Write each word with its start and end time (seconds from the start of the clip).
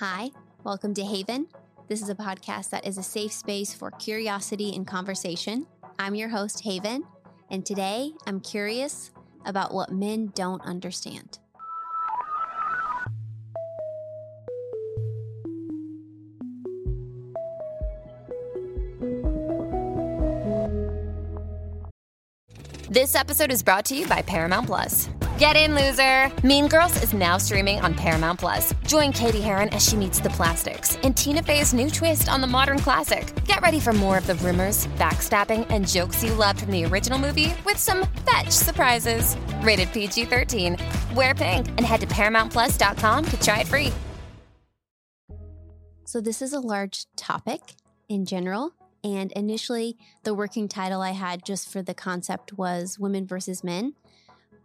Hi, 0.00 0.30
welcome 0.62 0.94
to 0.94 1.02
Haven. 1.02 1.48
This 1.88 2.00
is 2.00 2.08
a 2.08 2.14
podcast 2.14 2.70
that 2.70 2.86
is 2.86 2.98
a 2.98 3.02
safe 3.02 3.32
space 3.32 3.74
for 3.74 3.90
curiosity 3.90 4.72
and 4.76 4.86
conversation. 4.86 5.66
I'm 5.98 6.14
your 6.14 6.28
host, 6.28 6.60
Haven, 6.60 7.02
and 7.50 7.66
today 7.66 8.12
I'm 8.24 8.38
curious 8.38 9.10
about 9.44 9.74
what 9.74 9.90
men 9.90 10.30
don't 10.36 10.62
understand. 10.62 11.40
This 22.88 23.16
episode 23.16 23.50
is 23.50 23.64
brought 23.64 23.86
to 23.86 23.96
you 23.96 24.06
by 24.06 24.22
Paramount 24.22 24.68
Plus. 24.68 25.08
Get 25.38 25.54
in, 25.54 25.76
loser! 25.76 26.32
Mean 26.44 26.66
Girls 26.66 27.00
is 27.00 27.12
now 27.12 27.38
streaming 27.38 27.80
on 27.82 27.94
Paramount 27.94 28.40
Plus. 28.40 28.74
Join 28.88 29.12
Cady 29.12 29.40
Heron 29.40 29.68
as 29.68 29.88
she 29.88 29.94
meets 29.94 30.18
the 30.18 30.30
plastics 30.30 30.96
in 31.04 31.14
Tina 31.14 31.44
Fey's 31.44 31.72
new 31.72 31.90
twist 31.90 32.28
on 32.28 32.40
the 32.40 32.46
modern 32.48 32.80
classic. 32.80 33.32
Get 33.44 33.60
ready 33.60 33.78
for 33.78 33.92
more 33.92 34.18
of 34.18 34.26
the 34.26 34.34
rumors, 34.34 34.88
backstabbing, 34.98 35.64
and 35.70 35.86
jokes 35.86 36.24
you 36.24 36.34
loved 36.34 36.62
from 36.62 36.72
the 36.72 36.84
original 36.86 37.20
movie 37.20 37.54
with 37.64 37.76
some 37.76 38.08
fetch 38.26 38.50
surprises. 38.50 39.36
Rated 39.62 39.92
PG 39.92 40.24
13. 40.24 40.76
Wear 41.14 41.36
pink 41.36 41.68
and 41.68 41.82
head 41.82 42.00
to 42.00 42.08
ParamountPlus.com 42.08 43.24
to 43.26 43.40
try 43.40 43.60
it 43.60 43.68
free. 43.68 43.92
So, 46.04 46.20
this 46.20 46.42
is 46.42 46.52
a 46.52 46.58
large 46.58 47.06
topic 47.14 47.60
in 48.08 48.24
general. 48.24 48.72
And 49.04 49.30
initially, 49.32 49.96
the 50.24 50.34
working 50.34 50.66
title 50.66 51.00
I 51.00 51.12
had 51.12 51.44
just 51.44 51.72
for 51.72 51.80
the 51.80 51.94
concept 51.94 52.58
was 52.58 52.98
Women 52.98 53.24
versus 53.24 53.62
Men. 53.62 53.94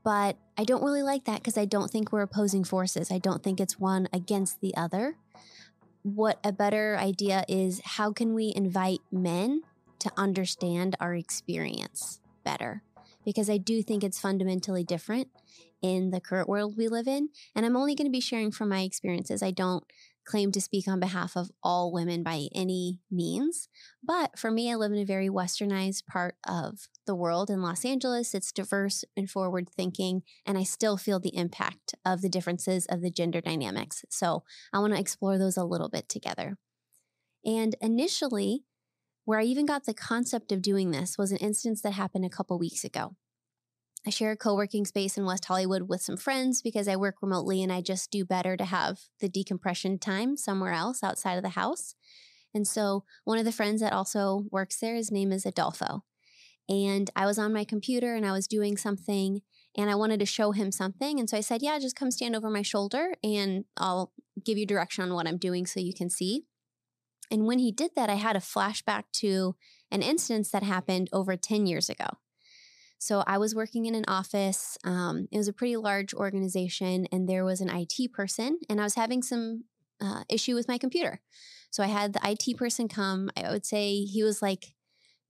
But 0.04 0.38
I 0.58 0.64
don't 0.66 0.84
really 0.84 1.02
like 1.02 1.26
that 1.26 1.38
because 1.38 1.58
I 1.58 1.66
don't 1.66 1.90
think 1.90 2.12
we're 2.12 2.22
opposing 2.22 2.64
forces. 2.64 3.12
I 3.12 3.20
don't 3.20 3.42
think 3.42 3.60
it's 3.60 3.80
one 3.80 4.08
against 4.12 4.62
the 4.62 4.76
other. 4.76 5.16
What 6.04 6.40
a 6.44 6.52
better 6.52 6.98
idea 6.98 7.46
is 7.48 7.82
how 7.84 8.12
can 8.12 8.34
we 8.34 8.54
invite 8.56 9.00
men 9.12 9.62
to 10.00 10.12
understand 10.18 10.98
our 11.00 11.16
experience 11.16 12.20
better? 12.44 12.84
Because 13.24 13.50
I 13.50 13.58
do 13.58 13.82
think 13.82 14.04
it's 14.04 14.20
fundamentally 14.20 14.84
different 14.84 15.30
in 15.82 16.12
the 16.12 16.20
current 16.20 16.50
world 16.50 16.76
we 16.78 16.90
live 16.90 17.08
in. 17.08 17.30
And 17.56 17.66
I'm 17.66 17.78
only 17.78 17.96
going 17.96 18.08
to 18.08 18.12
be 18.12 18.20
sharing 18.20 18.52
from 18.52 18.70
my 18.70 18.82
experiences. 18.82 19.42
I 19.42 19.52
don't 19.52 19.86
claim 20.26 20.52
to 20.52 20.62
speak 20.62 20.88
on 20.88 21.00
behalf 21.00 21.36
of 21.36 21.52
all 21.62 21.92
women 21.92 22.24
by 22.24 22.48
any 22.54 23.00
means. 23.12 23.70
But 24.02 24.38
for 24.40 24.52
me, 24.52 24.72
I 24.72 24.76
live 24.76 24.92
in 24.92 25.00
a 25.00 25.06
very 25.06 25.30
westernized 25.30 26.06
part 26.06 26.36
of 26.48 26.88
the 27.06 27.16
world 27.16 27.50
in 27.50 27.62
Los 27.62 27.86
Angeles. 27.86 28.34
It's 28.34 28.52
diverse 28.52 29.04
and 29.16 29.30
forward 29.30 29.70
thinking, 29.70 30.24
and 30.46 30.58
I 30.58 30.64
still 30.64 30.98
feel 30.98 31.20
the 31.20 31.36
impact 31.36 31.96
of 32.06 32.22
the 32.22 32.30
differences 32.30 32.86
of 32.88 33.02
the 33.02 33.12
gender 33.12 33.42
dynamics. 33.42 34.06
So 34.10 34.44
I 34.72 34.80
want 34.80 34.94
to 34.94 35.00
explore 35.00 35.38
those 35.38 35.58
a 35.58 35.64
little 35.64 35.90
bit 35.90 36.10
together. 36.10 36.58
And 37.46 37.76
initially, 37.82 38.64
where 39.26 39.40
I 39.40 39.44
even 39.44 39.66
got 39.66 39.86
the 39.86 39.94
concept 39.94 40.52
of 40.52 40.62
doing 40.62 40.92
this 40.92 41.18
was 41.18 41.32
an 41.32 41.38
instance 41.38 41.82
that 41.82 41.94
happened 41.94 42.26
a 42.26 42.30
couple 42.30 42.58
weeks 42.60 42.84
ago. 42.84 43.16
I 44.06 44.10
share 44.10 44.32
a 44.32 44.38
co 44.38 44.56
working 44.56 44.86
space 44.86 45.18
in 45.18 45.26
West 45.26 45.46
Hollywood 45.46 45.84
with 45.84 46.02
some 46.02 46.18
friends 46.18 46.62
because 46.62 46.90
I 46.90 46.98
work 46.98 47.16
remotely 47.22 47.64
and 47.64 47.72
I 47.72 47.82
just 47.82 48.12
do 48.12 48.26
better 48.26 48.58
to 48.58 48.66
have 48.66 49.00
the 49.22 49.30
decompression 49.30 49.98
time 49.98 50.36
somewhere 50.36 50.74
else 50.74 51.04
outside 51.04 51.36
of 51.36 51.44
the 51.44 51.50
house. 51.50 51.96
And 52.54 52.68
so, 52.68 53.06
one 53.24 53.40
of 53.40 53.46
the 53.46 53.52
friends 53.52 53.82
that 53.82 53.94
also 53.94 54.46
works 54.52 54.78
there, 54.80 54.96
his 54.96 55.10
name 55.10 55.32
is 55.32 55.46
Adolfo. 55.46 56.04
And 56.70 57.10
I 57.16 57.26
was 57.26 57.38
on 57.38 57.54
my 57.54 57.66
computer 57.66 58.16
and 58.16 58.26
I 58.26 58.32
was 58.32 58.48
doing 58.48 58.78
something 58.78 59.42
and 59.76 59.90
I 59.90 59.96
wanted 59.96 60.20
to 60.20 60.26
show 60.26 60.52
him 60.52 60.72
something. 60.72 61.20
And 61.20 61.30
so 61.30 61.38
I 61.38 61.42
said, 61.42 61.62
Yeah, 61.62 61.80
just 61.80 61.96
come 61.96 62.12
stand 62.12 62.36
over 62.36 62.50
my 62.50 62.62
shoulder 62.62 63.14
and 63.24 63.66
I'll 63.78 64.12
give 64.44 64.58
you 64.58 64.66
direction 64.66 65.04
on 65.04 65.14
what 65.14 65.28
I'm 65.28 65.38
doing 65.38 65.66
so 65.66 65.80
you 65.80 65.94
can 65.94 66.10
see. 66.10 66.44
And 67.32 67.46
when 67.46 67.60
he 67.60 67.72
did 67.72 67.92
that, 67.96 68.10
I 68.10 68.16
had 68.16 68.36
a 68.36 68.40
flashback 68.40 69.04
to 69.14 69.56
an 69.92 70.02
instance 70.02 70.52
that 70.52 70.64
happened 70.64 71.10
over 71.12 71.36
10 71.36 71.66
years 71.66 71.90
ago. 71.90 72.06
So 73.00 73.24
I 73.28 73.38
was 73.38 73.54
working 73.54 73.86
in 73.86 73.96
an 73.96 74.06
office. 74.08 74.78
Um, 74.86 75.28
it 75.32 75.38
was 75.38 75.48
a 75.48 75.54
pretty 75.54 75.76
large 75.76 76.14
organization, 76.14 77.06
and 77.12 77.28
there 77.28 77.44
was 77.44 77.60
an 77.60 77.70
IT 77.70 78.14
person, 78.14 78.60
and 78.70 78.80
I 78.80 78.84
was 78.84 78.96
having 78.96 79.22
some 79.22 79.66
uh, 80.00 80.24
issue 80.30 80.56
with 80.56 80.68
my 80.68 80.78
computer. 80.78 81.20
So 81.70 81.84
I 81.84 81.88
had 81.88 82.14
the 82.14 82.22
IT 82.24 82.56
person 82.56 82.88
come. 82.88 83.30
I 83.36 83.52
would 83.52 83.66
say 83.66 84.04
he 84.04 84.24
was 84.24 84.42
like 84.42 84.74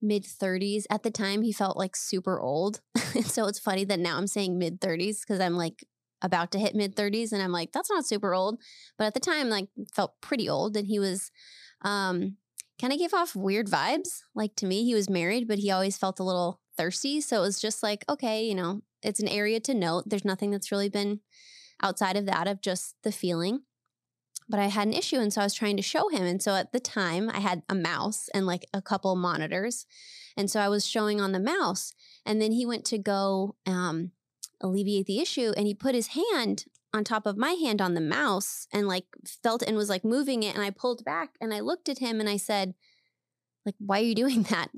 mid 0.04 0.24
30s. 0.24 0.84
At 0.90 1.02
the 1.02 1.10
time, 1.10 1.42
he 1.42 1.52
felt 1.52 1.76
like 1.76 1.96
super 1.96 2.40
old. 2.40 2.80
so 3.24 3.46
it's 3.46 3.58
funny 3.58 3.84
that 3.86 3.98
now 3.98 4.16
I'm 4.16 4.26
saying 4.26 4.58
mid 4.58 4.80
30s 4.80 5.20
because 5.20 5.40
I'm 5.40 5.56
like 5.56 5.84
about 6.22 6.52
to 6.52 6.58
hit 6.58 6.74
mid 6.74 6.94
30s, 6.94 7.32
and 7.32 7.42
I'm 7.42 7.52
like, 7.52 7.72
that's 7.72 7.90
not 7.90 8.06
super 8.06 8.34
old. 8.34 8.60
But 8.96 9.06
at 9.06 9.14
the 9.14 9.20
time, 9.20 9.48
like, 9.48 9.68
felt 9.94 10.12
pretty 10.20 10.48
old, 10.48 10.76
and 10.76 10.86
he 10.86 10.98
was. 10.98 11.30
Um, 11.82 12.36
kind 12.80 12.92
of 12.92 12.98
gave 12.98 13.14
off 13.14 13.36
weird 13.36 13.68
vibes. 13.68 14.22
Like 14.34 14.56
to 14.56 14.66
me, 14.66 14.84
he 14.84 14.94
was 14.94 15.08
married, 15.08 15.46
but 15.46 15.58
he 15.58 15.70
always 15.70 15.96
felt 15.96 16.18
a 16.18 16.24
little 16.24 16.60
thirsty. 16.76 17.20
So 17.20 17.38
it 17.38 17.46
was 17.46 17.60
just 17.60 17.82
like, 17.82 18.04
okay, 18.08 18.44
you 18.44 18.54
know, 18.54 18.80
it's 19.02 19.20
an 19.20 19.28
area 19.28 19.60
to 19.60 19.74
note. 19.74 20.04
There's 20.06 20.24
nothing 20.24 20.50
that's 20.50 20.72
really 20.72 20.88
been 20.88 21.20
outside 21.82 22.16
of 22.16 22.26
that, 22.26 22.48
of 22.48 22.60
just 22.60 22.96
the 23.04 23.12
feeling. 23.12 23.60
But 24.48 24.60
I 24.60 24.66
had 24.66 24.88
an 24.88 24.94
issue. 24.94 25.16
And 25.16 25.32
so 25.32 25.40
I 25.40 25.44
was 25.44 25.54
trying 25.54 25.76
to 25.76 25.82
show 25.82 26.08
him. 26.08 26.24
And 26.24 26.42
so 26.42 26.54
at 26.54 26.72
the 26.72 26.80
time, 26.80 27.30
I 27.32 27.40
had 27.40 27.62
a 27.68 27.74
mouse 27.74 28.28
and 28.34 28.46
like 28.46 28.66
a 28.74 28.82
couple 28.82 29.14
monitors. 29.16 29.86
And 30.36 30.50
so 30.50 30.60
I 30.60 30.68
was 30.68 30.86
showing 30.86 31.20
on 31.20 31.32
the 31.32 31.40
mouse. 31.40 31.94
And 32.26 32.40
then 32.40 32.52
he 32.52 32.66
went 32.66 32.84
to 32.86 32.98
go 32.98 33.56
um, 33.66 34.10
alleviate 34.60 35.06
the 35.06 35.20
issue. 35.20 35.52
And 35.56 35.66
he 35.66 35.74
put 35.74 35.94
his 35.94 36.08
hand 36.08 36.66
on 36.92 37.04
top 37.04 37.26
of 37.26 37.36
my 37.36 37.52
hand 37.52 37.80
on 37.80 37.94
the 37.94 38.00
mouse 38.00 38.68
and 38.72 38.86
like 38.86 39.06
felt 39.42 39.62
and 39.62 39.76
was 39.76 39.88
like 39.88 40.04
moving 40.04 40.42
it. 40.42 40.54
And 40.54 40.62
I 40.62 40.70
pulled 40.70 41.04
back 41.04 41.30
and 41.40 41.52
I 41.52 41.60
looked 41.60 41.88
at 41.88 41.98
him 41.98 42.20
and 42.20 42.28
I 42.28 42.36
said, 42.36 42.74
like, 43.64 43.74
why 43.78 44.00
are 44.00 44.04
you 44.04 44.14
doing 44.14 44.42
that? 44.50 44.68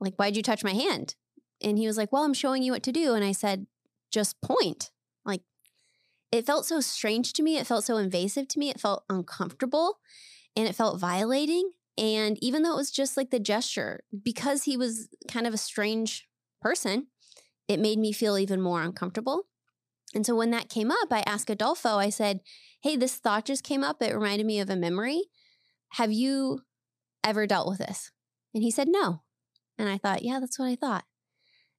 Like, 0.00 0.14
why'd 0.16 0.36
you 0.36 0.42
touch 0.42 0.64
my 0.64 0.72
hand? 0.72 1.16
And 1.62 1.78
he 1.78 1.86
was 1.86 1.96
like, 1.96 2.12
Well, 2.12 2.24
I'm 2.24 2.34
showing 2.34 2.62
you 2.62 2.72
what 2.72 2.82
to 2.84 2.92
do. 2.92 3.14
And 3.14 3.24
I 3.24 3.32
said, 3.32 3.66
Just 4.10 4.40
point. 4.40 4.90
It 6.32 6.46
felt 6.46 6.64
so 6.64 6.80
strange 6.80 7.34
to 7.34 7.42
me. 7.42 7.58
It 7.58 7.66
felt 7.66 7.84
so 7.84 7.98
invasive 7.98 8.48
to 8.48 8.58
me. 8.58 8.70
It 8.70 8.80
felt 8.80 9.04
uncomfortable 9.10 9.98
and 10.56 10.66
it 10.66 10.74
felt 10.74 10.98
violating. 10.98 11.72
And 11.98 12.42
even 12.42 12.62
though 12.62 12.72
it 12.72 12.78
was 12.78 12.90
just 12.90 13.18
like 13.18 13.30
the 13.30 13.38
gesture, 13.38 14.02
because 14.24 14.64
he 14.64 14.78
was 14.78 15.08
kind 15.28 15.46
of 15.46 15.52
a 15.52 15.58
strange 15.58 16.26
person, 16.62 17.08
it 17.68 17.78
made 17.78 17.98
me 17.98 18.12
feel 18.12 18.38
even 18.38 18.62
more 18.62 18.82
uncomfortable. 18.82 19.44
And 20.14 20.24
so 20.24 20.34
when 20.34 20.50
that 20.50 20.70
came 20.70 20.90
up, 20.90 21.08
I 21.10 21.22
asked 21.26 21.50
Adolfo, 21.50 21.96
I 21.96 22.08
said, 22.08 22.40
Hey, 22.82 22.96
this 22.96 23.16
thought 23.16 23.44
just 23.44 23.62
came 23.62 23.84
up. 23.84 24.02
It 24.02 24.14
reminded 24.14 24.46
me 24.46 24.58
of 24.58 24.70
a 24.70 24.76
memory. 24.76 25.24
Have 25.92 26.12
you 26.12 26.62
ever 27.22 27.46
dealt 27.46 27.68
with 27.68 27.78
this? 27.78 28.10
And 28.54 28.62
he 28.62 28.70
said, 28.70 28.88
No. 28.88 29.22
And 29.78 29.88
I 29.88 29.98
thought, 29.98 30.22
Yeah, 30.22 30.40
that's 30.40 30.58
what 30.58 30.66
I 30.66 30.76
thought. 30.76 31.04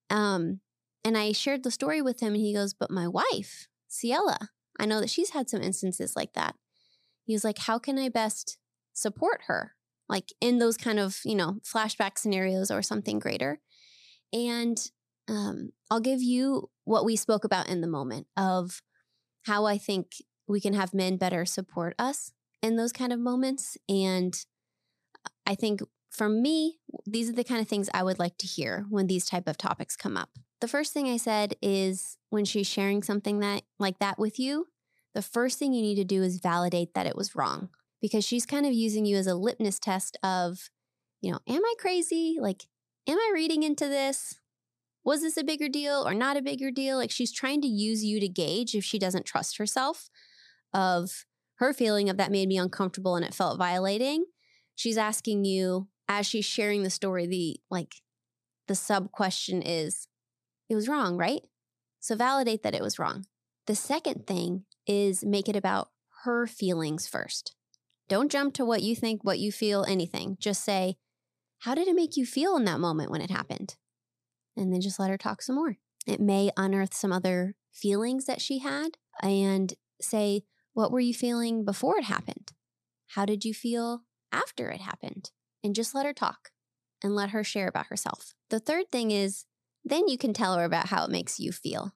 Um, 0.09 0.61
and 1.03 1.17
I 1.17 1.31
shared 1.31 1.63
the 1.63 1.71
story 1.71 2.01
with 2.01 2.21
him, 2.21 2.33
and 2.33 2.41
he 2.41 2.53
goes, 2.53 2.73
But 2.73 2.91
my 2.91 3.07
wife, 3.07 3.67
Ciela, 3.93 4.47
I 4.79 4.85
know 4.85 4.99
that 4.99 5.09
she's 5.09 5.31
had 5.31 5.49
some 5.49 5.61
instances 5.61 6.15
like 6.15 6.33
that. 6.33 6.55
He 7.25 7.33
was 7.33 7.43
like, 7.43 7.59
How 7.59 7.77
can 7.77 7.99
I 7.99 8.09
best 8.09 8.57
support 8.93 9.41
her? 9.47 9.75
Like 10.09 10.33
in 10.41 10.59
those 10.59 10.77
kind 10.77 10.99
of, 10.99 11.19
you 11.23 11.35
know, 11.35 11.59
flashback 11.63 12.17
scenarios 12.17 12.71
or 12.71 12.81
something 12.81 13.19
greater. 13.19 13.59
And 14.31 14.77
um, 15.27 15.71
I'll 15.89 15.99
give 15.99 16.21
you 16.21 16.69
what 16.83 17.05
we 17.05 17.15
spoke 17.15 17.45
about 17.45 17.69
in 17.69 17.81
the 17.81 17.87
moment 17.87 18.27
of 18.35 18.81
how 19.43 19.65
I 19.65 19.77
think 19.77 20.15
we 20.47 20.59
can 20.59 20.73
have 20.73 20.93
men 20.93 21.17
better 21.17 21.45
support 21.45 21.95
us 21.97 22.31
in 22.61 22.75
those 22.75 22.91
kind 22.91 23.13
of 23.13 23.19
moments. 23.19 23.77
And 23.87 24.35
I 25.45 25.55
think 25.55 25.81
for 26.09 26.29
me, 26.29 26.79
these 27.05 27.29
are 27.29 27.33
the 27.33 27.43
kind 27.43 27.61
of 27.61 27.67
things 27.67 27.89
I 27.93 28.03
would 28.03 28.19
like 28.19 28.37
to 28.39 28.47
hear 28.47 28.85
when 28.89 29.07
these 29.07 29.25
type 29.25 29.47
of 29.47 29.57
topics 29.57 29.95
come 29.95 30.17
up. 30.17 30.29
The 30.63 30.69
first 30.69 30.93
thing 30.93 31.09
I 31.09 31.17
said 31.17 31.57
is 31.61 32.17
when 32.29 32.45
she's 32.45 32.67
sharing 32.67 33.03
something 33.03 33.39
that 33.41 33.63
like 33.79 33.99
that 33.99 34.17
with 34.17 34.39
you, 34.39 34.67
the 35.13 35.21
first 35.21 35.59
thing 35.59 35.73
you 35.73 35.81
need 35.81 35.95
to 35.95 36.05
do 36.05 36.23
is 36.23 36.39
validate 36.39 36.93
that 36.93 37.05
it 37.05 37.17
was 37.17 37.35
wrong 37.35 37.67
because 38.01 38.23
she's 38.23 38.45
kind 38.45 38.65
of 38.65 38.71
using 38.71 39.05
you 39.05 39.17
as 39.17 39.27
a 39.27 39.35
litmus 39.35 39.77
test 39.77 40.17
of, 40.23 40.69
you 41.19 41.33
know, 41.33 41.39
am 41.49 41.65
I 41.65 41.73
crazy? 41.79 42.37
Like, 42.39 42.63
am 43.09 43.17
I 43.17 43.31
reading 43.33 43.63
into 43.63 43.89
this? 43.89 44.39
Was 45.03 45.21
this 45.21 45.35
a 45.35 45.43
bigger 45.43 45.67
deal 45.67 46.07
or 46.07 46.13
not 46.13 46.37
a 46.37 46.41
bigger 46.41 46.71
deal? 46.71 46.95
Like, 46.95 47.11
she's 47.11 47.33
trying 47.33 47.59
to 47.63 47.67
use 47.67 48.05
you 48.05 48.21
to 48.21 48.29
gauge 48.29 48.73
if 48.73 48.85
she 48.85 48.97
doesn't 48.97 49.25
trust 49.25 49.57
herself 49.57 50.09
of 50.73 51.25
her 51.55 51.73
feeling 51.73 52.09
of 52.09 52.15
that 52.15 52.31
made 52.31 52.47
me 52.47 52.57
uncomfortable 52.57 53.17
and 53.17 53.25
it 53.25 53.33
felt 53.33 53.57
violating. 53.57 54.27
She's 54.75 54.97
asking 54.97 55.43
you, 55.43 55.89
as 56.07 56.25
she's 56.25 56.45
sharing 56.45 56.83
the 56.83 56.89
story, 56.89 57.27
the 57.27 57.59
like 57.69 57.95
the 58.69 58.75
sub 58.75 59.11
question 59.11 59.61
is, 59.61 60.07
it 60.73 60.75
was 60.75 60.89
wrong, 60.89 61.15
right? 61.17 61.41
So 61.99 62.15
validate 62.15 62.63
that 62.63 62.75
it 62.75 62.81
was 62.81 62.99
wrong. 62.99 63.25
The 63.67 63.75
second 63.75 64.27
thing 64.27 64.65
is 64.85 65.23
make 65.23 65.47
it 65.47 65.55
about 65.55 65.89
her 66.23 66.45
feelings 66.47 67.07
first. 67.07 67.55
Don't 68.09 68.31
jump 68.31 68.53
to 68.55 68.65
what 68.65 68.83
you 68.83 68.95
think, 68.95 69.23
what 69.23 69.39
you 69.39 69.51
feel, 69.51 69.85
anything. 69.85 70.35
Just 70.39 70.65
say, 70.65 70.97
how 71.59 71.73
did 71.73 71.87
it 71.87 71.95
make 71.95 72.17
you 72.17 72.25
feel 72.25 72.57
in 72.57 72.65
that 72.65 72.81
moment 72.81 73.09
when 73.09 73.21
it 73.21 73.31
happened? 73.31 73.77
And 74.57 74.73
then 74.73 74.81
just 74.81 74.99
let 74.99 75.09
her 75.09 75.17
talk 75.17 75.41
some 75.41 75.55
more. 75.55 75.77
It 76.05 76.19
may 76.19 76.51
unearth 76.57 76.93
some 76.93 77.13
other 77.13 77.55
feelings 77.71 78.25
that 78.25 78.41
she 78.41 78.59
had 78.59 78.97
and 79.21 79.73
say, 80.01 80.43
what 80.73 80.91
were 80.91 80.99
you 80.99 81.13
feeling 81.13 81.63
before 81.63 81.97
it 81.97 82.03
happened? 82.03 82.51
how 83.13 83.25
did 83.25 83.45
you 83.45 83.53
feel 83.53 84.03
after 84.31 84.69
it 84.69 84.81
happened? 84.81 85.31
And 85.63 85.75
just 85.75 85.93
let 85.93 86.05
her 86.05 86.13
talk 86.13 86.49
and 87.03 87.15
let 87.15 87.29
her 87.29 87.43
share 87.43 87.67
about 87.67 87.87
herself. 87.87 88.33
The 88.49 88.59
third 88.59 88.91
thing 88.91 89.11
is 89.11 89.45
then 89.83 90.07
you 90.07 90.17
can 90.17 90.33
tell 90.33 90.55
her 90.55 90.63
about 90.63 90.87
how 90.87 91.03
it 91.05 91.11
makes 91.11 91.39
you 91.39 91.51
feel. 91.51 91.93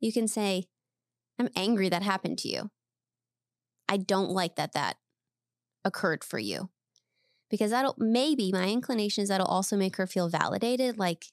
You 0.00 0.12
can 0.12 0.28
say, 0.28 0.64
I'm 1.38 1.50
angry 1.54 1.88
that 1.88 2.02
happened 2.02 2.38
to 2.38 2.48
you. 2.48 2.70
I 3.88 3.96
don't 3.96 4.30
like 4.30 4.56
that 4.56 4.72
that 4.72 4.96
occurred 5.84 6.24
for 6.24 6.38
you. 6.38 6.70
Because 7.50 7.72
that'll 7.72 7.96
maybe 7.98 8.52
my 8.52 8.68
inclination 8.68 9.22
is 9.22 9.28
that'll 9.28 9.46
also 9.46 9.76
make 9.76 9.96
her 9.96 10.06
feel 10.06 10.28
validated 10.28 10.98
like, 10.98 11.26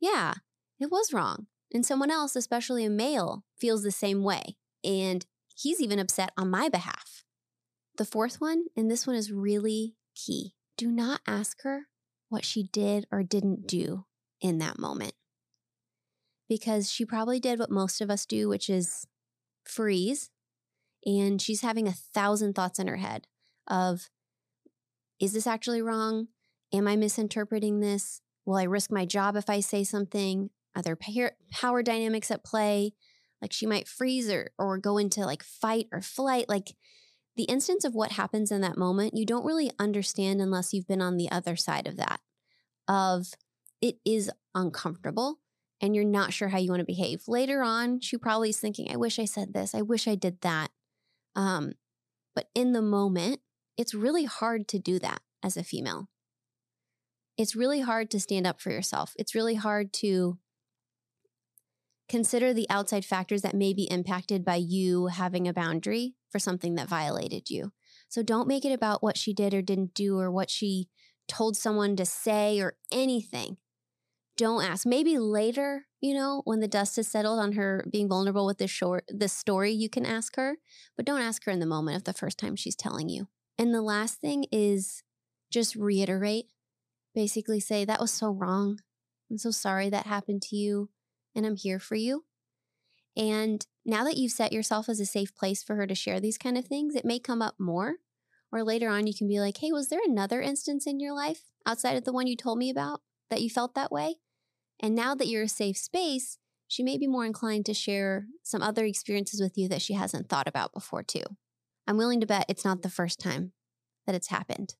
yeah, 0.00 0.34
it 0.78 0.90
was 0.90 1.12
wrong. 1.12 1.46
And 1.72 1.84
someone 1.84 2.10
else, 2.10 2.36
especially 2.36 2.84
a 2.84 2.90
male, 2.90 3.44
feels 3.58 3.82
the 3.82 3.90
same 3.90 4.22
way. 4.22 4.56
And 4.84 5.26
he's 5.56 5.80
even 5.80 5.98
upset 5.98 6.30
on 6.36 6.50
my 6.50 6.68
behalf. 6.68 7.24
The 7.96 8.04
fourth 8.04 8.40
one, 8.40 8.66
and 8.76 8.90
this 8.90 9.06
one 9.06 9.16
is 9.16 9.32
really 9.32 9.96
key 10.14 10.54
do 10.76 10.92
not 10.92 11.20
ask 11.26 11.62
her 11.62 11.86
what 12.28 12.44
she 12.44 12.64
did 12.64 13.06
or 13.10 13.22
didn't 13.22 13.66
do 13.66 14.04
in 14.40 14.58
that 14.58 14.78
moment. 14.78 15.14
Because 16.48 16.90
she 16.90 17.04
probably 17.04 17.40
did 17.40 17.58
what 17.58 17.70
most 17.70 18.00
of 18.00 18.10
us 18.10 18.24
do, 18.24 18.48
which 18.48 18.70
is 18.70 19.06
freeze. 19.64 20.30
And 21.04 21.40
she's 21.40 21.60
having 21.60 21.86
a 21.86 21.92
thousand 21.92 22.54
thoughts 22.54 22.78
in 22.78 22.88
her 22.88 22.96
head 22.96 23.26
of, 23.68 24.10
is 25.20 25.32
this 25.32 25.46
actually 25.46 25.82
wrong? 25.82 26.28
Am 26.72 26.86
I 26.86 26.96
misinterpreting 26.96 27.80
this? 27.80 28.20
Will 28.44 28.56
I 28.56 28.64
risk 28.64 28.90
my 28.90 29.06
job 29.06 29.36
if 29.36 29.48
I 29.48 29.60
say 29.60 29.82
something? 29.84 30.50
Are 30.74 30.82
there 30.82 30.98
power 31.52 31.82
dynamics 31.82 32.30
at 32.30 32.44
play? 32.44 32.92
Like 33.40 33.52
she 33.52 33.66
might 33.66 33.88
freeze 33.88 34.30
or, 34.30 34.50
or 34.58 34.78
go 34.78 34.98
into 34.98 35.24
like 35.24 35.42
fight 35.42 35.86
or 35.92 36.00
flight. 36.00 36.48
Like 36.48 36.74
the 37.36 37.44
instance 37.44 37.84
of 37.84 37.94
what 37.94 38.12
happens 38.12 38.50
in 38.50 38.60
that 38.62 38.78
moment, 38.78 39.16
you 39.16 39.26
don't 39.26 39.44
really 39.44 39.70
understand 39.78 40.40
unless 40.40 40.72
you've 40.72 40.86
been 40.86 41.02
on 41.02 41.16
the 41.16 41.30
other 41.30 41.56
side 41.56 41.86
of 41.86 41.96
that. 41.96 42.20
Of 42.88 43.34
it 43.80 43.96
is 44.04 44.30
uncomfortable 44.54 45.38
and 45.80 45.94
you're 45.94 46.04
not 46.04 46.32
sure 46.32 46.48
how 46.48 46.58
you 46.58 46.70
want 46.70 46.80
to 46.80 46.86
behave. 46.86 47.22
Later 47.28 47.62
on, 47.62 48.00
she 48.00 48.16
probably 48.16 48.50
is 48.50 48.58
thinking, 48.58 48.90
I 48.90 48.96
wish 48.96 49.18
I 49.18 49.24
said 49.24 49.52
this. 49.52 49.74
I 49.74 49.82
wish 49.82 50.08
I 50.08 50.14
did 50.14 50.40
that. 50.40 50.70
Um, 51.34 51.72
but 52.34 52.48
in 52.54 52.72
the 52.72 52.82
moment, 52.82 53.40
it's 53.76 53.94
really 53.94 54.24
hard 54.24 54.68
to 54.68 54.78
do 54.78 54.98
that 55.00 55.20
as 55.42 55.56
a 55.56 55.64
female. 55.64 56.08
It's 57.36 57.54
really 57.54 57.80
hard 57.80 58.10
to 58.12 58.20
stand 58.20 58.46
up 58.46 58.60
for 58.60 58.70
yourself. 58.70 59.12
It's 59.18 59.34
really 59.34 59.56
hard 59.56 59.92
to 59.94 60.38
consider 62.08 62.54
the 62.54 62.68
outside 62.70 63.04
factors 63.04 63.42
that 63.42 63.54
may 63.54 63.74
be 63.74 63.90
impacted 63.90 64.44
by 64.44 64.56
you 64.56 65.08
having 65.08 65.46
a 65.46 65.52
boundary 65.52 66.14
for 66.30 66.38
something 66.38 66.76
that 66.76 66.88
violated 66.88 67.50
you. 67.50 67.72
So 68.08 68.22
don't 68.22 68.48
make 68.48 68.64
it 68.64 68.72
about 68.72 69.02
what 69.02 69.18
she 69.18 69.34
did 69.34 69.52
or 69.52 69.60
didn't 69.60 69.92
do 69.92 70.18
or 70.18 70.30
what 70.30 70.48
she 70.48 70.88
told 71.28 71.56
someone 71.56 71.96
to 71.96 72.06
say 72.06 72.60
or 72.60 72.76
anything. 72.92 73.56
Don't 74.36 74.62
ask. 74.62 74.84
Maybe 74.84 75.18
later, 75.18 75.86
you 76.00 76.12
know, 76.12 76.42
when 76.44 76.60
the 76.60 76.68
dust 76.68 76.96
has 76.96 77.08
settled 77.08 77.38
on 77.38 77.52
her 77.52 77.84
being 77.90 78.08
vulnerable 78.08 78.44
with 78.44 78.58
this 78.58 78.70
short 78.70 79.04
this 79.08 79.32
story, 79.32 79.72
you 79.72 79.88
can 79.88 80.04
ask 80.04 80.36
her, 80.36 80.56
but 80.96 81.06
don't 81.06 81.22
ask 81.22 81.44
her 81.44 81.52
in 81.52 81.60
the 81.60 81.66
moment 81.66 81.96
of 81.96 82.04
the 82.04 82.12
first 82.12 82.38
time 82.38 82.54
she's 82.54 82.76
telling 82.76 83.08
you. 83.08 83.28
And 83.58 83.74
the 83.74 83.82
last 83.82 84.20
thing 84.20 84.44
is 84.52 85.02
just 85.50 85.74
reiterate. 85.74 86.46
Basically 87.14 87.60
say 87.60 87.84
that 87.86 88.00
was 88.00 88.10
so 88.10 88.30
wrong. 88.30 88.80
I'm 89.30 89.38
so 89.38 89.50
sorry 89.50 89.88
that 89.88 90.06
happened 90.06 90.42
to 90.42 90.56
you 90.56 90.90
and 91.34 91.46
I'm 91.46 91.56
here 91.56 91.78
for 91.78 91.94
you. 91.94 92.24
And 93.16 93.66
now 93.86 94.04
that 94.04 94.18
you've 94.18 94.32
set 94.32 94.52
yourself 94.52 94.90
as 94.90 95.00
a 95.00 95.06
safe 95.06 95.34
place 95.34 95.62
for 95.62 95.76
her 95.76 95.86
to 95.86 95.94
share 95.94 96.20
these 96.20 96.36
kind 96.36 96.58
of 96.58 96.66
things, 96.66 96.94
it 96.94 97.06
may 97.06 97.18
come 97.18 97.40
up 97.40 97.54
more. 97.58 97.96
Or 98.52 98.62
later 98.62 98.90
on, 98.90 99.06
you 99.06 99.14
can 99.14 99.26
be 99.26 99.40
like, 99.40 99.56
hey, 99.56 99.72
was 99.72 99.88
there 99.88 100.00
another 100.04 100.42
instance 100.42 100.86
in 100.86 101.00
your 101.00 101.14
life 101.14 101.42
outside 101.64 101.96
of 101.96 102.04
the 102.04 102.12
one 102.12 102.26
you 102.26 102.36
told 102.36 102.58
me 102.58 102.70
about 102.70 103.00
that 103.30 103.40
you 103.40 103.48
felt 103.48 103.74
that 103.74 103.90
way? 103.90 104.16
And 104.80 104.94
now 104.94 105.14
that 105.14 105.26
you're 105.28 105.44
a 105.44 105.48
safe 105.48 105.76
space, 105.76 106.38
she 106.68 106.82
may 106.82 106.98
be 106.98 107.06
more 107.06 107.24
inclined 107.24 107.66
to 107.66 107.74
share 107.74 108.26
some 108.42 108.62
other 108.62 108.84
experiences 108.84 109.40
with 109.40 109.56
you 109.56 109.68
that 109.68 109.82
she 109.82 109.94
hasn't 109.94 110.28
thought 110.28 110.48
about 110.48 110.74
before, 110.74 111.02
too. 111.02 111.22
I'm 111.86 111.96
willing 111.96 112.20
to 112.20 112.26
bet 112.26 112.46
it's 112.48 112.64
not 112.64 112.82
the 112.82 112.90
first 112.90 113.20
time 113.20 113.52
that 114.06 114.14
it's 114.14 114.28
happened. 114.28 114.74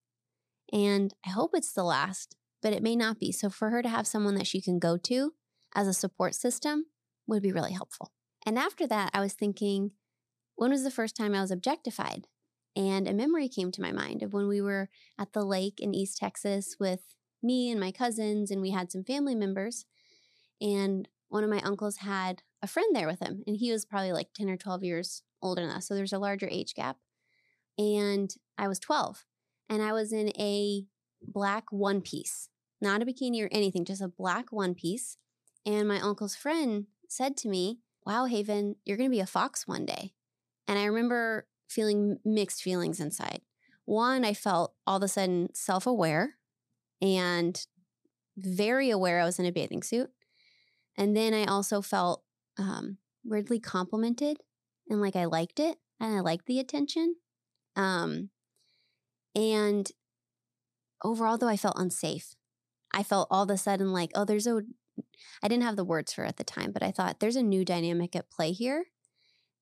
And 0.73 1.15
I 1.25 1.31
hope 1.31 1.53
it's 1.55 1.73
the 1.73 1.85
last, 1.85 2.37
but 2.61 2.73
it 2.73 2.83
may 2.83 2.97
not 2.97 3.19
be. 3.21 3.31
So 3.31 3.49
for 3.49 3.71
her 3.71 3.83
to 3.83 3.89
have 3.89 4.07
someone 4.07 4.35
that 4.35 4.47
she 4.47 4.61
can 4.61 4.79
go 4.79 4.97
to 4.97 5.33
as 5.75 5.87
a 5.87 5.95
support 5.95 6.35
system 6.35 6.87
would 7.27 7.43
be 7.43 7.53
really 7.53 7.73
helpful. 7.73 8.13
And 8.45 8.59
after 8.59 8.87
that, 8.89 9.11
I 9.15 9.21
was 9.21 9.35
thinking, 9.35 9.93
when 10.57 10.71
was 10.71 10.83
the 10.83 10.91
first 10.91 11.17
time 11.17 11.35
I 11.35 11.41
was 11.41 11.51
objectified? 11.51 12.27
And 12.75 13.09
a 13.09 13.15
memory 13.15 13.49
came 13.49 13.71
to 13.73 13.81
my 13.81 13.93
mind 13.93 14.23
of 14.23 14.33
when 14.33 14.49
we 14.49 14.61
were 14.61 14.89
at 15.19 15.33
the 15.33 15.45
lake 15.45 15.81
in 15.81 15.95
East 15.95 16.19
Texas 16.19 16.77
with 16.79 17.01
me 17.47 17.71
and 17.71 17.81
my 17.81 17.93
cousins, 17.93 18.51
and 18.51 18.61
we 18.61 18.71
had 18.71 18.91
some 18.91 19.05
family 19.05 19.35
members. 19.35 19.87
And 20.61 21.09
one 21.29 21.45
of 21.45 21.51
my 21.51 21.61
uncles 21.61 21.99
had 21.99 22.43
a 22.63 22.67
friend 22.67 22.95
there 22.95 23.07
with 23.07 23.21
him, 23.21 23.43
and 23.47 23.57
he 23.57 23.73
was 23.73 23.85
probably 23.85 24.13
like 24.13 24.29
10 24.35 24.51
or 24.51 24.57
12 24.57 24.85
years 24.85 25.23
older 25.43 25.63
than 25.63 25.71
us. 25.71 25.87
So 25.87 25.95
there's 25.95 26.13
a 26.13 26.19
larger 26.19 26.49
age 26.51 26.75
gap. 26.75 26.99
And 27.79 28.35
I 28.59 28.69
was 28.69 28.79
12, 28.79 29.25
and 29.69 29.83
I 29.83 29.93
was 29.93 30.13
in 30.13 30.31
a 30.39 30.85
black 31.23 31.71
one 31.71 32.01
piece, 32.01 32.49
not 32.81 33.03
a 33.03 33.07
bikini 33.07 33.45
or 33.45 33.49
anything, 33.53 33.85
just 33.85 34.03
a 34.03 34.09
black 34.09 34.51
one 34.51 34.75
piece. 34.75 35.19
And 35.65 35.89
my 35.89 36.01
uncle's 36.01 36.37
friend 36.37 36.87
said 37.09 37.37
to 37.39 37.49
me, 37.49 37.81
Wow, 38.07 38.27
Haven, 38.27 38.77
you're 38.85 38.97
going 38.97 39.11
to 39.11 39.15
be 39.15 39.21
a 39.21 39.27
fox 39.27 39.67
one 39.67 39.85
day. 39.85 40.13
And 40.69 40.79
I 40.79 40.85
remember 40.85 41.49
feeling 41.69 42.19
mixed 42.25 42.63
feelings 42.63 43.01
inside. 43.01 43.41
One, 43.85 44.25
I 44.25 44.33
felt 44.33 44.75
all 44.87 44.99
of 44.99 45.03
a 45.03 45.09
sudden 45.09 45.49
self 45.55 45.87
aware 45.87 46.37
and 47.01 47.67
very 48.37 48.91
aware 48.91 49.21
I 49.21 49.25
was 49.25 49.39
in 49.39 49.47
a 49.47 49.53
bathing 49.53 49.83
suit. 49.83 50.11
And 50.97 51.17
then 51.17 51.35
I 51.35 51.45
also 51.45 51.83
felt 51.83 52.23
um, 52.59 52.99
weirdly 53.25 53.61
complimented 53.61 54.39
and 54.89 55.01
like 55.01 55.17
I 55.17 55.25
liked 55.27 55.61
it 55.61 55.79
and 56.01 56.17
I 56.17 56.21
liked 56.21 56.47
the 56.47 56.59
attention. 56.59 57.17
Um, 57.75 58.31
and 59.35 59.91
overall, 61.05 61.37
though, 61.37 61.49
I 61.49 61.57
felt 61.57 61.79
unsafe. 61.79 62.35
I 62.93 63.03
felt 63.03 63.29
all 63.31 63.43
of 63.43 63.51
a 63.51 63.59
sudden 63.59 63.93
like, 63.93 64.11
oh, 64.15 64.25
there's 64.25 64.47
a 64.47 64.63
I 65.43 65.49
didn't 65.49 65.65
have 65.65 65.77
the 65.77 65.85
words 65.85 66.13
for 66.13 66.25
it 66.25 66.29
at 66.29 66.37
the 66.39 66.45
time, 66.45 66.73
but 66.73 66.83
I 66.83 66.91
thought 66.91 67.21
there's 67.21 67.37
a 67.37 67.43
new 67.43 67.65
dynamic 67.65 68.17
at 68.17 68.31
play 68.31 68.53
here. 68.53 68.87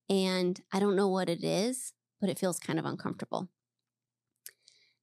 And 0.09 0.61
I 0.71 0.79
don't 0.79 0.95
know 0.95 1.09
what 1.09 1.29
it 1.29 1.43
is, 1.43 1.93
but 2.21 2.29
it 2.29 2.39
feels 2.39 2.59
kind 2.59 2.79
of 2.79 2.85
uncomfortable. 2.85 3.49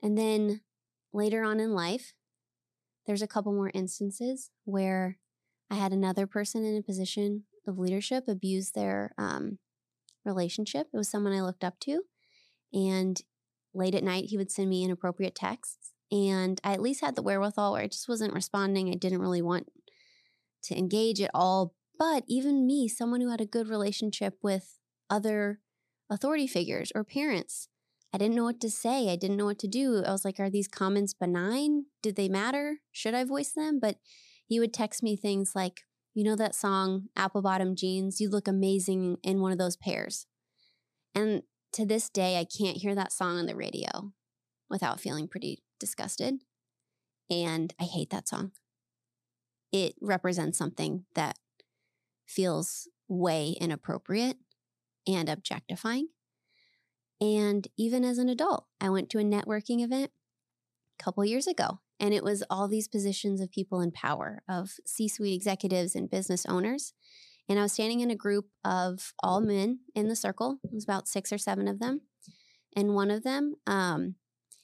And 0.02 0.17
then 0.17 0.62
later 1.12 1.43
on 1.43 1.60
in 1.60 1.74
life, 1.74 2.15
there's 3.06 3.23
a 3.23 3.27
couple 3.27 3.53
more 3.53 3.71
instances 3.75 4.51
where 4.65 5.19
I 5.71 5.77
had 5.77 5.93
another 5.93 6.27
person 6.27 6.65
in 6.65 6.77
a 6.77 6.82
position 6.82 7.44
of 7.67 7.79
leadership 7.79 8.25
abuse 8.29 8.71
their 8.71 9.13
um, 9.19 9.59
relationship. 10.25 10.89
It 10.93 10.97
was 10.97 11.09
someone 11.09 11.32
I 11.32 11.43
looked 11.43 11.65
up 11.65 11.79
to. 11.81 12.03
And 12.73 13.21
late 13.75 13.94
at 13.94 14.05
night, 14.05 14.27
he 14.27 14.37
would 14.37 14.51
send 14.51 14.69
me 14.69 14.85
inappropriate 14.85 15.35
texts. 15.35 15.93
And 16.11 16.61
I 16.63 16.75
at 16.75 16.82
least 16.82 17.01
had 17.01 17.17
the 17.17 17.23
wherewithal 17.23 17.73
where 17.73 17.82
I 17.82 17.87
just 17.87 18.09
wasn't 18.09 18.35
responding. 18.35 18.91
I 18.91 18.94
didn't 18.94 19.21
really 19.21 19.43
want 19.43 19.69
to 20.65 20.77
engage 20.77 21.21
at 21.21 21.31
all. 21.32 21.75
But 21.99 22.25
even 22.29 22.67
me, 22.67 22.89
someone 22.89 23.21
who 23.21 23.31
had 23.31 23.41
a 23.41 23.47
good 23.47 23.69
relationship 23.69 24.39
with 24.43 24.79
other 25.09 25.61
authority 26.11 26.47
figures 26.47 26.93
or 26.94 27.05
parents, 27.05 27.69
I 28.12 28.19
didn't 28.19 28.34
know 28.34 28.44
what 28.44 28.60
to 28.60 28.70
say. 28.70 29.10
I 29.10 29.16
didn't 29.16 29.36
know 29.36 29.46
what 29.46 29.58
to 29.60 29.69
do. 29.69 30.02
I 30.04 30.12
was 30.12 30.24
like, 30.24 30.38
are 30.38 30.50
these 30.50 30.69
comments 30.69 31.14
benign? 31.14 31.86
Did 32.02 32.16
they 32.16 32.28
matter? 32.28 32.78
Should 32.90 33.14
I 33.14 33.24
voice 33.24 33.52
them? 33.52 33.78
But 33.81 33.96
he 34.46 34.60
would 34.60 34.74
text 34.74 35.02
me 35.02 35.16
things 35.16 35.52
like, 35.54 35.81
you 36.14 36.24
know 36.24 36.36
that 36.36 36.54
song, 36.54 37.08
Apple 37.16 37.40
Bottom 37.40 37.74
Jeans? 37.74 38.20
You 38.20 38.28
look 38.28 38.46
amazing 38.46 39.16
in 39.22 39.40
one 39.40 39.52
of 39.52 39.58
those 39.58 39.76
pairs. 39.76 40.26
And 41.14 41.42
to 41.72 41.86
this 41.86 42.10
day, 42.10 42.38
I 42.38 42.44
can't 42.44 42.76
hear 42.76 42.94
that 42.94 43.12
song 43.12 43.38
on 43.38 43.46
the 43.46 43.56
radio 43.56 44.12
without 44.69 45.00
feeling 45.00 45.26
pretty 45.26 45.62
disgusted. 45.81 46.34
And 47.31 47.72
I 47.81 47.84
hate 47.84 48.10
that 48.10 48.28
song 48.28 48.52
it 49.72 49.94
represents 50.00 50.58
something 50.58 51.06
that 51.14 51.38
feels 52.26 52.88
way 53.08 53.56
inappropriate 53.60 54.36
and 55.08 55.28
objectifying. 55.28 56.08
And 57.22 57.69
even 57.79 58.05
as 58.05 58.19
an 58.19 58.29
adult, 58.29 58.67
I 58.81 58.91
went 58.91 59.08
to 59.10 59.20
a 59.20 59.22
networking 59.22 59.81
event 59.81 60.10
a 60.98 61.05
couple 61.05 61.24
years 61.24 61.46
ago, 61.46 61.79
and 62.00 62.12
it 62.12 62.24
was 62.24 62.43
all 62.50 62.67
these 62.67 62.88
positions 62.88 63.41
of 63.41 63.52
people 63.52 63.81
in 63.81 63.93
power, 63.93 64.43
of 64.48 64.72
C 64.84 65.06
suite 65.06 65.32
executives 65.32 65.94
and 65.94 66.10
business 66.10 66.44
owners. 66.46 66.94
And 67.48 67.60
I 67.60 67.62
was 67.62 67.74
standing 67.74 68.00
in 68.00 68.10
a 68.10 68.17
group 68.17 68.46
of 68.64 69.12
all 69.22 69.41
men 69.41 69.81
in 69.94 70.08
the 70.08 70.17
circle. 70.17 70.58
It 70.64 70.74
was 70.74 70.82
about 70.82 71.06
six 71.06 71.32
or 71.32 71.38
seven 71.38 71.69
of 71.69 71.79
them. 71.79 72.00
And 72.74 72.96
one 72.96 73.12
of 73.12 73.22
them, 73.22 73.55
um, 73.69 74.17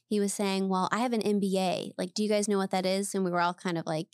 he 0.08 0.18
was 0.18 0.34
saying, 0.34 0.68
Well, 0.68 0.88
I 0.90 0.98
have 0.98 1.12
an 1.12 1.22
MBA. 1.22 1.92
Like, 1.96 2.12
do 2.12 2.24
you 2.24 2.28
guys 2.28 2.48
know 2.48 2.58
what 2.58 2.72
that 2.72 2.86
is? 2.86 3.14
And 3.14 3.24
we 3.24 3.30
were 3.30 3.40
all 3.40 3.54
kind 3.54 3.78
of 3.78 3.86
like, 3.86 4.08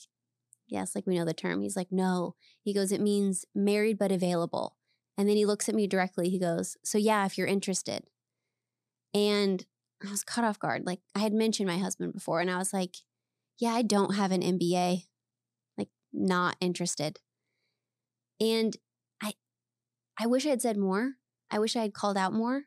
Yes, 0.69 0.95
like 0.95 1.07
we 1.07 1.17
know 1.17 1.25
the 1.25 1.33
term. 1.33 1.63
He's 1.63 1.77
like, 1.77 1.91
No. 1.91 2.35
He 2.63 2.75
goes, 2.75 2.93
It 2.93 3.01
means 3.01 3.47
married 3.55 3.97
but 3.99 4.13
available. 4.13 4.77
And 5.17 5.27
then 5.27 5.37
he 5.37 5.47
looks 5.47 5.67
at 5.67 5.75
me 5.75 5.87
directly. 5.87 6.29
He 6.29 6.39
goes, 6.39 6.77
So, 6.85 6.99
yeah, 6.99 7.25
if 7.25 7.39
you're 7.39 7.47
interested. 7.47 8.05
And 9.15 9.65
I 10.07 10.11
was 10.11 10.25
caught 10.25 10.45
off 10.45 10.59
guard. 10.59 10.85
Like 10.85 11.01
I 11.15 11.21
had 11.21 11.33
mentioned 11.33 11.69
my 11.69 11.79
husband 11.79 12.13
before, 12.13 12.41
and 12.41 12.51
I 12.51 12.59
was 12.59 12.73
like, 12.73 12.97
"Yeah, 13.59 13.71
I 13.71 13.83
don't 13.83 14.15
have 14.15 14.33
an 14.33 14.43
MBA. 14.43 15.05
Like, 15.79 15.89
not 16.13 16.57
interested." 16.61 17.21
And 18.41 18.77
I, 19.23 19.35
I 20.19 20.27
wish 20.27 20.45
I 20.45 20.51
had 20.51 20.63
said 20.63 20.77
more. 20.77 21.13
I 21.51 21.59
wish 21.59 21.77
I 21.77 21.83
had 21.83 21.95
called 21.95 22.17
out 22.17 22.33
more, 22.33 22.65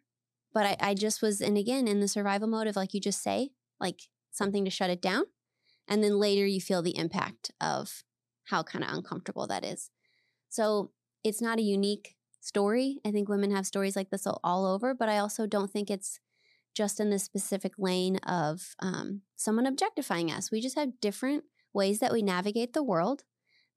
but 0.54 0.66
I, 0.66 0.78
I 0.80 0.94
just 0.94 1.22
was, 1.22 1.42
and 1.42 1.58
again, 1.58 1.88
in 1.88 2.00
the 2.00 2.08
survival 2.08 2.48
mode 2.48 2.68
of 2.68 2.76
like 2.76 2.94
you 2.94 3.02
just 3.02 3.22
say, 3.22 3.50
like 3.80 4.04
something 4.32 4.64
to 4.64 4.72
shut 4.72 4.90
it 4.90 5.02
down, 5.02 5.26
and 5.88 6.04
then 6.04 6.20
later 6.20 6.46
you 6.46 6.62
feel 6.62 6.82
the 6.82 6.98
impact 6.98 7.52
of 7.60 8.04
how 8.46 8.64
kind 8.64 8.84
of 8.84 8.92
uncomfortable 8.92 9.46
that 9.48 9.66
is. 9.66 9.90
So 10.50 10.92
it's 11.24 11.42
not 11.42 11.60
a 11.60 11.64
unique 11.64 12.16
story. 12.40 13.00
I 13.06 13.12
think 13.12 13.28
women 13.28 13.52
have 13.52 13.66
stories 13.66 13.96
like 13.96 14.10
this 14.10 14.26
all 14.26 14.66
over, 14.66 14.94
but 14.94 15.10
I 15.10 15.18
also 15.18 15.46
don't 15.46 15.70
think 15.70 15.90
it's 15.90 16.20
just 16.78 17.00
in 17.00 17.10
the 17.10 17.18
specific 17.18 17.74
lane 17.80 18.18
of 18.18 18.76
um, 18.80 19.22
someone 19.36 19.66
objectifying 19.66 20.32
us. 20.32 20.52
We 20.52 20.62
just 20.62 20.78
have 20.78 21.02
different 21.02 21.46
ways 21.74 21.98
that 22.00 22.14
we 22.14 22.22
navigate 22.22 22.74
the 22.74 22.84
world 22.84 23.24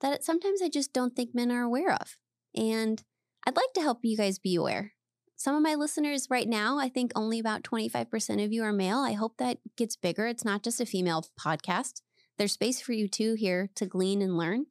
that 0.02 0.22
sometimes 0.22 0.60
I 0.62 0.68
just 0.68 0.92
don't 0.92 1.16
think 1.16 1.34
men 1.34 1.50
are 1.50 1.62
aware 1.62 1.92
of. 1.92 2.18
And 2.54 3.02
I'd 3.46 3.56
like 3.56 3.72
to 3.74 3.80
help 3.80 4.00
you 4.02 4.18
guys 4.18 4.38
be 4.38 4.54
aware. 4.54 4.92
Some 5.34 5.56
of 5.56 5.62
my 5.62 5.74
listeners 5.74 6.26
right 6.28 6.46
now, 6.46 6.78
I 6.78 6.90
think 6.90 7.12
only 7.14 7.38
about 7.38 7.62
25% 7.62 8.44
of 8.44 8.52
you 8.52 8.62
are 8.62 8.72
male. 8.72 8.98
I 8.98 9.12
hope 9.12 9.38
that 9.38 9.56
gets 9.78 9.96
bigger. 9.96 10.26
It's 10.26 10.44
not 10.44 10.62
just 10.62 10.82
a 10.82 10.86
female 10.86 11.24
podcast. 11.40 12.02
There's 12.36 12.52
space 12.52 12.82
for 12.82 12.92
you 12.92 13.08
too 13.08 13.32
here 13.32 13.70
to 13.76 13.86
glean 13.86 14.20
and 14.20 14.36
learn. 14.36 14.66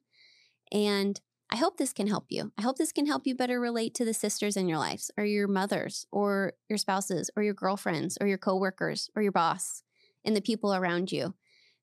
And 0.70 1.20
I 1.52 1.56
hope 1.56 1.76
this 1.76 1.92
can 1.92 2.06
help 2.06 2.26
you. 2.28 2.52
I 2.56 2.62
hope 2.62 2.78
this 2.78 2.92
can 2.92 3.06
help 3.06 3.26
you 3.26 3.34
better 3.34 3.58
relate 3.58 3.94
to 3.94 4.04
the 4.04 4.14
sisters 4.14 4.56
in 4.56 4.68
your 4.68 4.78
lives 4.78 5.10
or 5.18 5.24
your 5.24 5.48
mothers 5.48 6.06
or 6.12 6.52
your 6.68 6.78
spouses 6.78 7.30
or 7.36 7.42
your 7.42 7.54
girlfriends 7.54 8.16
or 8.20 8.28
your 8.28 8.38
coworkers 8.38 9.10
or 9.16 9.22
your 9.22 9.32
boss 9.32 9.82
and 10.24 10.36
the 10.36 10.40
people 10.40 10.74
around 10.74 11.10
you 11.10 11.34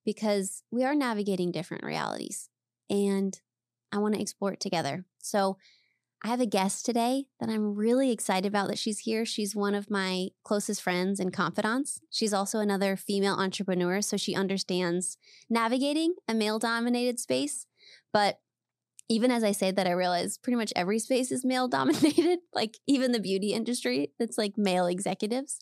because 0.06 0.64
we 0.72 0.86
are 0.86 0.96
navigating 0.96 1.52
different 1.52 1.84
realities 1.84 2.50
and 2.90 3.42
I 3.92 3.98
want 3.98 4.16
to 4.16 4.22
explore 4.22 4.54
it 4.54 4.60
together. 4.62 5.06
So, 5.20 5.58
I 6.24 6.30
have 6.30 6.42
a 6.42 6.48
guest 6.48 6.84
today 6.84 7.26
that 7.40 7.48
I'm 7.48 7.76
really 7.76 8.12
excited 8.12 8.48
about 8.48 8.70
that 8.70 8.80
she's 8.80 9.00
here. 9.00 9.24
She's 9.24 9.56
one 9.56 9.76
of 9.76 9.92
my 9.92 10.30
closest 10.44 10.82
friends 10.82 11.20
and 11.20 11.32
confidants. 11.32 12.02
She's 12.10 12.34
also 12.34 12.58
another 12.58 12.96
female 12.96 13.36
entrepreneur, 13.36 14.02
so 14.02 14.18
she 14.18 14.34
understands 14.34 15.18
navigating 15.48 16.16
a 16.28 16.34
male 16.34 16.58
dominated 16.58 17.20
space. 17.20 17.68
But 18.12 18.40
even 19.10 19.32
as 19.32 19.44
I 19.44 19.52
say 19.52 19.72
that, 19.72 19.88
I 19.88 19.92
realize 19.92 20.38
pretty 20.38 20.58
much 20.58 20.74
every 20.76 21.00
space 21.00 21.32
is 21.32 21.46
male 21.46 21.68
dominated, 21.80 22.40
like 22.54 22.78
even 22.88 23.12
the 23.12 23.20
beauty 23.20 23.54
industry, 23.54 24.12
that's 24.20 24.38
like 24.38 24.54
male 24.58 24.88
executives. 24.88 25.60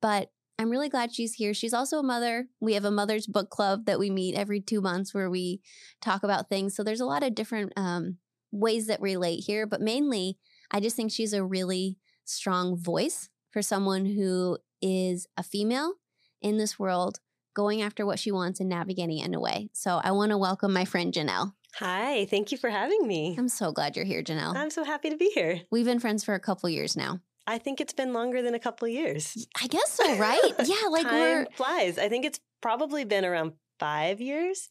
But 0.00 0.30
I'm 0.58 0.70
really 0.70 0.88
glad 0.88 1.14
she's 1.14 1.34
here. 1.34 1.54
She's 1.54 1.74
also 1.74 1.98
a 1.98 2.04
mother. 2.04 2.46
We 2.60 2.74
have 2.74 2.84
a 2.84 2.90
mother's 2.90 3.26
book 3.26 3.50
club 3.50 3.86
that 3.86 3.98
we 3.98 4.10
meet 4.10 4.36
every 4.36 4.60
two 4.60 4.80
months 4.80 5.14
where 5.14 5.30
we 5.30 5.60
talk 6.00 6.22
about 6.22 6.48
things. 6.48 6.76
So 6.76 6.84
there's 6.84 7.00
a 7.00 7.06
lot 7.06 7.22
of 7.22 7.34
different 7.34 7.72
um, 7.76 8.18
ways 8.52 8.86
that 8.86 9.00
relate 9.00 9.44
here, 9.46 9.66
but 9.66 9.80
mainly, 9.80 10.38
I 10.70 10.80
just 10.80 10.94
think 10.94 11.10
she's 11.10 11.32
a 11.32 11.44
really 11.44 11.98
strong 12.24 12.76
voice 12.76 13.28
for 13.50 13.62
someone 13.62 14.06
who 14.06 14.58
is 14.80 15.26
a 15.36 15.42
female 15.42 15.94
in 16.40 16.58
this 16.58 16.78
world 16.78 17.20
going 17.54 17.82
after 17.82 18.06
what 18.06 18.18
she 18.18 18.32
wants 18.32 18.60
and 18.60 18.68
navigating 18.68 19.18
it 19.18 19.26
in 19.26 19.34
a 19.34 19.40
way. 19.40 19.68
So 19.72 20.00
I 20.02 20.12
want 20.12 20.30
to 20.30 20.38
welcome 20.38 20.72
my 20.72 20.84
friend 20.84 21.12
Janelle. 21.12 21.52
Hi, 21.76 22.26
thank 22.26 22.52
you 22.52 22.58
for 22.58 22.68
having 22.70 23.06
me. 23.06 23.34
I'm 23.38 23.48
so 23.48 23.72
glad 23.72 23.96
you're 23.96 24.04
here, 24.04 24.22
Janelle. 24.22 24.54
I'm 24.54 24.70
so 24.70 24.84
happy 24.84 25.08
to 25.10 25.16
be 25.16 25.30
here. 25.34 25.62
We've 25.70 25.86
been 25.86 26.00
friends 26.00 26.22
for 26.22 26.34
a 26.34 26.40
couple 26.40 26.68
years 26.68 26.96
now. 26.96 27.20
I 27.46 27.58
think 27.58 27.80
it's 27.80 27.94
been 27.94 28.12
longer 28.12 28.42
than 28.42 28.54
a 28.54 28.58
couple 28.58 28.86
years. 28.88 29.46
I 29.60 29.66
guess 29.66 29.90
so, 29.90 30.16
right? 30.16 30.40
yeah, 30.64 30.88
like 30.90 31.04
Time 31.04 31.14
we're 31.14 31.46
flies. 31.54 31.98
I 31.98 32.08
think 32.08 32.24
it's 32.24 32.40
probably 32.60 33.04
been 33.04 33.24
around 33.24 33.52
five 33.80 34.20
years 34.20 34.68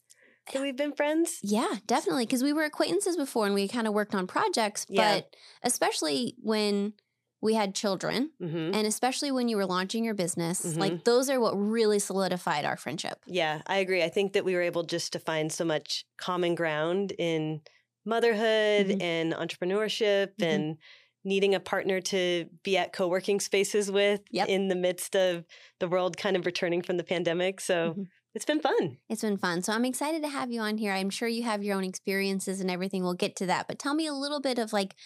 that 0.52 0.62
we've 0.62 0.76
been 0.76 0.92
friends. 0.92 1.38
Yeah, 1.42 1.74
definitely. 1.86 2.24
Because 2.24 2.42
we 2.42 2.52
were 2.52 2.64
acquaintances 2.64 3.16
before 3.16 3.46
and 3.46 3.54
we 3.54 3.68
kind 3.68 3.86
of 3.86 3.92
worked 3.94 4.14
on 4.14 4.26
projects, 4.26 4.86
Yeah. 4.88 5.16
but 5.16 5.36
especially 5.64 6.34
when 6.40 6.94
we 7.42 7.54
had 7.54 7.74
children 7.74 8.30
hmm 8.38 8.70
and 8.74 8.86
especially 8.86 9.30
when 9.32 9.48
you 9.48 9.56
were 9.56 9.66
launching 9.66 10.04
your 10.04 10.14
business, 10.14 10.64
Mhm. 10.64 10.78
like 10.78 11.04
those 11.04 11.28
are 11.28 11.40
what 11.40 11.52
really 11.54 11.98
solidified 11.98 12.64
our 12.64 12.76
friendship. 12.76 13.18
Yeah, 13.26 13.62
I 13.66 13.78
agree. 13.78 14.02
I 14.02 14.08
think 14.08 14.32
that 14.32 14.44
we 14.44 14.54
were 14.54 14.62
able 14.62 14.84
just 14.84 15.12
to 15.12 15.18
find 15.18 15.52
so 15.52 15.64
much 15.64 16.06
common 16.16 16.54
ground 16.54 17.12
in 17.18 17.62
motherhood 18.04 18.86
Mhm. 18.86 19.02
and 19.02 19.32
entrepreneurship 19.34 20.36
Mhm. 20.38 20.46
and 20.46 20.78
needing 21.24 21.54
a 21.54 21.60
partner 21.60 22.00
to 22.00 22.46
be 22.64 22.76
at 22.76 22.92
co-working 22.92 23.40
spaces 23.40 23.90
with 23.90 24.22
Yep. 24.30 24.48
in 24.48 24.68
the 24.68 24.74
midst 24.74 25.14
of 25.14 25.44
the 25.78 25.88
world 25.88 26.16
kind 26.16 26.36
of 26.36 26.46
returning 26.46 26.82
from 26.82 26.96
the 26.96 27.04
pandemic. 27.04 27.60
So 27.60 27.94
Mhm. 27.96 28.08
it's 28.34 28.44
been 28.44 28.60
fun. 28.60 28.98
It's 29.08 29.22
been 29.22 29.36
fun. 29.36 29.62
So 29.62 29.72
I'm 29.72 29.84
excited 29.84 30.22
to 30.22 30.28
have 30.28 30.50
you 30.50 30.60
on 30.60 30.78
here. 30.78 30.92
I'm 30.92 31.10
sure 31.10 31.28
you 31.28 31.42
have 31.44 31.62
your 31.62 31.76
own 31.76 31.84
experiences 31.84 32.60
and 32.60 32.70
everything. 32.70 33.02
We'll 33.02 33.14
get 33.14 33.36
to 33.36 33.46
that. 33.46 33.68
But 33.68 33.78
tell 33.78 33.94
me 33.94 34.06
a 34.06 34.14
little 34.14 34.40
bit 34.40 34.58
of 34.58 34.72
like, 34.72 34.96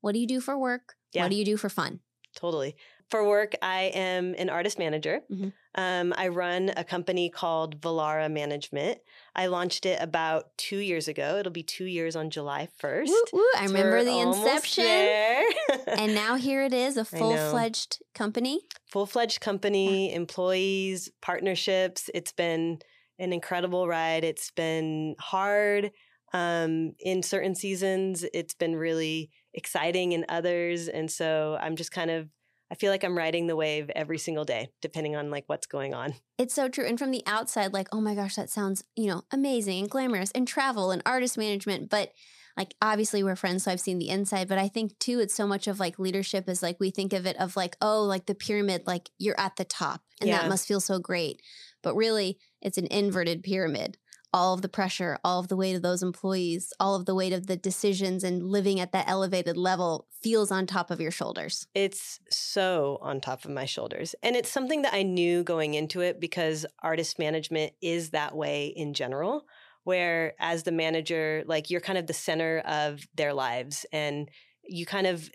what 0.00 0.12
do 0.12 0.18
you 0.18 0.26
do 0.26 0.40
for 0.40 0.58
work? 0.58 0.96
Yeah. 1.12 1.22
What 1.22 1.30
do 1.30 1.36
you 1.36 1.44
do 1.44 1.56
for 1.56 1.68
fun? 1.68 2.00
Totally. 2.34 2.76
For 3.10 3.28
work, 3.28 3.52
I 3.60 3.90
am 3.94 4.34
an 4.38 4.48
artist 4.48 4.78
manager. 4.78 5.20
Mhm. 5.30 5.52
Um, 5.74 6.14
I 6.16 6.28
run 6.28 6.70
a 6.74 6.82
company 6.82 7.28
called 7.28 7.78
Volara 7.78 8.30
Management. 8.30 9.00
I 9.36 9.46
launched 9.48 9.84
it 9.84 9.98
about 10.00 10.56
two 10.56 10.78
years 10.78 11.08
ago. 11.08 11.36
It'll 11.38 11.52
be 11.52 11.62
two 11.62 11.84
years 11.84 12.16
on 12.16 12.30
July 12.30 12.68
1st. 12.80 13.08
Woo, 13.10 13.24
woo. 13.34 13.44
I 13.56 13.66
So 13.66 13.72
remember 13.74 14.02
the 14.02 14.18
inception. 14.18 15.44
And 15.98 16.14
now 16.14 16.36
here 16.36 16.62
it 16.62 16.72
is 16.72 16.96
a 16.96 17.04
full 17.18 17.36
fledged 17.36 18.02
company. 18.14 18.60
full 18.86 19.04
fledged 19.06 19.40
company, 19.42 20.12
employees, 20.14 21.10
partnerships. 21.20 22.08
It's 22.14 22.32
been 22.32 22.78
an 23.18 23.32
incredible 23.34 23.86
ride. 23.88 24.24
It's 24.24 24.50
been 24.52 25.16
hard 25.18 25.90
um, 26.32 26.94
in 26.98 27.22
certain 27.22 27.54
seasons. 27.54 28.24
It's 28.32 28.54
been 28.54 28.76
really 28.76 29.30
exciting 29.54 30.12
in 30.12 30.24
others, 30.28 30.88
and 30.88 31.10
so 31.10 31.58
I'm 31.60 31.76
just 31.76 31.92
kind 31.92 32.10
of. 32.10 32.28
I 32.70 32.74
feel 32.74 32.90
like 32.90 33.04
I'm 33.04 33.18
riding 33.18 33.48
the 33.48 33.56
wave 33.56 33.90
every 33.94 34.16
single 34.16 34.46
day, 34.46 34.70
depending 34.80 35.14
on 35.14 35.30
like 35.30 35.44
what's 35.46 35.66
going 35.66 35.92
on. 35.92 36.14
It's 36.38 36.54
so 36.54 36.70
true. 36.70 36.86
And 36.86 36.98
from 36.98 37.10
the 37.10 37.22
outside, 37.26 37.74
like, 37.74 37.88
oh 37.92 38.00
my 38.00 38.14
gosh, 38.14 38.36
that 38.36 38.48
sounds, 38.48 38.82
you 38.96 39.08
know, 39.08 39.24
amazing 39.30 39.80
and 39.80 39.90
glamorous 39.90 40.30
and 40.30 40.48
travel 40.48 40.90
and 40.90 41.02
artist 41.04 41.36
management. 41.36 41.90
But 41.90 42.12
like, 42.56 42.74
obviously, 42.80 43.22
we're 43.22 43.36
friends, 43.36 43.64
so 43.64 43.72
I've 43.72 43.80
seen 43.80 43.98
the 43.98 44.08
inside. 44.08 44.48
But 44.48 44.56
I 44.56 44.68
think 44.68 44.98
too, 44.98 45.20
it's 45.20 45.34
so 45.34 45.46
much 45.46 45.66
of 45.66 45.80
like 45.80 45.98
leadership 45.98 46.48
is 46.48 46.62
like 46.62 46.80
we 46.80 46.90
think 46.90 47.12
of 47.12 47.26
it 47.26 47.36
of 47.36 47.56
like, 47.56 47.76
oh, 47.82 48.04
like 48.04 48.24
the 48.24 48.34
pyramid, 48.34 48.86
like 48.86 49.10
you're 49.18 49.38
at 49.38 49.56
the 49.56 49.64
top 49.64 50.00
and 50.22 50.30
that 50.30 50.48
must 50.48 50.66
feel 50.66 50.80
so 50.80 50.98
great. 50.98 51.42
But 51.82 51.94
really, 51.94 52.38
it's 52.62 52.78
an 52.78 52.86
inverted 52.86 53.42
pyramid. 53.42 53.98
All 54.32 54.54
of 54.54 54.62
the 54.62 54.68
pressure, 54.68 55.18
all 55.22 55.40
of 55.40 55.48
the 55.48 55.56
weight 55.56 55.76
of 55.76 55.82
those 55.82 56.02
employees, 56.02 56.72
all 56.80 56.94
of 56.94 57.04
the 57.04 57.14
weight 57.14 57.32
of 57.34 57.46
the 57.48 57.56
decisions 57.56 58.24
and 58.24 58.42
living 58.48 58.80
at 58.80 58.92
that 58.92 59.08
elevated 59.08 59.56
level 59.58 60.06
feels 60.22 60.50
on 60.50 60.66
top 60.66 60.90
of 60.90 61.00
your 61.00 61.10
shoulders. 61.10 61.66
It's 61.74 62.18
so 62.30 62.98
on 63.02 63.20
top 63.20 63.44
of 63.44 63.50
my 63.50 63.66
shoulders. 63.66 64.14
And 64.22 64.34
it's 64.34 64.48
something 64.50 64.82
that 64.82 64.94
I 64.94 65.02
knew 65.02 65.44
going 65.44 65.74
into 65.74 66.00
it 66.00 66.18
because 66.18 66.64
artist 66.82 67.18
management 67.18 67.74
is 67.82 68.10
that 68.10 68.34
way 68.34 68.68
in 68.68 68.94
general, 68.94 69.44
where 69.84 70.34
as 70.38 70.62
the 70.62 70.72
manager, 70.72 71.42
like 71.46 71.68
you're 71.68 71.80
kind 71.82 71.98
of 71.98 72.06
the 72.06 72.14
center 72.14 72.60
of 72.60 73.06
their 73.14 73.34
lives 73.34 73.84
and 73.92 74.30
you 74.64 74.86
kind 74.86 75.06
of 75.06 75.30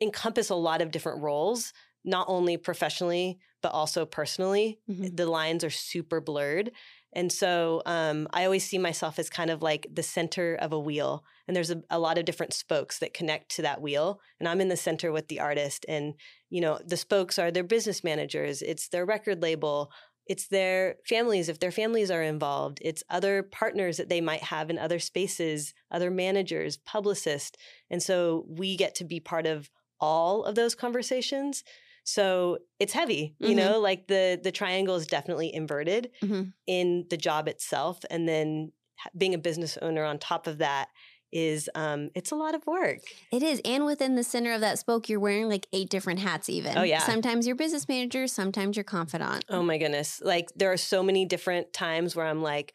encompass 0.00 0.50
a 0.50 0.54
lot 0.54 0.82
of 0.82 0.90
different 0.90 1.22
roles, 1.22 1.72
not 2.04 2.26
only 2.28 2.56
professionally, 2.56 3.38
but 3.60 3.72
also 3.72 4.04
personally. 4.04 4.80
Mhm. 4.90 5.16
The 5.16 5.26
lines 5.26 5.62
are 5.62 5.70
super 5.70 6.20
blurred. 6.20 6.72
And 7.12 7.30
so 7.30 7.82
um, 7.84 8.26
I 8.32 8.44
always 8.44 8.64
see 8.64 8.78
myself 8.78 9.18
as 9.18 9.28
kind 9.28 9.50
of 9.50 9.62
like 9.62 9.86
the 9.92 10.02
center 10.02 10.54
of 10.54 10.72
a 10.72 10.80
wheel. 10.80 11.24
And 11.46 11.56
there's 11.56 11.70
a, 11.70 11.82
a 11.90 11.98
lot 11.98 12.18
of 12.18 12.24
different 12.24 12.54
spokes 12.54 12.98
that 13.00 13.14
connect 13.14 13.54
to 13.56 13.62
that 13.62 13.82
wheel. 13.82 14.20
And 14.40 14.48
I'm 14.48 14.60
in 14.60 14.68
the 14.68 14.76
center 14.76 15.12
with 15.12 15.28
the 15.28 15.40
artist. 15.40 15.84
And, 15.88 16.14
you 16.48 16.60
know, 16.60 16.80
the 16.84 16.96
spokes 16.96 17.38
are 17.38 17.50
their 17.50 17.64
business 17.64 18.02
managers, 18.02 18.62
it's 18.62 18.88
their 18.88 19.04
record 19.04 19.42
label, 19.42 19.90
it's 20.26 20.48
their 20.48 20.96
families, 21.06 21.48
if 21.48 21.58
their 21.58 21.72
families 21.72 22.10
are 22.10 22.22
involved, 22.22 22.78
it's 22.80 23.02
other 23.10 23.42
partners 23.42 23.96
that 23.96 24.08
they 24.08 24.20
might 24.20 24.44
have 24.44 24.70
in 24.70 24.78
other 24.78 24.98
spaces, 24.98 25.74
other 25.90 26.10
managers, 26.10 26.76
publicists. 26.76 27.58
And 27.90 28.02
so 28.02 28.46
we 28.48 28.76
get 28.76 28.94
to 28.96 29.04
be 29.04 29.20
part 29.20 29.46
of 29.46 29.68
all 30.00 30.44
of 30.44 30.54
those 30.54 30.74
conversations. 30.74 31.64
So 32.04 32.58
it's 32.80 32.92
heavy, 32.92 33.36
you 33.38 33.54
Mhm. 33.54 33.56
know, 33.56 33.80
like 33.80 34.08
the 34.08 34.38
the 34.42 34.52
triangle 34.52 34.96
is 34.96 35.06
definitely 35.06 35.54
inverted 35.54 36.10
Mhm. 36.22 36.52
in 36.66 37.06
the 37.10 37.16
job 37.16 37.48
itself, 37.48 38.00
and 38.10 38.28
then 38.28 38.72
being 39.16 39.34
a 39.34 39.38
business 39.38 39.76
owner 39.82 40.04
on 40.04 40.18
top 40.18 40.46
of 40.46 40.58
that 40.58 40.88
is 41.32 41.70
um, 41.74 42.10
it's 42.14 42.30
a 42.30 42.36
lot 42.36 42.54
of 42.54 42.66
work. 42.66 42.98
It 43.30 43.42
is. 43.42 43.60
And 43.64 43.86
within 43.86 44.16
the 44.16 44.22
center 44.22 44.52
of 44.52 44.60
that 44.60 44.78
spoke, 44.78 45.08
you're 45.08 45.18
wearing 45.20 45.48
like 45.48 45.66
eight 45.72 45.88
different 45.88 46.20
hats, 46.20 46.48
even. 46.50 46.76
Oh, 46.76 46.82
yeah. 46.82 46.98
Sometimes 46.98 47.46
you're 47.46 47.56
business 47.56 47.88
manager, 47.88 48.26
sometimes 48.26 48.76
you're 48.76 48.84
confidant. 48.84 49.44
Oh 49.48 49.62
my 49.62 49.78
goodness! 49.78 50.20
Like 50.22 50.50
there 50.54 50.70
are 50.72 50.76
so 50.76 51.02
many 51.02 51.24
different 51.24 51.72
times 51.72 52.14
where 52.14 52.26
I'm 52.26 52.42
like, 52.42 52.74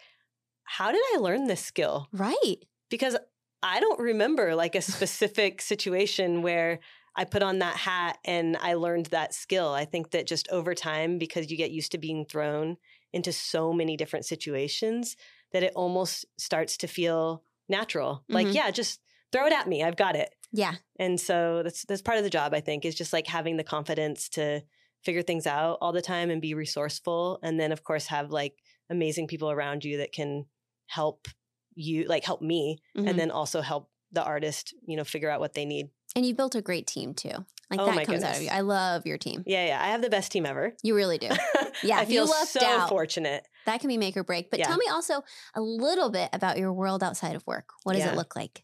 how 0.63 0.91
did 0.91 1.01
I 1.13 1.17
learn 1.19 1.47
this 1.47 1.63
skill? 1.63 2.07
Right. 2.11 2.57
Because 2.89 3.15
I 3.63 3.79
don't 3.79 3.99
remember 3.99 4.55
like 4.55 4.75
a 4.75 4.81
specific 4.81 5.61
situation 5.61 6.41
where 6.41 6.79
I 7.17 7.25
put 7.25 7.43
on 7.43 7.59
that 7.59 7.75
hat 7.77 8.19
and 8.25 8.55
I 8.57 8.75
learned 8.75 9.07
that 9.07 9.33
skill. 9.33 9.69
I 9.73 9.85
think 9.85 10.11
that 10.11 10.27
just 10.27 10.47
over 10.49 10.75
time, 10.75 11.17
because 11.17 11.49
you 11.51 11.57
get 11.57 11.71
used 11.71 11.91
to 11.93 11.97
being 11.97 12.25
thrown 12.25 12.77
into 13.13 13.31
so 13.33 13.73
many 13.73 13.97
different 13.97 14.25
situations, 14.25 15.17
that 15.51 15.63
it 15.63 15.73
almost 15.75 16.25
starts 16.37 16.77
to 16.77 16.87
feel 16.87 17.43
natural. 17.69 18.23
Like, 18.29 18.47
Mhm. 18.47 18.53
yeah, 18.53 18.71
just 18.71 19.01
throw 19.31 19.47
it 19.47 19.53
at 19.53 19.67
me. 19.67 19.83
I've 19.83 19.95
got 19.97 20.15
it. 20.15 20.33
Yeah. 20.51 20.75
And 20.99 21.19
so 21.19 21.63
that's 21.63 21.85
that's 21.85 22.01
part 22.01 22.17
of 22.17 22.23
the 22.23 22.29
job, 22.29 22.53
I 22.53 22.61
think, 22.61 22.85
is 22.85 22.95
just 22.95 23.13
like 23.13 23.27
having 23.27 23.57
the 23.57 23.63
confidence 23.63 24.29
to 24.29 24.61
figure 25.03 25.21
things 25.21 25.47
out 25.47 25.77
all 25.81 25.91
the 25.91 26.01
time 26.01 26.29
and 26.29 26.41
be 26.41 26.53
resourceful. 26.53 27.39
And 27.43 27.59
then 27.59 27.71
of 27.71 27.83
course 27.83 28.07
have 28.07 28.31
like 28.31 28.55
amazing 28.89 29.27
people 29.27 29.51
around 29.51 29.83
you 29.85 29.97
that 29.97 30.11
can 30.13 30.45
help 30.87 31.27
you, 31.75 32.05
like 32.05 32.23
help 32.25 32.41
me, 32.41 32.77
Mhm. 32.95 33.07
and 33.09 33.19
then 33.19 33.31
also 33.31 33.61
help 33.61 33.91
the 34.11 34.23
artist, 34.23 34.73
you 34.87 34.95
know, 34.97 35.03
figure 35.03 35.29
out 35.29 35.39
what 35.39 35.53
they 35.53 35.65
need. 35.65 35.89
And 36.17 36.25
you 36.25 36.33
built 36.33 36.55
a 36.55 36.61
great 36.61 36.87
team 36.87 37.13
too. 37.13 37.45
Like 37.69 37.79
Oh 37.79 37.85
that 37.93 38.05
comes 38.07 38.23
out 38.23 38.37
of 38.37 38.41
you. 38.41 38.49
I 38.49 38.61
love 38.61 39.05
your 39.05 39.17
team. 39.17 39.43
Yeah, 39.45 39.65
yeah. 39.67 39.81
I 39.83 39.87
have 39.89 40.01
the 40.01 40.09
best 40.09 40.31
team 40.31 40.45
ever. 40.45 40.73
You 40.83 40.95
really 40.95 41.17
do. 41.17 41.29
Yeah, 41.83 41.99
I 41.99 42.05
feel 42.05 42.25
so 42.25 42.65
out- 42.65 42.89
fortunate. 42.89 43.47
That 43.67 43.79
can 43.81 43.87
be 43.87 43.97
make 43.97 44.17
or 44.17 44.23
break. 44.23 44.49
But 44.49 44.57
Yeah. 44.59 44.65
tell 44.65 44.77
me 44.77 44.87
also 44.89 45.23
a 45.53 45.61
little 45.61 46.09
bit 46.09 46.29
about 46.33 46.57
your 46.57 46.73
world 46.73 47.03
outside 47.03 47.35
of 47.35 47.45
work. 47.45 47.69
What 47.83 47.93
does 47.93 48.01
Yeah. 48.03 48.13
it 48.13 48.15
look 48.15 48.35
like? 48.35 48.63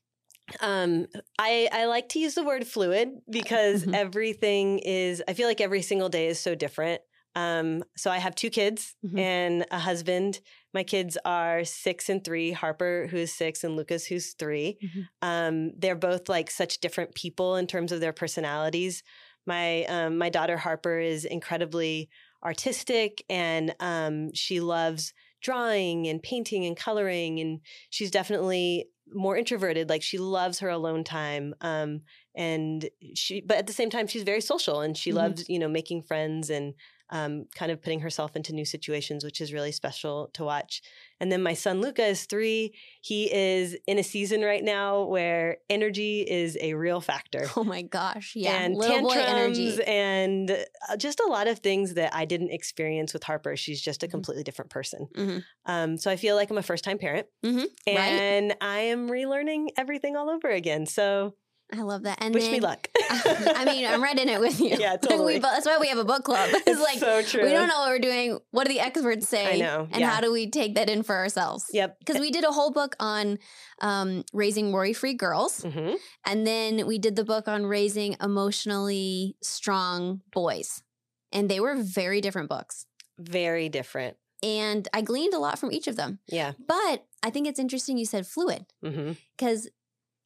Um, 0.62 1.06
I 1.38 1.70
I 1.72 1.86
like 1.86 2.10
to 2.10 2.20
use 2.20 2.34
the 2.34 2.44
word 2.44 2.66
fluid 2.66 3.10
because 3.30 3.86
Mhm. 3.86 3.94
everything 3.94 4.80
is. 4.80 5.22
I 5.28 5.34
feel 5.34 5.48
like 5.48 5.62
every 5.62 5.84
single 5.84 6.10
day 6.10 6.28
is 6.28 6.40
so 6.40 6.56
different. 6.56 7.02
Um, 7.36 7.84
so 7.96 8.10
I 8.10 8.18
have 8.18 8.34
two 8.36 8.50
kids 8.50 8.96
Mhm. 9.06 9.20
and 9.20 9.66
a 9.70 9.78
husband. 9.80 10.40
My 10.74 10.84
kids 10.84 11.18
are 11.26 11.64
six 11.66 12.10
and 12.10 12.24
three. 12.24 12.52
Harper, 12.52 13.08
who 13.10 13.18
is 13.18 13.34
six, 13.34 13.64
and 13.64 13.76
Lucas, 13.76 14.06
who's 14.06 14.34
3 14.34 14.80
Mhm. 14.80 15.10
Um, 15.22 15.72
they're 15.80 15.96
both 15.96 16.30
like 16.30 16.50
such 16.52 16.80
different 16.80 17.16
people 17.16 17.56
in 17.56 17.68
terms 17.68 17.92
of 17.92 18.00
their 18.02 18.14
personalities. 18.14 19.04
My 19.46 19.84
um, 19.86 20.18
my 20.18 20.30
daughter 20.30 20.58
Harper 20.58 21.00
is 21.00 21.26
incredibly 21.26 22.10
artistic, 22.44 23.24
and 23.30 23.76
um, 23.80 24.34
she 24.34 24.60
loves 24.60 25.14
drawing 25.42 26.08
and 26.08 26.22
painting 26.24 26.66
and 26.66 26.78
coloring, 26.78 27.40
and 27.40 27.60
she's 27.90 28.12
definitely 28.12 28.90
more 29.14 29.36
introverted. 29.38 29.90
Like 29.90 30.02
she 30.02 30.18
loves 30.18 30.60
her 30.60 30.70
alone 30.70 31.04
time. 31.04 31.54
Um, 31.62 32.02
and 32.36 32.90
she, 33.16 33.42
but 33.42 33.58
at 33.58 33.68
the 33.68 33.74
same 33.74 33.90
time, 33.90 34.08
she's 34.08 34.24
very 34.24 34.42
social 34.42 34.80
and 34.82 34.98
she 34.98 35.12
Mhm. 35.12 35.14
loves, 35.14 35.48
you 35.50 35.60
know, 35.60 35.68
making 35.68 36.04
friends 36.04 36.50
and 36.50 36.74
um, 37.14 37.46
kind 37.56 37.72
of 37.72 37.80
putting 37.82 38.00
herself 38.00 38.36
into 38.36 38.54
new 38.54 38.66
situations, 38.66 39.24
which 39.24 39.40
is 39.40 39.54
really 39.54 39.72
special 39.72 40.30
to 40.34 40.44
watch. 40.44 40.82
And 41.20 41.32
then 41.32 41.44
my 41.44 41.54
son 41.54 41.80
Luca 41.80 42.04
is 42.06 42.26
three. 42.26 42.74
He 43.02 43.32
is 43.32 43.78
in 43.88 44.00
a 44.00 44.04
season 44.04 44.42
right 44.42 44.64
now 44.64 45.04
where 45.04 45.58
energy 45.70 46.22
is 46.22 46.58
a 46.60 46.74
real 46.74 47.00
factor. 47.02 47.46
Oh 47.56 47.64
my 47.64 47.84
gosh. 47.84 48.34
Yeah. 48.36 48.62
and 48.64 48.76
Little 48.76 49.10
tantrums 49.12 49.60
energy. 49.60 49.84
and 49.86 50.52
uh, 50.90 50.98
just 50.98 51.20
a 51.20 51.28
lot 51.30 51.48
of 51.48 51.60
things 51.60 51.94
that 51.94 52.16
I 52.16 52.26
didn't 52.26 52.50
experience 52.52 53.14
with 53.14 53.24
Harper. 53.24 53.56
She's 53.56 53.80
just 53.82 54.02
a 54.04 54.08
Mhm. 54.08 54.12
completely 54.12 54.44
different 54.44 54.72
person. 54.72 55.08
Mhm. 55.16 55.44
Um, 55.68 55.98
so 55.98 56.10
I 56.10 56.16
feel 56.16 56.36
like 56.36 56.50
I'm 56.50 56.58
a 56.58 56.64
first 56.64 56.84
time 56.84 56.98
parent 56.98 57.28
Mhm. 57.46 57.68
Right. 57.88 57.98
and 57.98 58.56
I 58.60 58.80
am 58.80 59.08
relearning 59.08 59.68
everything 59.78 60.18
all 60.18 60.30
over 60.32 60.50
again. 60.50 60.88
So 60.88 61.36
I 61.72 61.82
love 61.82 62.04
that. 62.04 62.18
And 62.22 62.34
wish 62.36 62.44
then, 62.44 62.52
me 62.54 62.60
luck. 62.60 62.88
I 63.10 63.66
mean, 63.66 63.86
I'm 63.86 64.02
right 64.02 64.18
in 64.18 64.30
it 64.30 64.40
with 64.40 64.60
you. 64.60 64.76
Yeah, 64.80 64.94
We 65.02 65.08
totally. 65.08 65.40
bo- 65.40 65.50
that's 65.52 65.66
why 65.66 65.78
we 65.80 65.88
have 65.88 65.98
a 65.98 66.04
book 66.04 66.24
club. 66.24 66.50
It's, 66.52 66.68
It's 66.68 66.82
like 66.82 67.00
so 67.00 67.22
true. 67.24 67.44
we 67.44 67.52
don't 67.52 67.68
know 67.68 67.80
what 67.80 67.90
we're 67.90 68.00
doing. 68.00 68.38
What 68.52 68.68
do 68.68 68.74
the 68.74 68.80
experts 68.80 69.28
say? 69.28 69.56
I 69.56 69.58
know. 69.60 69.88
And 69.92 70.02
yeah. 70.02 70.10
how 70.10 70.22
do 70.22 70.32
we 70.32 70.50
take 70.50 70.76
that 70.76 70.90
in 70.90 71.04
for 71.04 71.16
ourselves? 71.16 71.66
Yep. 71.74 71.98
Because 72.00 72.20
we 72.20 72.30
did 72.32 72.44
a 72.44 72.52
whole 72.52 72.72
book 72.72 72.96
on 73.00 73.40
um, 73.82 74.24
raising 74.34 74.72
worry 74.72 74.94
free 74.94 75.14
girls. 75.16 75.64
hmm 75.64 75.94
And 76.26 76.46
then 76.46 76.86
we 76.86 77.00
did 77.00 77.16
the 77.16 77.24
book 77.26 77.48
on 77.48 77.66
raising 77.66 78.18
emotionally 78.22 79.36
strong 79.42 80.22
boys. 80.32 80.84
And 81.32 81.50
they 81.50 81.60
were 81.60 81.76
very 81.76 82.22
different 82.22 82.50
books. 82.50 82.86
Very 83.18 83.70
different. 83.70 84.18
And 84.44 84.88
I 84.94 85.02
gleaned 85.02 85.34
a 85.34 85.40
lot 85.40 85.58
from 85.58 85.72
each 85.72 85.88
of 85.88 85.96
them. 85.96 86.20
Yeah. 86.28 86.52
But 86.68 87.06
I 87.24 87.30
think 87.30 87.48
it's 87.48 87.60
interesting 87.60 87.98
you 87.98 88.06
said 88.06 88.28
fluid 88.28 88.66
because 88.82 89.70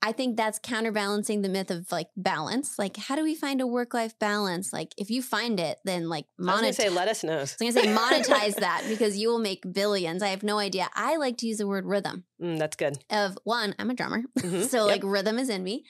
I 0.01 0.11
think 0.11 0.37
that's 0.37 0.59
counterbalancing 0.59 1.41
the 1.41 1.49
myth 1.49 1.71
of 1.71 1.91
like 1.91 2.07
balance. 2.15 2.77
Like, 2.77 2.97
how 2.97 3.15
do 3.15 3.23
we 3.23 3.35
find 3.35 3.59
a 3.61 3.67
work 3.67 3.93
life 3.93 4.17
balance? 4.19 4.71
Like, 4.71 4.93
if 4.97 5.09
you 5.09 5.21
find 5.21 5.59
it, 5.59 5.79
then 5.85 6.07
like 6.07 6.25
I 6.39 6.43
was 6.43 6.61
gonna 6.61 6.67
monetize. 6.71 6.75
say, 6.75 6.89
let 6.89 7.07
us 7.07 7.23
know. 7.23 7.37
I 7.37 7.41
was 7.41 7.55
gonna 7.59 7.71
say 7.71 7.87
monetize 7.87 8.55
that 8.59 8.83
because 8.87 9.17
you 9.17 9.29
will 9.29 9.39
make 9.39 9.63
billions. 9.73 10.21
I 10.21 10.27
have 10.29 10.43
no 10.43 10.59
idea. 10.59 10.87
I 10.95 11.17
like 11.17 11.37
to 11.37 11.47
use 11.47 11.57
the 11.57 11.67
word 11.67 11.85
rhythm 11.85 12.25
Mm, 12.41 12.57
that's 12.59 12.75
good. 12.77 12.99
of 13.09 13.37
one, 13.43 13.73
I'm 13.79 13.89
a 13.89 13.93
drummer. 13.95 14.23
Mhm. 14.39 14.69
so 14.69 14.85
Yep. 14.85 14.87
like 14.87 15.01
rhythm 15.03 15.39
is 15.39 15.49
in 15.49 15.63
me. 15.63 15.83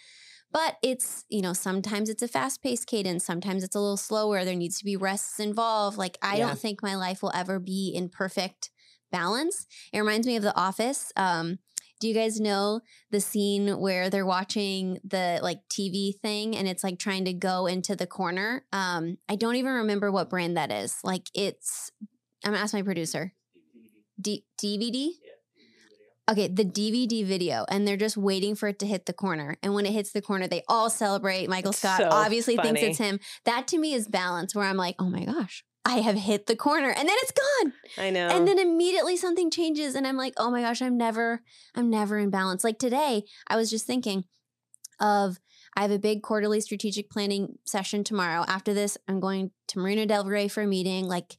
But 0.53 0.77
it's, 0.81 1.25
you 1.27 1.41
know, 1.41 1.51
sometimes 1.51 2.09
it's 2.09 2.21
a 2.23 2.27
fast 2.27 2.63
paced 2.63 2.87
cadence, 2.87 3.25
sometimes 3.25 3.63
it's 3.65 3.75
a 3.75 3.79
little 3.79 3.97
slower. 3.97 4.45
There 4.45 4.55
needs 4.55 4.79
to 4.79 4.85
be 4.85 4.95
rests 4.95 5.39
involved. 5.39 5.97
Like 5.97 6.17
I 6.21 6.37
Yeah. 6.37 6.47
don't 6.47 6.57
think 6.59 6.81
my 6.81 6.95
life 6.95 7.21
will 7.21 7.33
ever 7.35 7.59
be 7.59 7.91
in 7.93 8.07
perfect 8.07 8.71
balance. 9.11 9.67
It 9.91 9.99
reminds 9.99 10.25
me 10.25 10.37
of 10.37 10.43
The 10.43 10.55
Office. 10.57 11.11
Um, 11.17 11.59
do 11.99 12.07
you 12.07 12.13
guys 12.13 12.39
know 12.39 12.81
the 13.11 13.19
scene 13.19 13.79
where 13.79 14.09
they're 14.09 14.25
watching 14.25 14.99
the 15.03 15.39
like 15.41 15.59
TV 15.69 16.17
thing 16.19 16.55
and 16.55 16.67
it's 16.67 16.83
like 16.83 16.99
trying 16.99 17.25
to 17.25 17.33
go 17.33 17.65
into 17.65 17.95
the 17.95 18.07
corner? 18.07 18.65
Um, 18.71 19.17
I 19.27 19.35
don't 19.35 19.55
even 19.55 19.73
remember 19.73 20.11
what 20.11 20.29
brand 20.29 20.57
that 20.57 20.71
is. 20.71 20.97
Like 21.03 21.27
it's 21.33 21.91
I'm 22.43 22.51
gonna 22.51 22.63
ask 22.63 22.73
my 22.73 22.81
producer. 22.81 23.33
D- 24.19 24.45
DVD? 24.61 25.09
Okay, 26.29 26.47
the 26.49 26.65
DVD 26.65 27.25
video, 27.25 27.65
and 27.69 27.87
they're 27.87 27.95
just 27.95 28.17
waiting 28.17 28.53
for 28.55 28.67
it 28.67 28.79
to 28.79 28.85
hit 28.85 29.05
the 29.05 29.13
corner. 29.13 29.55
And 29.63 29.73
when 29.73 29.85
it 29.85 29.93
hits 29.93 30.11
the 30.11 30.21
corner, 30.21 30.45
they 30.45 30.61
all 30.67 30.89
celebrate. 30.89 31.47
Michael 31.47 31.71
Scott 31.71 32.01
so 32.01 32.09
obviously 32.11 32.57
thinks 32.57 32.81
it's 32.81 32.97
him. 32.97 33.21
That 33.45 33.67
to 33.69 33.77
me 33.77 33.93
is 33.93 34.09
balance, 34.09 34.53
where 34.53 34.65
I'm 34.65 34.75
like, 34.75 34.95
oh 34.99 35.09
my 35.09 35.23
gosh, 35.23 35.63
I 35.87 36.01
have 36.01 36.15
hit 36.15 36.47
the 36.47 36.55
corner, 36.55 36.89
and 36.89 37.07
then 37.07 37.15
it's 37.21 37.31
gone. 37.31 37.73
I 37.97 38.09
know. 38.09 38.27
And 38.27 38.47
then 38.47 38.59
immediately 38.59 39.15
something 39.17 39.49
changes, 39.49 39.95
and 39.95 40.05
I'm 40.05 40.17
like, 40.17 40.33
oh 40.37 40.51
my 40.51 40.61
gosh, 40.61 40.81
I'm 40.81 40.97
never, 40.97 41.41
I'm 41.75 41.89
never 41.89 42.17
in 42.17 42.29
balance. 42.29 42.63
Like 42.63 42.77
today, 42.77 43.23
I 43.47 43.55
was 43.55 43.69
just 43.69 43.87
thinking 43.87 44.25
of 44.99 45.39
I 45.75 45.81
have 45.83 45.91
a 45.91 45.99
big 45.99 46.23
quarterly 46.23 46.59
strategic 46.61 47.09
planning 47.09 47.59
session 47.65 48.03
tomorrow. 48.03 48.43
After 48.47 48.73
this, 48.73 48.97
I'm 49.07 49.19
going 49.19 49.51
to 49.69 49.79
Marina 49.79 50.05
Del 50.05 50.25
Rey 50.25 50.47
for 50.47 50.63
a 50.63 50.67
meeting. 50.67 51.05
Like, 51.05 51.37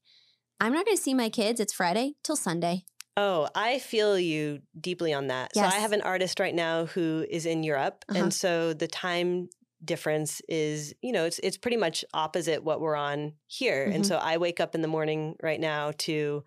I'm 0.61 0.73
not 0.73 0.87
going 0.87 0.97
to 0.97 1.03
see 1.03 1.15
my 1.15 1.29
kids. 1.29 1.61
It's 1.61 1.73
Friday 1.73 2.15
till 2.23 2.37
Sunday. 2.37 2.85
Oh, 3.17 3.49
I 3.55 3.81
feel 3.81 4.17
you 4.17 4.61
deeply 4.81 5.13
on 5.13 5.27
that. 5.27 5.53
So 5.55 5.63
I 5.63 5.75
have 5.81 5.91
an 5.93 6.03
artist 6.03 6.39
right 6.39 6.55
now 6.55 6.87
who 6.87 7.27
is 7.29 7.47
in 7.47 7.65
Europe, 7.65 8.05
Uh-huh. 8.09 8.23
and 8.23 8.33
so 8.33 8.73
the 8.75 8.87
time 8.87 9.49
difference 9.85 10.41
is, 10.49 10.95
you 11.03 11.13
know, 11.13 11.25
it's 11.25 11.39
it's 11.41 11.57
pretty 11.57 11.77
much 11.77 12.05
opposite 12.15 12.65
what 12.65 12.81
we're 12.81 12.97
on 12.97 13.35
here. 13.47 13.87
Mhm. 13.89 13.95
And 13.95 14.07
so 14.07 14.17
I 14.17 14.37
wake 14.39 14.61
up 14.61 14.75
in 14.75 14.83
the 14.83 14.89
morning 14.89 15.37
right 15.43 15.61
now 15.61 15.93
to 15.99 16.45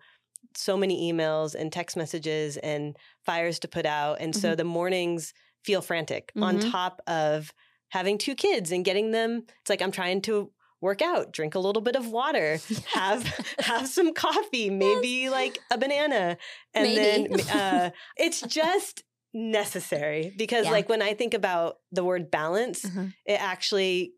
so 0.54 0.76
many 0.76 1.10
emails 1.12 1.54
and 1.54 1.72
text 1.72 1.96
messages 1.96 2.56
and 2.58 2.96
fires 3.24 3.58
to 3.60 3.68
put 3.68 3.86
out, 3.86 4.18
and 4.20 4.34
so 4.34 4.52
Mhm. 4.52 4.56
the 4.58 4.64
mornings 4.64 5.32
feel 5.64 5.80
frantic 5.80 6.32
on 6.36 6.58
Mhm. 6.58 6.70
top 6.70 7.00
of 7.06 7.52
having 7.88 8.18
two 8.18 8.34
kids 8.34 8.72
and 8.72 8.84
getting 8.84 9.12
them. 9.12 9.44
It's 9.60 9.70
like 9.70 9.80
I'm 9.82 9.92
trying 9.92 10.20
to 10.22 10.50
work 10.80 11.00
out, 11.00 11.32
drink 11.32 11.54
a 11.54 11.58
little 11.60 11.80
bit 11.82 11.94
of 11.94 12.08
water, 12.10 12.58
have 12.92 13.22
have 13.60 13.86
some 13.88 14.12
coffee, 14.12 14.68
maybe 14.68 15.30
like 15.30 15.58
a 15.70 15.78
banana, 15.78 16.36
and 16.74 16.84
Maybe. 16.84 17.28
then 17.28 17.40
uh, 17.48 17.90
it's 18.16 18.40
just 18.60 19.04
necessary 19.34 20.32
because 20.36 20.66
Yeah. 20.66 20.72
like 20.72 20.88
when 20.88 21.02
I 21.02 21.14
think 21.14 21.34
about 21.34 21.78
the 21.90 22.04
word 22.04 22.30
balance, 22.30 22.84
Uh-huh. 22.84 23.06
it 23.24 23.40
actually 23.40 24.12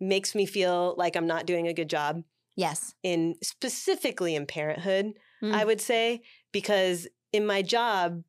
makes 0.00 0.34
me 0.34 0.46
feel 0.46 0.94
like 0.96 1.16
I'm 1.16 1.26
not 1.26 1.46
doing 1.46 1.66
a 1.68 1.74
good 1.74 1.88
job 1.90 2.22
Yes. 2.56 2.94
in 3.02 3.36
specifically 3.42 4.34
in 4.34 4.46
parenthood. 4.46 5.18
Mm. 5.42 5.52
I 5.54 5.64
would 5.64 5.80
say 5.80 6.22
because 6.52 7.08
in 7.32 7.46
my 7.46 7.62
job 7.62 8.22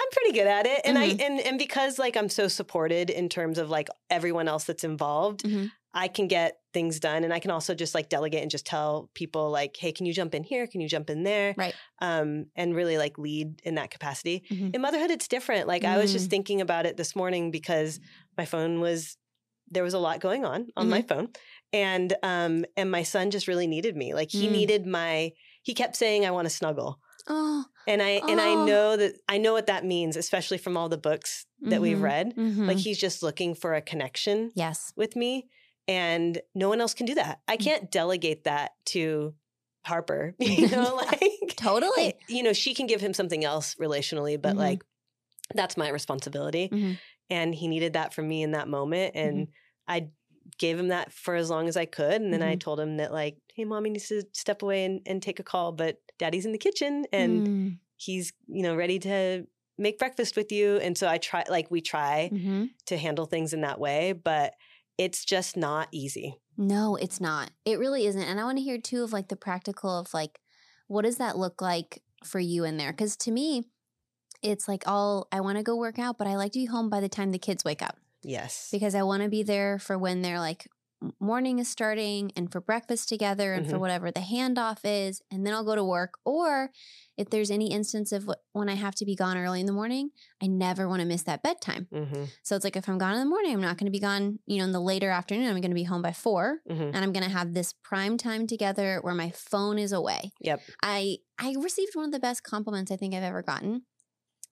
I'm 0.00 0.10
pretty 0.12 0.32
good 0.32 0.46
at 0.46 0.64
it 0.64 0.80
and 0.84 0.96
Mhm. 0.96 1.00
I 1.20 1.24
and 1.24 1.40
and 1.40 1.58
because 1.58 1.98
like 1.98 2.16
I'm 2.16 2.28
so 2.28 2.46
supported 2.46 3.10
in 3.10 3.28
terms 3.28 3.58
of 3.58 3.68
like 3.68 3.88
everyone 4.10 4.46
else 4.46 4.64
that's 4.64 4.84
involved, 4.84 5.42
Mhm. 5.42 5.72
I 5.94 6.08
can 6.08 6.28
get 6.28 6.58
things 6.74 7.00
done 7.00 7.24
and 7.24 7.32
I 7.32 7.38
can 7.38 7.50
also 7.50 7.74
just 7.74 7.94
like 7.94 8.08
delegate 8.08 8.42
and 8.42 8.50
just 8.50 8.66
tell 8.66 9.10
people 9.14 9.50
like, 9.50 9.76
"Hey, 9.76 9.90
can 9.92 10.04
you 10.06 10.12
jump 10.12 10.34
in 10.34 10.44
here? 10.44 10.66
Can 10.66 10.80
you 10.80 10.88
jump 10.88 11.08
in 11.10 11.22
there?" 11.22 11.54
Right. 11.56 11.74
Um 12.00 12.46
and 12.56 12.74
really 12.74 12.98
like 12.98 13.18
lead 13.18 13.62
in 13.64 13.74
that 13.76 13.90
capacity. 13.90 14.44
Mhm. 14.50 14.74
In 14.74 14.80
motherhood 14.82 15.10
it's 15.10 15.28
different. 15.28 15.66
Like 15.66 15.84
I 15.84 15.96
was 15.98 16.10
Mm. 16.10 16.14
just 16.14 16.30
thinking 16.30 16.60
about 16.60 16.84
it 16.86 16.96
this 16.96 17.16
morning 17.16 17.50
because 17.50 18.00
my 18.36 18.44
phone 18.44 18.80
was 18.80 19.16
there 19.70 19.82
was 19.82 19.94
a 19.94 19.98
lot 19.98 20.20
going 20.20 20.44
on 20.44 20.68
on 20.76 20.88
my 20.88 21.00
Mm-hmm. 21.02 21.08
phone 21.08 21.28
and 21.72 22.14
um 22.22 22.64
and 22.76 22.90
my 22.90 23.02
son 23.02 23.30
just 23.30 23.48
really 23.48 23.66
needed 23.66 23.96
me. 23.96 24.14
Like 24.14 24.30
he 24.30 24.46
Mm. 24.48 24.52
needed 24.52 24.86
my 24.86 25.32
he 25.62 25.74
kept 25.74 25.96
saying 25.96 26.24
I 26.26 26.30
want 26.30 26.46
to 26.46 26.50
snuggle. 26.50 27.00
Oh. 27.28 27.64
And 27.86 28.02
I 28.02 28.20
and 28.28 28.40
I 28.40 28.50
Oh. 28.54 28.64
know 28.66 28.96
that 28.96 29.14
I 29.28 29.38
know 29.38 29.52
what 29.54 29.66
that 29.66 29.84
means, 29.84 30.16
especially 30.16 30.58
from 30.58 30.76
all 30.76 30.88
the 30.90 30.98
books 30.98 31.46
that 31.62 31.80
we've 31.80 31.98
Mhm. 31.98 32.02
read. 32.02 32.34
Mhm. 32.36 32.66
Like 32.68 32.78
he's 32.78 32.98
just 32.98 33.22
looking 33.22 33.54
for 33.54 33.74
a 33.74 33.80
connection 33.82 34.52
yes. 34.54 34.92
with 34.96 35.16
me 35.16 35.48
and 35.88 36.40
no 36.54 36.68
one 36.70 36.80
else 36.80 36.94
can 36.94 37.06
do 37.06 37.16
that. 37.16 37.42
I 37.48 37.58
Mm. 37.58 37.68
can't 37.68 37.90
delegate 37.90 38.44
that 38.44 38.72
to 38.88 39.34
Harper, 39.86 40.36
you 40.40 40.68
know, 40.68 40.96
like 40.96 41.56
Totally. 41.56 42.14
you 42.28 42.42
know, 42.42 42.52
she 42.54 42.74
can 42.74 42.86
give 42.86 43.00
him 43.00 43.14
something 43.14 43.44
else 43.44 43.76
relationally, 43.76 44.40
but 44.40 44.56
Mhm. 44.56 44.58
like 44.58 44.84
that's 45.54 45.76
my 45.76 45.88
responsibility. 45.88 46.72
Mhm. 46.72 46.98
And 47.30 47.54
he 47.54 47.68
needed 47.68 47.94
that 47.94 48.14
from 48.14 48.28
me 48.28 48.42
in 48.42 48.52
that 48.52 48.68
moment 48.68 49.12
and 49.14 49.48
Mm-hmm. 49.48 49.50
I 49.88 50.10
gave 50.58 50.78
him 50.78 50.88
that 50.88 51.12
for 51.12 51.34
as 51.34 51.50
long 51.50 51.68
as 51.68 51.76
I 51.76 51.86
could. 51.86 52.20
And 52.22 52.32
then 52.32 52.42
I 52.42 52.54
Mhm. 52.54 52.56
told 52.56 52.80
him 52.80 52.96
that, 52.98 53.12
like, 53.12 53.38
hey, 53.54 53.64
mommy 53.64 53.90
needs 53.90 54.08
to 54.08 54.24
step 54.32 54.62
away 54.62 54.84
and, 54.84 55.00
and 55.06 55.22
take 55.22 55.40
a 55.40 55.44
call, 55.44 55.72
but 55.72 55.98
daddy's 56.18 56.46
in 56.46 56.52
the 56.52 56.58
kitchen 56.58 57.06
and 57.12 57.48
Mm, 57.48 57.78
he's, 57.96 58.32
you 58.46 58.62
know, 58.62 58.74
ready 58.76 58.98
to 59.00 59.46
make 59.78 59.98
breakfast 59.98 60.36
with 60.36 60.52
you. 60.52 60.76
And 60.78 60.96
so 60.98 61.08
I 61.08 61.18
try, 61.18 61.44
like, 61.48 61.70
we 61.70 61.80
try 61.80 62.30
mhm. 62.30 62.68
to 62.86 62.96
handle 62.96 63.26
things 63.26 63.52
in 63.52 63.60
that 63.62 63.80
way, 63.80 64.12
but 64.12 64.54
it's 64.98 65.24
just 65.24 65.56
not 65.56 65.88
easy. 65.92 66.38
No, 66.56 66.96
it's 66.96 67.20
not. 67.20 67.50
It 67.64 67.78
really 67.78 68.06
isn't. 68.06 68.20
And 68.22 68.40
I 68.40 68.44
want 68.44 68.58
to 68.58 68.64
hear 68.64 68.78
too 68.78 69.04
of 69.04 69.12
like 69.12 69.28
the 69.28 69.36
practical 69.36 69.98
of 69.98 70.12
like, 70.12 70.40
what 70.88 71.02
does 71.04 71.16
that 71.18 71.38
look 71.38 71.62
like 71.62 72.02
for 72.24 72.40
you 72.40 72.64
in 72.64 72.76
there? 72.76 72.90
Because 72.92 73.16
to 73.18 73.30
me, 73.30 73.64
it's 74.42 74.66
like 74.68 74.82
all 74.86 75.28
I 75.30 75.40
want 75.40 75.58
to 75.58 75.64
go 75.64 75.76
work 75.76 75.98
out, 75.98 76.18
but 76.18 76.26
I 76.26 76.36
like 76.36 76.52
to 76.52 76.58
be 76.58 76.64
home 76.66 76.90
by 76.90 77.00
the 77.00 77.08
time 77.08 77.30
the 77.30 77.38
kids 77.38 77.64
wake 77.64 77.82
up 77.82 77.96
Yes. 78.22 78.68
because 78.72 78.94
I 78.94 79.02
want 79.04 79.22
to 79.22 79.28
be 79.28 79.42
there 79.42 79.78
for 79.78 79.96
when 79.96 80.22
they're 80.22 80.40
like 80.40 80.66
morning 81.20 81.58
is 81.58 81.68
starting 81.68 82.32
and 82.36 82.50
for 82.50 82.60
breakfast 82.60 83.08
together 83.08 83.54
and 83.54 83.66
for 83.68 83.76
Mhm. 83.76 83.80
whatever 83.80 84.10
the 84.10 84.20
handoff 84.20 84.80
is. 84.84 85.22
And 85.30 85.46
then 85.46 85.54
I'll 85.54 85.64
go 85.64 85.74
to 85.76 85.84
work. 85.84 86.18
Or 86.24 86.70
if 87.16 87.30
there's 87.30 87.50
any 87.50 87.70
instance 87.70 88.10
of 88.12 88.24
wh- 88.24 88.56
when 88.56 88.68
I 88.68 88.74
have 88.74 88.94
to 88.96 89.04
be 89.04 89.14
gone 89.14 89.36
early 89.38 89.60
in 89.60 89.66
the 89.66 89.72
morning, 89.72 90.10
I 90.42 90.46
never 90.46 90.88
want 90.88 91.00
to 91.00 91.06
miss 91.06 91.22
that 91.24 91.42
bedtime. 91.42 91.86
hmm 91.92 92.24
So 92.42 92.56
it's 92.56 92.64
like 92.64 92.76
if 92.76 92.88
I'm 92.88 92.98
gone 92.98 93.14
in 93.14 93.20
the 93.20 93.26
morning, 93.26 93.52
I'm 93.54 93.60
not 93.60 93.76
going 93.78 93.86
to 93.86 93.92
be 93.92 94.00
gone, 94.00 94.40
you 94.46 94.58
know, 94.58 94.64
in 94.64 94.72
the 94.72 94.80
later 94.80 95.10
afternoon. 95.10 95.46
I'm 95.46 95.60
going 95.60 95.70
to 95.70 95.74
be 95.74 95.84
home 95.84 96.02
by 96.02 96.12
4 96.12 96.60
hmm 96.68 96.72
and 96.94 96.96
I'm 96.96 97.12
going 97.12 97.24
to 97.24 97.30
have 97.30 97.54
this 97.54 97.72
prime 97.72 98.16
time 98.18 98.46
together 98.46 98.98
where 99.02 99.14
my 99.14 99.30
phone 99.30 99.78
is 99.78 99.92
away. 99.92 100.32
Yep. 100.40 100.60
I 100.82 101.18
I 101.38 101.54
received 101.60 101.94
one 101.94 102.06
of 102.06 102.12
the 102.12 102.18
best 102.20 102.42
compliments 102.42 102.90
I 102.90 102.96
think 102.96 103.14
I've 103.14 103.22
ever 103.22 103.42
gotten. 103.42 103.82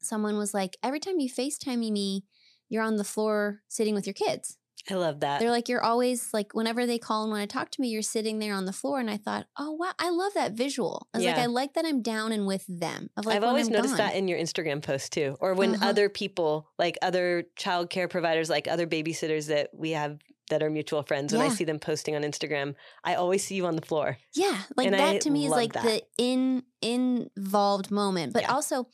Someone 0.00 0.36
was 0.36 0.54
like, 0.54 0.76
"Every 0.82 1.00
time 1.00 1.18
you 1.18 1.28
FaceTime 1.28 1.78
me, 1.90 2.24
you're 2.68 2.82
on 2.82 2.96
the 2.96 3.04
floor 3.04 3.62
sitting 3.68 3.94
with 3.94 4.06
your 4.06 4.14
kids." 4.14 4.58
I 4.90 4.94
love 4.94 5.20
that. 5.20 5.40
They're 5.40 5.50
like, 5.50 5.68
"You're 5.68 5.82
always 5.82 6.32
like 6.32 6.54
whenever 6.54 6.86
they 6.86 6.98
call 6.98 7.22
and 7.24 7.32
want 7.32 7.48
to 7.48 7.52
talk 7.52 7.70
to 7.72 7.80
me, 7.80 7.88
you're 7.88 8.02
sitting 8.02 8.38
there 8.38 8.54
on 8.54 8.66
the 8.66 8.72
floor." 8.72 9.00
And 9.00 9.10
I 9.10 9.16
thought, 9.16 9.46
"Oh 9.58 9.72
wow, 9.72 9.92
I 9.98 10.10
love 10.10 10.34
that 10.34 10.52
visual." 10.52 11.08
I 11.12 11.18
was 11.18 11.24
like, 11.26 11.38
"I 11.38 11.46
like 11.46 11.74
that 11.74 11.84
I'm 11.84 12.02
down 12.02 12.30
and 12.32 12.46
with 12.46 12.64
them." 12.68 13.10
Of 13.16 13.26
like 13.26 13.36
I've 13.36 13.44
always 13.44 13.66
I'm 13.66 13.72
noticed 13.72 13.96
gone. 13.96 14.06
that 14.08 14.14
in 14.16 14.28
your 14.28 14.38
Instagram 14.38 14.82
posts 14.82 15.08
too, 15.08 15.36
or 15.40 15.54
when 15.54 15.74
Uh-huh. 15.74 15.86
other 15.88 16.08
people, 16.08 16.70
like 16.78 16.96
other 17.02 17.44
childcare 17.58 18.08
providers, 18.08 18.48
like 18.48 18.68
other 18.68 18.86
babysitters 18.86 19.48
that 19.48 19.70
we 19.74 19.90
have 19.90 20.18
that 20.50 20.62
are 20.62 20.70
mutual 20.70 21.02
friends, 21.02 21.32
when 21.32 21.42
I 21.42 21.48
see 21.48 21.64
them 21.64 21.80
posting 21.80 22.14
on 22.14 22.22
Instagram, 22.22 22.76
I 23.02 23.14
always 23.16 23.44
see 23.44 23.56
you 23.56 23.66
on 23.66 23.74
the 23.74 23.82
floor. 23.82 24.18
Yeah, 24.34 24.62
like 24.76 24.86
And 24.86 24.94
that 24.94 25.14
I 25.16 25.18
to 25.18 25.30
me 25.30 25.46
is 25.46 25.50
like 25.50 25.72
that. 25.72 25.82
the 25.82 26.02
in 26.18 26.62
involved 26.80 27.90
moment. 27.90 28.32
But 28.32 28.42
Yeah. 28.42 28.52
also 28.54 28.86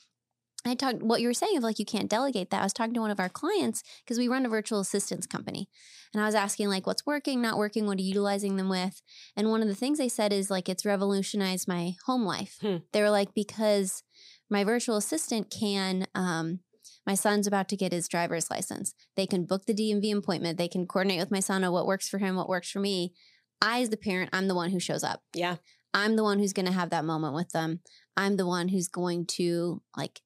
I 0.64 0.74
talked 0.74 1.02
what 1.02 1.20
you 1.20 1.26
were 1.26 1.34
saying 1.34 1.56
of 1.56 1.62
like 1.62 1.78
you 1.78 1.84
can't 1.84 2.08
delegate 2.08 2.50
that. 2.50 2.60
I 2.60 2.64
was 2.64 2.72
talking 2.72 2.94
to 2.94 3.00
one 3.00 3.10
of 3.10 3.18
our 3.18 3.28
clients 3.28 3.82
because 4.04 4.18
we 4.18 4.28
run 4.28 4.46
a 4.46 4.48
virtual 4.48 4.80
assistance 4.80 5.26
company. 5.26 5.68
And 6.14 6.22
I 6.22 6.26
was 6.26 6.34
asking 6.34 6.68
like 6.68 6.86
what's 6.86 7.06
working, 7.06 7.40
not 7.40 7.58
working, 7.58 7.86
what 7.86 7.98
are 7.98 8.02
you 8.02 8.08
utilizing 8.08 8.56
them 8.56 8.68
with? 8.68 9.02
And 9.36 9.50
one 9.50 9.62
of 9.62 9.68
the 9.68 9.74
things 9.74 9.98
they 9.98 10.08
said 10.08 10.32
is 10.32 10.50
like 10.50 10.68
it's 10.68 10.84
revolutionized 10.84 11.66
my 11.66 11.94
home 12.06 12.24
life. 12.24 12.58
Hmm. 12.60 12.76
They 12.92 13.02
were 13.02 13.10
like 13.10 13.34
because 13.34 14.02
my 14.48 14.62
virtual 14.62 14.96
assistant 14.96 15.50
can 15.50 16.06
um 16.14 16.60
my 17.06 17.14
son's 17.14 17.46
about 17.46 17.68
to 17.70 17.76
get 17.76 17.92
his 17.92 18.08
driver's 18.08 18.50
license. 18.50 18.94
They 19.16 19.26
can 19.26 19.44
book 19.44 19.66
the 19.66 19.74
DMV 19.74 20.16
appointment. 20.16 20.58
They 20.58 20.68
can 20.68 20.86
coordinate 20.86 21.18
with 21.18 21.30
my 21.32 21.40
son 21.40 21.64
on 21.64 21.72
what 21.72 21.86
works 21.86 22.08
for 22.08 22.18
him, 22.18 22.36
what 22.36 22.48
works 22.48 22.70
for 22.70 22.78
me. 22.78 23.12
I, 23.60 23.80
as 23.80 23.90
the 23.90 23.96
parent, 23.96 24.30
I'm 24.32 24.48
the 24.48 24.54
one 24.54 24.70
who 24.70 24.78
shows 24.78 25.02
up. 25.02 25.20
Yeah. 25.34 25.56
I'm 25.94 26.16
the 26.16 26.22
one 26.22 26.38
who's 26.38 26.52
going 26.52 26.66
to 26.66 26.72
have 26.72 26.90
that 26.90 27.04
moment 27.04 27.34
with 27.34 27.50
them. 27.50 27.80
I'm 28.16 28.36
the 28.36 28.46
one 28.46 28.68
who's 28.68 28.88
going 28.88 29.26
to 29.26 29.82
like 29.96 30.20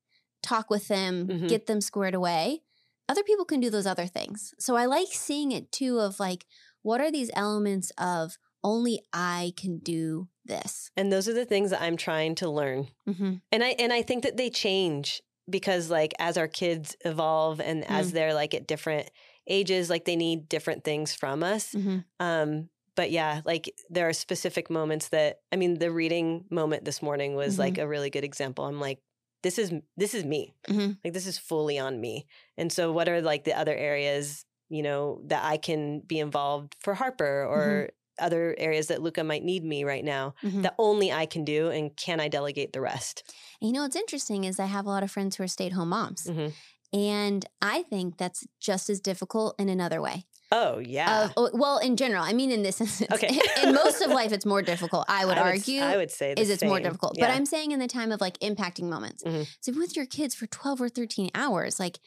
talk 0.46 0.70
with 0.70 0.88
them, 0.88 1.26
Mhm. 1.28 1.48
get 1.48 1.66
them 1.66 1.80
squared 1.80 2.14
away. 2.14 2.62
Other 3.09 3.22
people 3.22 3.44
can 3.44 3.61
do 3.61 3.70
those 3.70 3.87
other 3.87 4.06
things. 4.06 4.52
So 4.59 4.76
I 4.76 4.87
like 4.87 5.09
seeing 5.12 5.52
it 5.52 5.70
too 5.70 5.98
of 6.00 6.18
like, 6.18 6.44
what 6.82 7.00
are 7.00 7.11
these 7.11 7.30
elements 7.35 7.90
of 7.98 8.37
only 8.64 9.00
I 9.12 9.52
can 9.56 9.78
do 9.78 10.28
this? 10.44 10.90
And 10.96 11.12
those 11.12 11.28
are 11.28 11.32
the 11.35 11.44
things 11.44 11.70
that 11.70 11.82
I'm 11.82 11.96
trying 11.96 12.35
to 12.37 12.48
learn. 12.50 12.88
Mm-hmm. 13.09 13.35
And 13.52 13.64
I 13.64 13.70
and 13.78 13.92
I 13.92 14.02
think 14.02 14.22
that 14.24 14.37
they 14.37 14.50
change 14.50 15.22
because 15.48 15.90
like 15.90 16.12
as 16.18 16.37
our 16.37 16.48
kids 16.48 16.96
evolve 17.04 17.61
and 17.61 17.85
Mm. 17.85 17.90
as 17.90 18.11
they're 18.12 18.35
like 18.35 18.54
at 18.54 18.66
different 18.66 19.09
ages, 19.46 19.88
like 19.88 20.04
they 20.04 20.16
need 20.16 20.48
different 20.48 20.82
things 20.82 21.14
from 21.14 21.42
us. 21.44 21.72
Mm-hmm. 21.72 21.98
Um, 22.18 22.68
but 22.96 23.11
yeah, 23.12 23.42
like 23.44 23.72
there 23.88 24.09
are 24.09 24.12
specific 24.12 24.68
moments 24.70 25.09
that 25.09 25.38
I 25.52 25.56
mean, 25.56 25.78
the 25.78 25.92
reading 25.92 26.46
moment 26.50 26.85
this 26.85 27.00
morning 27.02 27.37
was 27.37 27.54
Mhm. 27.54 27.59
like 27.61 27.78
a 27.78 27.87
really 27.87 28.11
good 28.11 28.24
example. 28.24 28.64
I'm 28.64 28.80
like, 28.80 28.98
this 29.42 29.59
is 29.59 29.72
this 29.96 30.14
is 30.14 30.25
me. 30.25 30.55
Mhm. 30.68 30.99
Like 31.05 31.12
this 31.14 31.27
is 31.27 31.38
fully 31.38 31.79
on 31.79 32.01
me. 32.01 32.27
And 32.57 32.72
so, 32.72 32.92
what 32.92 33.09
are 33.09 33.20
like 33.22 33.44
the 33.44 33.57
other 33.59 33.75
areas, 33.75 34.44
you 34.68 34.83
know, 34.83 35.20
that 35.27 35.44
I 35.44 35.57
can 35.59 36.01
be 36.01 36.18
involved 36.20 36.77
for 36.81 36.94
Harper 36.94 37.44
or 37.44 37.90
other 38.18 38.55
areas 38.59 38.87
that 38.87 39.03
Luca 39.03 39.22
might 39.22 39.44
need 39.44 39.62
me 39.62 39.85
right 39.85 40.05
now 40.05 40.35
Mhm. 40.42 40.62
that 40.62 40.75
only 40.79 41.12
I 41.12 41.27
can 41.27 41.44
do, 41.44 41.68
and 41.70 41.94
can 41.96 42.18
I 42.18 42.29
delegate 42.29 42.72
the 42.72 42.81
rest? 42.81 43.22
You 43.61 43.72
know 43.72 43.83
what's 43.83 43.94
interesting 43.96 44.44
is 44.44 44.59
I 44.59 44.66
have 44.66 44.87
a 44.87 44.88
lot 44.88 45.03
of 45.03 45.11
friends 45.11 45.37
who 45.37 45.42
are 45.44 45.49
stay 45.49 45.66
at 45.66 45.72
home 45.72 45.90
moms. 45.90 46.25
Mhm. 46.27 46.53
And 46.94 47.44
I 47.61 47.83
think 47.83 48.16
that's 48.16 48.46
just 48.59 48.88
as 48.88 49.01
difficult 49.01 49.55
in 49.59 49.68
another 49.68 50.01
way. 50.01 50.25
Oh 50.52 50.78
yeah. 50.78 51.30
Uh, 51.37 51.48
well, 51.52 51.78
in 51.78 51.96
general, 51.96 52.22
I 52.22 52.32
mean, 52.32 52.50
in 52.52 52.62
this 52.62 52.80
instance, 52.80 53.11
Okay. 53.12 53.37
in 53.64 53.74
most 53.74 54.00
of 54.00 54.11
life, 54.11 54.32
it's 54.37 54.46
more 54.46 54.62
difficult. 54.62 55.04
I 55.09 55.24
would 55.24 55.37
s- 55.38 55.44
argue. 55.44 55.80
I 55.80 55.96
would 55.96 56.11
say 56.11 56.35
is 56.37 56.50
it's 56.50 56.62
more 56.62 56.78
difficult. 56.80 57.16
But 57.18 57.30
I'm 57.30 57.46
saying 57.46 57.72
in 57.72 57.78
the 57.80 57.88
time 57.88 58.12
of 58.12 58.20
like 58.20 58.38
impacting 58.38 58.85
moments. 58.88 59.22
Mhm. 59.24 59.46
So 59.61 59.72
with 59.72 59.96
your 59.96 60.06
kids 60.06 60.35
for 60.35 60.46
12 60.46 60.80
or 60.80 60.88
13 60.88 61.30
hours, 61.35 61.80
like 61.80 61.98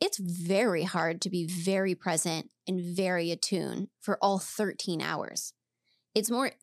it's 0.00 0.18
very 0.18 0.82
hard 0.84 1.20
to 1.22 1.30
be 1.30 1.44
very 1.46 1.94
present 1.94 2.50
and 2.66 2.80
very 2.80 3.30
attuned 3.30 3.88
for 4.00 4.16
all 4.22 4.38
13 4.38 5.00
hours. 5.00 5.52
It's 6.14 6.30
more 6.30 6.50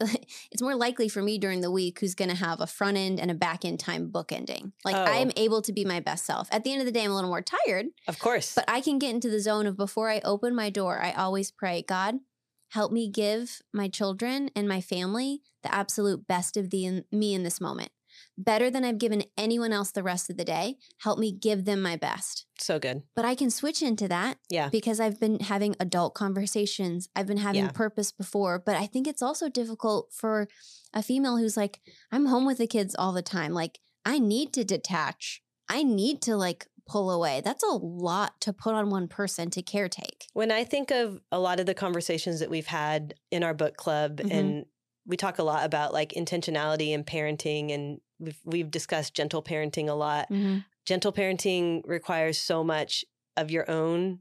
it's 0.51 0.61
more 0.61 0.75
likely 0.75 1.09
for 1.09 1.21
me 1.21 1.37
during 1.37 1.61
the 1.61 1.71
week 1.71 1.99
who's 1.99 2.15
going 2.15 2.29
to 2.29 2.35
have 2.35 2.61
a 2.61 2.67
front 2.67 2.97
end 2.97 3.19
and 3.19 3.31
a 3.31 3.33
back 3.33 3.65
end 3.65 3.79
time 3.79 4.09
bookending. 4.11 4.71
Like 4.85 4.95
Oh. 4.95 5.03
I'm 5.03 5.31
able 5.35 5.61
to 5.63 5.73
be 5.73 5.85
my 5.85 5.99
best 5.99 6.25
self. 6.25 6.47
At 6.51 6.63
the 6.63 6.71
end 6.71 6.81
of 6.81 6.85
the 6.85 6.91
day 6.91 7.03
I'm 7.03 7.11
a 7.11 7.15
little 7.15 7.29
more 7.29 7.41
tired, 7.43 7.87
of 8.07 8.19
course. 8.19 8.53
but 8.55 8.65
I 8.67 8.81
can 8.81 8.99
get 8.99 9.13
into 9.13 9.29
the 9.29 9.39
zone 9.39 9.65
of 9.65 9.75
before 9.77 10.09
I 10.09 10.21
open 10.23 10.53
my 10.55 10.69
door, 10.69 10.99
I 11.01 11.11
always 11.11 11.51
pray, 11.51 11.81
God, 11.81 12.15
help 12.69 12.91
me 12.91 13.09
give 13.09 13.61
my 13.73 13.87
children 13.87 14.49
and 14.55 14.67
my 14.67 14.81
family 14.81 15.41
the 15.63 15.73
absolute 15.73 16.27
best 16.27 16.55
of 16.55 16.69
the 16.69 16.85
in, 16.85 17.05
me 17.11 17.33
in 17.33 17.43
this 17.43 17.59
moment. 17.59 17.91
Better 18.41 18.71
than 18.71 18.85
I've 18.85 18.97
given 18.97 19.23
anyone 19.37 19.73
else 19.73 19.91
the 19.91 20.01
rest 20.01 20.29
of 20.29 20.37
the 20.37 20.45
day. 20.45 20.77
Help 21.01 21.19
me 21.19 21.31
give 21.33 21.65
them 21.65 21.81
my 21.81 21.97
best. 21.97 22.45
so 22.61 22.77
good. 22.79 23.03
But 23.15 23.23
I 23.25 23.35
can 23.35 23.49
switch 23.49 23.81
into 23.81 24.07
that 24.09 24.37
Yeah. 24.49 24.67
because 24.69 24.99
I've 24.99 25.17
been 25.19 25.39
having 25.39 25.75
adult 25.79 26.13
conversations. 26.13 27.07
I've 27.15 27.25
been 27.27 27.37
having 27.37 27.63
Yeah. 27.65 27.71
purpose 27.71 28.11
before, 28.11 28.59
but 28.59 28.75
I 28.75 28.85
think 28.85 29.07
it's 29.07 29.21
also 29.21 29.47
difficult 29.49 30.11
for 30.13 30.47
a 30.93 31.01
female 31.01 31.37
who's 31.37 31.55
like, 31.55 31.79
I'm 32.11 32.25
home 32.27 32.45
with 32.45 32.57
the 32.57 32.67
kids 32.67 32.95
all 32.97 33.11
the 33.13 33.21
time. 33.21 33.53
Like, 33.53 33.79
I 34.05 34.19
need 34.19 34.53
to 34.53 34.63
detach. 34.65 35.41
I 35.69 35.83
need 35.83 36.21
to 36.23 36.35
like 36.35 36.67
pull 36.87 37.11
away. 37.11 37.41
That's 37.45 37.63
a 37.63 37.67
lot 37.67 38.41
to 38.41 38.51
put 38.53 38.73
on 38.73 38.89
one 38.89 39.07
person 39.07 39.49
to 39.51 39.61
caretake. 39.63 40.23
When 40.33 40.51
I 40.51 40.63
think 40.63 40.91
of 40.91 41.21
a 41.31 41.39
lot 41.39 41.59
of 41.59 41.65
the 41.65 41.73
conversations 41.75 42.39
that 42.39 42.49
we've 42.49 42.67
had 42.67 43.13
in 43.31 43.43
our 43.43 43.53
book 43.53 43.77
club, 43.77 44.17
Mhm. 44.17 44.31
and 44.31 44.65
we 45.05 45.15
talk 45.17 45.39
a 45.39 45.43
lot 45.43 45.65
about 45.65 45.93
like 45.93 46.09
intentionality 46.13 46.93
and 46.93 47.05
parenting, 47.05 47.71
and 47.73 47.99
we've 48.19 48.39
we've 48.45 48.71
discussed 48.71 49.13
gentle 49.15 49.41
parenting 49.43 49.87
a 49.89 49.93
lot. 49.93 50.27
Gentle 50.85 51.13
parenting 51.13 51.81
requires 51.85 52.37
so 52.39 52.63
much 52.63 53.05
of 53.37 53.51
your 53.51 53.69
own 53.69 54.19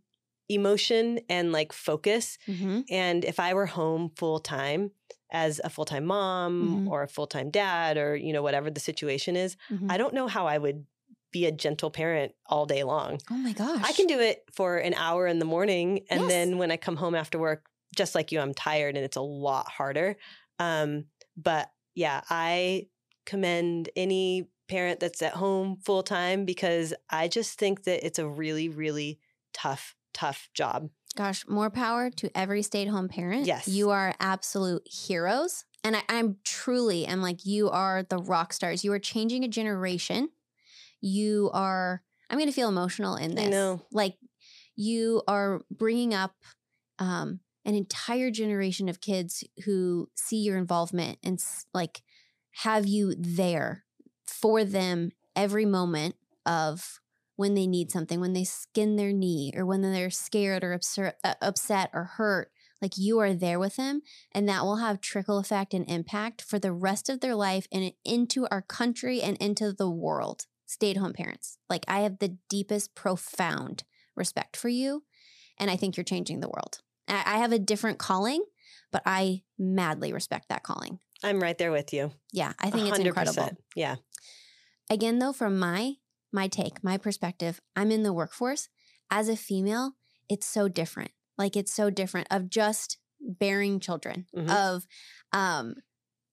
emotion 0.48 1.20
and 1.28 1.52
like 1.52 1.72
focus. 1.72 2.38
Mm-hmm. 2.46 2.80
And 2.90 3.24
if 3.24 3.38
I 3.40 3.54
were 3.54 3.66
home 3.66 4.10
full 4.16 4.38
time 4.40 4.90
as 5.30 5.60
a 5.62 5.68
full 5.70 5.84
time 5.84 6.06
mom 6.06 6.86
Mhm. 6.86 6.90
or 6.90 7.02
a 7.02 7.08
full 7.08 7.26
time 7.26 7.50
dad, 7.50 7.96
or 7.98 8.16
you 8.16 8.32
know 8.32 8.42
whatever 8.42 8.70
the 8.70 8.80
situation 8.80 9.36
is, 9.36 9.56
Mhm. 9.70 9.90
I 9.90 9.96
don't 9.98 10.14
know 10.14 10.26
how 10.26 10.46
I 10.46 10.58
would 10.58 10.86
be 11.30 11.44
a 11.44 11.52
gentle 11.52 11.90
parent 11.90 12.34
all 12.46 12.64
day 12.64 12.82
long. 12.84 13.18
Oh 13.30 13.34
my 13.36 13.52
gosh. 13.52 13.82
I 13.84 13.92
can 13.92 14.06
do 14.06 14.18
it 14.18 14.44
for 14.54 14.78
an 14.78 14.94
hour 14.94 15.26
in 15.26 15.38
the 15.38 15.44
morning. 15.44 16.06
And 16.08 16.22
Yes. 16.22 16.28
then 16.30 16.56
when 16.56 16.70
I 16.70 16.78
come 16.78 16.96
home 16.96 17.14
after 17.14 17.38
work, 17.38 17.66
just 17.94 18.14
like 18.14 18.32
you, 18.32 18.40
I'm 18.40 18.54
tired 18.54 18.96
and 18.96 19.04
it's 19.04 19.18
a 19.18 19.20
lot 19.20 19.68
harder. 19.68 20.16
Um, 20.58 21.04
but 21.36 21.70
yeah, 21.94 22.22
I 22.30 22.86
commend 23.28 23.90
any 23.94 24.48
parent 24.68 25.00
that's 25.00 25.20
at 25.20 25.34
home 25.34 25.76
full 25.84 26.02
time 26.02 26.46
because 26.46 26.94
I 27.10 27.28
just 27.28 27.58
think 27.58 27.84
that 27.84 28.04
it's 28.04 28.18
a 28.18 28.26
really, 28.26 28.70
really 28.70 29.18
tough, 29.52 29.94
tough 30.14 30.48
job. 30.54 30.88
Gosh, 31.14 31.44
more 31.46 31.68
power 31.68 32.08
to 32.10 32.30
every 32.34 32.62
stay 32.62 32.82
at 32.82 32.88
home 32.88 33.08
parent. 33.08 33.44
Yes. 33.44 33.68
You 33.68 33.90
are 33.90 34.14
absolute 34.18 34.82
heroes. 34.86 35.66
And 35.84 35.94
I, 35.94 36.02
I'm 36.08 36.36
truly 36.42 37.04
am 37.06 37.20
like, 37.20 37.44
you 37.44 37.68
are 37.68 38.02
the 38.02 38.18
rock 38.18 38.54
stars. 38.54 38.82
You 38.82 38.92
are 38.92 38.98
changing 38.98 39.44
a 39.44 39.48
generation. 39.48 40.30
You 41.02 41.50
are, 41.52 42.02
I'm 42.30 42.38
going 42.38 42.48
to 42.48 42.54
feel 42.54 42.68
emotional 42.68 43.16
in 43.16 43.34
this. 43.34 43.46
I 43.46 43.50
know. 43.50 43.82
Like, 43.92 44.16
you 44.74 45.22
are 45.28 45.60
bringing 45.70 46.14
up 46.14 46.34
um, 46.98 47.40
an 47.66 47.74
entire 47.74 48.30
generation 48.30 48.88
of 48.88 49.02
kids 49.02 49.44
who 49.66 50.08
see 50.14 50.38
your 50.38 50.56
involvement 50.56 51.18
and 51.22 51.38
like 51.74 52.00
have 52.62 52.86
you 52.86 53.14
there 53.16 53.84
for 54.26 54.64
them 54.64 55.10
every 55.36 55.64
moment 55.64 56.16
of 56.44 57.00
when 57.36 57.54
they 57.54 57.68
need 57.68 57.92
something, 57.92 58.18
when 58.18 58.32
they 58.32 58.42
skin 58.42 58.96
their 58.96 59.12
knee 59.12 59.52
or 59.54 59.64
when 59.64 59.80
they're 59.80 60.10
scared 60.10 60.64
or 60.64 60.72
upset, 60.72 61.16
uh, 61.22 61.34
upset 61.40 61.88
or 61.94 62.04
hurt. 62.04 62.50
like 62.82 62.96
you 62.96 63.20
are 63.20 63.32
there 63.32 63.60
with 63.60 63.76
them 63.76 64.02
and 64.32 64.48
that 64.48 64.64
will 64.64 64.76
have 64.76 65.00
trickle 65.00 65.38
effect 65.38 65.72
and 65.72 65.88
impact 65.88 66.42
for 66.42 66.58
the 66.58 66.72
rest 66.72 67.08
of 67.08 67.20
their 67.20 67.34
life 67.34 67.66
and 67.70 67.92
into 68.04 68.46
our 68.50 68.62
country 68.62 69.20
and 69.20 69.36
into 69.38 69.72
the 69.72 69.90
world 69.90 70.46
stay 70.66 70.90
at 70.90 70.96
home 70.96 71.12
parents 71.12 71.58
like 71.68 71.84
i 71.88 72.00
have 72.00 72.18
the 72.18 72.36
deepest 72.48 72.94
profound 72.94 73.82
respect 74.14 74.56
for 74.56 74.68
you 74.68 75.02
and 75.58 75.70
i 75.72 75.76
think 75.76 75.96
you're 75.96 76.04
changing 76.04 76.40
the 76.40 76.48
world 76.48 76.80
i 77.08 77.22
I 77.26 77.38
have 77.38 77.52
a 77.52 77.58
different 77.58 77.98
calling 77.98 78.44
but 78.92 79.02
i 79.04 79.42
madly 79.58 80.12
respect 80.12 80.48
that 80.48 80.62
calling 80.62 81.00
I'm 81.24 81.40
right 81.40 81.56
there 81.58 81.72
with 81.72 81.92
you. 81.92 82.12
yeah 82.32 82.52
i 82.60 82.70
think 82.70 82.88
it's 82.88 82.98
100%. 82.98 83.06
incredible 83.06 83.50
Yeah. 83.74 83.96
again 84.90 85.18
though 85.18 85.32
from 85.32 85.58
my 85.58 85.94
my 86.32 86.48
take 86.48 86.82
my 86.84 86.96
perspective 86.96 87.60
i'm 87.76 87.90
in 87.90 88.02
the 88.02 88.12
workforce 88.12 88.68
as 89.10 89.28
a 89.28 89.36
female 89.36 89.92
it's 90.28 90.46
so 90.46 90.68
different 90.68 91.10
like 91.36 91.56
it's 91.56 91.72
so 91.72 91.90
different 91.90 92.26
of 92.30 92.48
just 92.50 92.98
bearing 93.20 93.80
children 93.80 94.26
Mhm. 94.36 94.50
of 94.50 94.86
um 95.32 95.74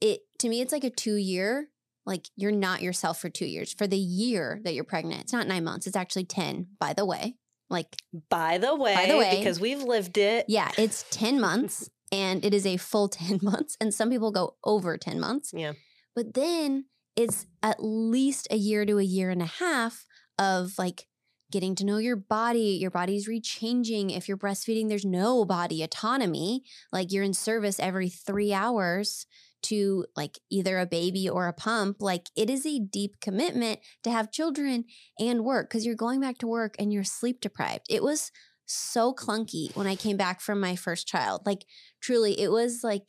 it 0.01 0.21
to 0.39 0.49
me 0.49 0.61
it's 0.61 0.71
like 0.73 0.83
a 0.83 0.89
two 0.89 1.15
year 1.15 1.69
like 2.05 2.27
you're 2.35 2.51
not 2.51 2.81
yourself 2.83 3.19
for 3.19 3.29
two 3.29 3.45
years 3.47 3.73
for 3.73 3.87
the 3.87 3.97
year 3.97 4.59
that 4.63 4.73
you're 4.75 4.83
pregnant 4.83 5.21
it's 5.21 5.33
not 5.33 5.47
nine 5.47 5.63
months 5.63 5.87
it's 5.87 5.95
actually 5.95 6.25
10 6.25 6.67
by 6.79 6.93
the 6.93 7.05
way 7.05 7.35
like 7.67 7.95
By 8.29 8.59
the 8.59 8.75
way, 8.75 8.93
By 8.93 9.07
the 9.07 9.17
way- 9.17 9.37
because 9.39 9.59
we've 9.59 9.81
lived 9.81 10.17
it. 10.19 10.45
yeah 10.47 10.69
it's 10.77 11.03
10 11.09 11.39
months 11.39 11.89
and 12.11 12.43
it 12.45 12.53
is 12.53 12.65
a 12.65 12.77
full 12.77 13.07
10 13.21 13.39
months 13.41 13.77
and 13.79 13.93
some 13.93 14.09
people 14.09 14.31
go 14.31 14.55
over 14.63 14.97
10 14.97 15.19
months 15.19 15.51
Yeah. 15.53 15.73
but 16.15 16.33
then 16.33 16.85
it's 17.15 17.45
at 17.63 17.77
least 17.83 18.47
a 18.51 18.57
year 18.57 18.85
to 18.85 18.97
a 18.99 19.03
year 19.03 19.29
and 19.29 19.41
a 19.41 19.45
half 19.45 20.05
of 20.37 20.73
like 20.77 21.07
getting 21.51 21.75
to 21.75 21.85
know 21.85 21.97
your 21.97 22.15
body 22.17 22.77
your 22.81 22.91
body's 22.91 23.27
rechanging 23.29 24.15
if 24.15 24.27
you're 24.27 24.37
breastfeeding 24.37 24.89
there's 24.89 25.05
no 25.05 25.45
body 25.45 25.81
autonomy 25.83 26.63
like 26.91 27.11
you're 27.11 27.23
in 27.23 27.33
service 27.33 27.79
every 27.79 28.09
3 28.09 28.51
hours 28.53 29.25
to 29.61 30.05
like 30.15 30.37
either 30.51 30.77
a 30.77 30.85
baby 30.85 31.27
or 31.29 31.47
a 31.47 31.53
pump 31.53 31.97
like 31.99 32.27
it 32.35 32.49
is 32.49 32.65
a 32.65 32.79
deep 32.79 33.19
commitment 33.21 33.79
to 34.03 34.11
have 34.11 34.31
children 34.31 34.83
and 35.19 35.43
work 35.45 35.69
cuz 35.71 35.85
you're 35.85 35.95
going 35.95 36.19
back 36.19 36.37
to 36.37 36.47
work 36.47 36.75
and 36.77 36.91
you're 36.93 37.03
sleep 37.03 37.39
deprived 37.41 37.85
it 37.89 38.03
was 38.03 38.31
so 38.65 39.13
clunky 39.13 39.75
when 39.75 39.87
i 39.87 39.95
came 39.95 40.17
back 40.17 40.41
from 40.41 40.59
my 40.59 40.75
first 40.75 41.07
child 41.07 41.41
like 41.45 41.65
truly 42.01 42.39
it 42.39 42.49
was 42.51 42.79
like 42.83 43.07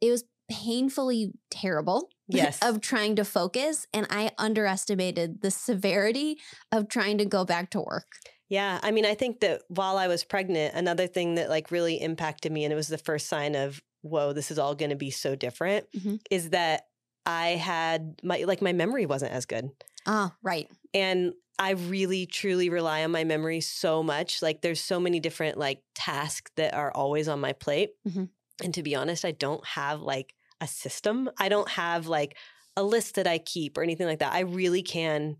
it 0.00 0.10
was 0.10 0.24
painfully 0.50 1.32
terrible 1.50 2.08
Yes. 2.28 2.58
of 2.62 2.80
trying 2.80 3.16
to 3.16 3.24
focus 3.24 3.86
and 3.94 4.06
i 4.10 4.30
underestimated 4.38 5.42
the 5.42 5.50
severity 5.50 6.38
of 6.72 6.88
trying 6.88 7.18
to 7.18 7.24
go 7.24 7.44
back 7.44 7.70
to 7.70 7.80
work 7.80 8.06
Yeah. 8.48 8.78
I 8.82 8.90
mean, 8.92 9.04
I 9.04 9.14
think 9.14 9.40
that 9.40 9.62
while 9.68 9.96
I 9.98 10.06
was 10.06 10.22
pregnant, 10.22 10.74
another 10.76 11.08
thing 11.08 11.34
that 11.34 11.48
like 11.48 11.72
really 11.72 11.96
impacted 12.00 12.52
me, 12.52 12.62
and 12.64 12.72
it 12.72 12.76
was 12.76 12.86
the 12.86 12.96
first 12.98 13.26
sign 13.28 13.56
of, 13.56 13.82
whoa, 14.02 14.32
this 14.32 14.52
is 14.52 14.58
all 14.58 14.76
going 14.76 14.90
to 14.90 14.96
be 14.96 15.10
so 15.10 15.34
different, 15.34 15.90
Mhm. 15.92 16.20
is 16.30 16.50
that 16.50 16.82
I 17.26 17.48
had 17.58 18.20
my, 18.22 18.44
like, 18.46 18.62
my 18.62 18.72
memory 18.72 19.04
wasn't 19.04 19.32
as 19.32 19.46
good. 19.46 19.70
oh 20.06 20.30
right 20.44 20.68
And 20.94 21.32
I 21.58 21.70
really 21.70 22.26
truly 22.26 22.68
rely 22.68 23.02
on 23.04 23.10
my 23.10 23.24
memory 23.24 23.60
so 23.60 24.02
much. 24.02 24.42
Like 24.42 24.60
there's 24.62 24.80
so 24.80 25.00
many 25.00 25.20
different 25.20 25.56
like 25.58 25.82
tasks 25.94 26.50
that 26.56 26.74
are 26.74 26.90
always 26.92 27.28
on 27.28 27.40
my 27.40 27.52
plate. 27.52 27.90
Mhm. 28.06 28.28
And 28.62 28.74
to 28.74 28.82
be 28.82 28.94
honest, 28.94 29.24
I 29.24 29.32
don't 29.32 29.64
have 29.66 30.00
like 30.00 30.34
a 30.60 30.66
system. 30.66 31.30
I 31.38 31.48
don't 31.48 31.68
have 31.68 32.06
like 32.06 32.36
a 32.76 32.82
list 32.82 33.14
that 33.16 33.26
I 33.26 33.38
keep 33.38 33.76
or 33.78 33.82
anything 33.82 34.06
like 34.06 34.18
that. 34.20 34.32
I 34.32 34.40
really 34.40 34.82
can 34.82 35.36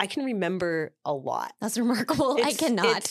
I 0.00 0.06
can 0.06 0.24
remember 0.24 0.94
a 1.04 1.12
lot. 1.12 1.52
that's 1.60 1.78
remarkable 1.78 2.38
i 2.42 2.52
cannot 2.52 3.08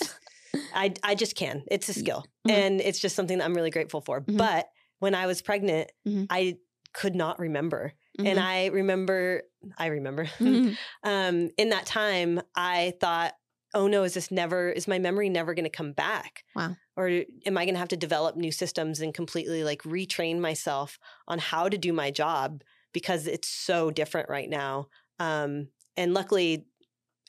I 0.73 0.93
I 1.03 1.15
just 1.15 1.35
can. 1.35 1.63
It's 1.71 1.87
a 1.87 1.93
skill. 1.93 2.25
Mhm. 2.45 2.51
And 2.51 2.81
it's 2.81 2.99
just 2.99 3.15
something 3.15 3.37
that 3.37 3.45
I'm 3.45 3.53
really 3.53 3.69
grateful 3.69 4.01
for. 4.01 4.21
Mhm. 4.21 4.37
But 4.37 4.67
when 4.99 5.15
I 5.15 5.25
was 5.25 5.41
pregnant, 5.41 5.91
Mhm. 6.05 6.27
I 6.29 6.57
could 6.93 7.15
not 7.15 7.39
remember. 7.39 7.93
And 8.19 8.37
Mhm. 8.37 8.41
I 8.43 8.65
remember 8.67 9.43
I 9.77 9.87
remember 9.87 10.25
Mhm. 10.39 10.77
um, 11.03 11.49
in 11.57 11.69
that 11.69 11.85
time, 11.85 12.41
I 12.55 12.93
thought, 12.99 13.33
oh 13.73 13.87
no, 13.87 14.03
is 14.03 14.13
this 14.13 14.31
never, 14.31 14.69
is 14.69 14.87
my 14.87 14.99
memory 14.99 15.29
never 15.29 15.53
going 15.53 15.63
to 15.65 15.69
come 15.69 15.93
back? 15.93 16.43
Wow. 16.55 16.75
Or 16.97 17.07
am 17.07 17.57
I 17.57 17.65
going 17.65 17.75
to 17.75 17.79
have 17.79 17.87
to 17.89 17.97
develop 17.97 18.35
new 18.35 18.51
systems 18.51 18.99
and 18.99 19.13
completely 19.13 19.63
like 19.63 19.81
retrain 19.83 20.39
myself 20.39 20.99
on 21.27 21.39
how 21.39 21.69
to 21.69 21.77
do 21.77 21.93
my 21.93 22.11
job 22.11 22.63
because 22.93 23.27
it's 23.27 23.47
so 23.47 23.89
different 23.89 24.29
right 24.29 24.49
now? 24.49 24.87
Um, 25.19 25.69
and 25.95 26.13
luckily, 26.13 26.65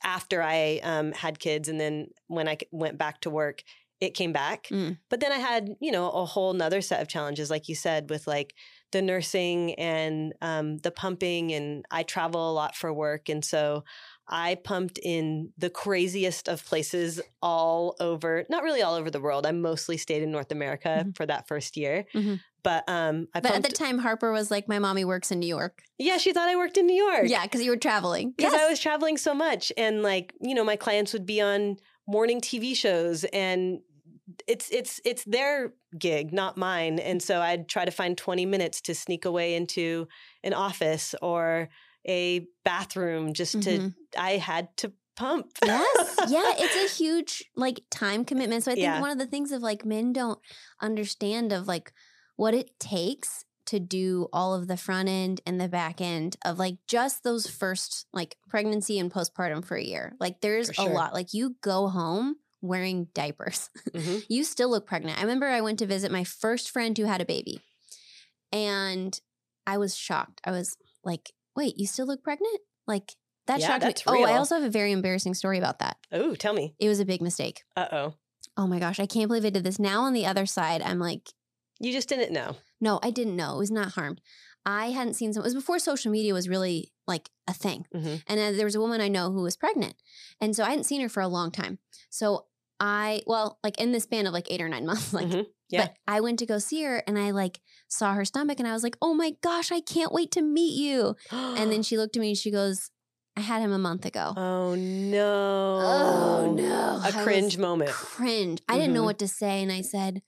after 0.02 0.42
I 0.42 0.80
um, 0.82 1.12
had 1.12 1.38
kids 1.38 1.68
and 1.68 1.80
then 1.80 2.08
when 2.26 2.48
I 2.48 2.58
went 2.72 2.98
back 2.98 3.20
to 3.20 3.30
work, 3.30 3.62
it 4.00 4.14
came 4.14 4.32
back. 4.32 4.66
Mm. 4.66 4.98
But 5.08 5.20
then 5.20 5.30
I 5.30 5.38
had, 5.38 5.76
you 5.80 5.92
know, 5.92 6.10
a 6.10 6.24
whole 6.26 6.52
nother 6.54 6.80
set 6.80 7.00
of 7.00 7.06
challenges, 7.06 7.50
like 7.50 7.68
you 7.68 7.76
said, 7.76 8.10
with 8.10 8.26
like 8.26 8.54
the 8.92 9.02
nursing 9.02 9.74
and 9.74 10.32
um, 10.40 10.78
the 10.78 10.90
pumping. 10.90 11.52
And 11.52 11.84
I 11.90 12.02
travel 12.02 12.50
a 12.50 12.54
lot 12.54 12.76
for 12.76 12.92
work. 12.92 13.28
And 13.28 13.44
so 13.44 13.84
I 14.28 14.54
pumped 14.54 14.98
in 15.02 15.52
the 15.58 15.68
craziest 15.70 16.48
of 16.48 16.64
places 16.64 17.20
all 17.42 17.96
over, 18.00 18.44
not 18.48 18.62
really 18.62 18.82
all 18.82 18.94
over 18.94 19.10
the 19.10 19.20
world. 19.20 19.44
I 19.46 19.52
mostly 19.52 19.96
stayed 19.96 20.22
in 20.22 20.30
North 20.30 20.52
America 20.52 21.04
Mhm. 21.06 21.16
for 21.16 21.26
that 21.26 21.48
first 21.48 21.76
year. 21.76 22.04
Mhm. 22.14 22.40
But 22.62 22.84
um, 22.88 23.26
I 23.34 23.40
but 23.40 23.50
at 23.50 23.62
the 23.64 23.70
time 23.70 23.98
harper 23.98 24.30
was 24.30 24.48
like 24.48 24.68
my 24.68 24.78
mommy 24.78 25.04
works 25.04 25.32
in 25.32 25.40
new 25.40 25.48
york 25.48 25.82
yeah, 25.98 26.16
she 26.18 26.32
thought 26.32 26.48
I 26.48 26.56
worked 26.56 26.76
in 26.78 26.86
New 26.86 26.94
York. 27.00 27.24
yeah 27.26 27.42
because 27.42 27.62
you 27.62 27.70
were 27.70 27.76
traveling 27.76 28.32
because 28.36 28.52
yes. 28.52 28.60
I 28.62 28.68
was 28.70 28.80
traveling 28.80 29.16
so 29.16 29.34
much, 29.34 29.72
and 29.76 30.02
like 30.02 30.32
you 30.40 30.54
know, 30.54 30.64
my 30.64 30.76
clients 30.76 31.12
would 31.12 31.26
be 31.26 31.40
on 31.40 31.76
morning 32.08 32.40
TV 32.40 32.74
shows, 32.76 33.22
and 33.24 33.80
it's 34.46 34.70
it's 34.70 35.00
it's 35.04 35.24
their 35.24 35.72
gig, 35.98 36.32
not 36.32 36.56
mine. 36.56 36.98
And 36.98 37.22
so 37.22 37.40
I'd 37.40 37.68
try 37.68 37.84
to 37.84 37.90
find 37.90 38.16
twenty 38.16 38.46
minutes 38.46 38.80
to 38.82 38.94
sneak 38.94 39.24
away 39.24 39.54
into 39.54 40.06
an 40.44 40.54
office 40.54 41.14
or 41.22 41.68
a 42.08 42.46
bathroom 42.64 43.32
just 43.32 43.62
to. 43.62 43.78
Mhm. 43.78 43.94
I 44.18 44.32
had 44.38 44.68
to 44.78 44.92
pump. 45.14 45.46
yes 45.64 46.16
yeah 46.30 46.52
it's 46.56 46.92
a 46.92 46.96
huge 46.96 47.44
like 47.54 47.82
time 47.90 48.24
commitment 48.24 48.64
so 48.64 48.70
i 48.72 48.74
think 48.74 48.82
Yeah. 48.84 48.98
one 48.98 49.10
of 49.10 49.18
the 49.18 49.26
things 49.26 49.52
of 49.52 49.60
like 49.60 49.84
men 49.84 50.14
don't 50.14 50.38
understand 50.80 51.52
of 51.52 51.68
like 51.68 51.92
what 52.36 52.54
it 52.54 52.78
takes 52.80 53.44
to 53.66 53.78
do 53.78 54.28
all 54.32 54.54
of 54.54 54.66
the 54.68 54.76
front 54.76 55.08
end 55.10 55.40
and 55.46 55.60
the 55.60 55.68
back 55.68 56.00
end 56.00 56.36
of 56.44 56.58
like 56.58 56.76
just 56.88 57.22
those 57.22 57.46
first 57.46 58.06
like 58.12 58.36
pregnancy 58.48 58.98
and 58.98 59.12
postpartum 59.12 59.64
for 59.64 59.76
a 59.76 59.84
year 59.84 60.14
like 60.18 60.40
there's 60.40 60.74
For 60.74 60.82
a 60.82 60.92
lot 60.92 61.12
like 61.14 61.32
you 61.32 61.56
go 61.60 61.88
home 61.88 62.36
wearing 62.62 63.08
diapers 63.12 63.68
Mhm. 63.90 64.24
you 64.30 64.44
still 64.44 64.70
look 64.70 64.86
pregnant. 64.86 65.18
I 65.18 65.22
remember 65.22 65.46
I 65.48 65.60
went 65.60 65.78
to 65.80 65.86
visit 65.86 66.10
my 66.10 66.24
first 66.24 66.70
friend 66.70 66.96
who 66.96 67.04
had 67.04 67.20
a 67.20 67.24
baby 67.26 67.60
and 68.52 69.18
I 69.66 69.78
was 69.78 69.96
shocked. 69.96 70.40
I 70.44 70.50
was 70.50 70.76
like, 71.04 71.32
wait, 71.56 71.76
you 71.76 71.86
still 71.86 72.06
look 72.06 72.22
pregnant? 72.22 72.58
Like, 72.86 73.12
that 73.46 73.60
Yeah, 73.60 73.66
shocked 73.78 73.84
me. 73.84 73.94
Oh, 74.06 74.24
I 74.24 74.36
also 74.36 74.54
have 74.56 74.64
a 74.64 74.70
very 74.70 74.92
embarrassing 74.92 75.34
story 75.34 75.58
about 75.58 75.80
that. 75.80 75.96
Oh, 76.12 76.34
tell 76.34 76.52
me. 76.54 76.74
It 76.78 76.88
was 76.88 77.00
a 77.00 77.04
big 77.04 77.20
mistake. 77.20 77.62
Uh 77.76 77.88
oh. 77.92 78.14
Oh 78.56 78.66
my 78.66 78.78
gosh, 78.78 79.00
I 79.00 79.06
can't 79.06 79.28
believe 79.28 79.44
I 79.44 79.50
did 79.50 79.64
this. 79.64 79.78
Now 79.78 80.02
on 80.02 80.12
the 80.12 80.26
other 80.26 80.46
side, 80.46 80.82
I'm 80.82 80.98
like, 80.98 81.30
You 81.80 81.92
just 81.92 82.08
didn't 82.08 82.32
know. 82.32 82.56
no, 82.80 83.00
I 83.02 83.10
didn't 83.10 83.36
know. 83.36 83.54
It 83.56 83.58
was 83.58 83.70
not 83.70 83.92
harmed. 83.92 84.20
I 84.64 84.90
hadn't 84.90 85.14
seen 85.14 85.32
some, 85.32 85.40
it 85.42 85.44
was 85.44 85.54
before 85.54 85.80
social 85.80 86.12
media 86.12 86.32
was 86.34 86.48
really 86.48 86.92
like 87.08 87.30
a 87.48 87.52
thing. 87.54 87.84
Mhm. 87.94 88.22
And 88.28 88.38
uh, 88.38 88.52
there 88.52 88.64
was 88.66 88.76
a 88.76 88.80
woman 88.80 89.00
I 89.00 89.08
know 89.08 89.32
who 89.32 89.42
was 89.42 89.56
pregnant. 89.56 89.94
And 90.40 90.54
so 90.54 90.62
I 90.62 90.68
hadn't 90.70 90.84
seen 90.84 91.00
her 91.00 91.08
for 91.08 91.20
a 91.20 91.26
long 91.28 91.50
time. 91.50 91.78
So 92.10 92.46
I, 92.80 93.22
well, 93.26 93.58
like 93.62 93.78
in 93.80 93.92
the 93.92 94.00
span 94.00 94.26
of 94.26 94.32
like 94.32 94.50
eight 94.50 94.60
or 94.60 94.68
nine 94.68 94.86
months, 94.90 95.12
like, 95.12 95.26
Mhm. 95.28 95.46
Yeah. 95.68 95.86
but 95.86 95.94
I 96.06 96.20
went 96.20 96.38
to 96.40 96.46
go 96.46 96.58
see 96.58 96.82
her 96.82 97.02
and 97.06 97.18
I 97.18 97.30
like 97.30 97.60
saw 97.88 98.12
her 98.14 98.24
stomach 98.24 98.58
and 98.58 98.68
I 98.68 98.72
was 98.72 98.82
like, 98.82 98.96
oh 99.00 99.14
my 99.14 99.32
gosh, 99.42 99.72
I 99.72 99.80
can't 99.80 100.12
wait 100.12 100.30
to 100.32 100.42
meet 100.42 100.74
you. 100.78 101.16
And 101.30 101.72
then 101.72 101.82
she 101.88 101.96
looked 101.96 102.16
at 102.16 102.20
me 102.20 102.28
and 102.30 102.36
she 102.36 102.50
goes, 102.50 102.90
I 103.36 103.40
had 103.40 103.62
him 103.62 103.72
a 103.72 103.78
month 103.78 104.04
ago. 104.04 104.34
Oh 104.36 104.74
no. 104.74 105.78
Oh, 105.82 106.52
no. 106.54 107.00
A 107.02 107.08
I 107.08 107.10
cringe 107.22 107.56
moment. 107.56 107.90
Cringe. 107.90 108.60
I 108.68 108.76
didn't 108.78 108.92
know 108.94 109.02
Mhm. 109.02 109.06
what 109.06 109.18
to 109.20 109.28
say. 109.28 109.62
And 109.62 109.72
I 109.72 109.80
said, 109.80 110.20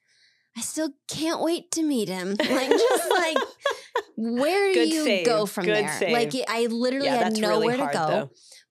I 0.57 0.61
still 0.63 0.91
can't 1.09 1.41
wait 1.43 1.71
to 1.73 1.83
meet 1.83 2.09
him. 2.09 2.37
Like, 2.39 2.71
just 2.71 3.11
like, 3.11 3.37
where 4.17 4.73
do 4.73 4.81
Good 4.81 4.89
you 4.93 5.05
save. 5.05 5.27
go 5.27 5.45
from 5.47 5.67
Good 5.67 5.85
there? 5.85 6.11
Like. 6.13 6.33
I 6.49 6.67
literally 6.67 7.07
Yeah, 7.07 7.25
had 7.25 7.37
nowhere 7.37 7.59
really 7.61 7.77
hard 7.79 7.93
to 7.93 7.99
go. 7.99 8.07
though. 8.07 8.31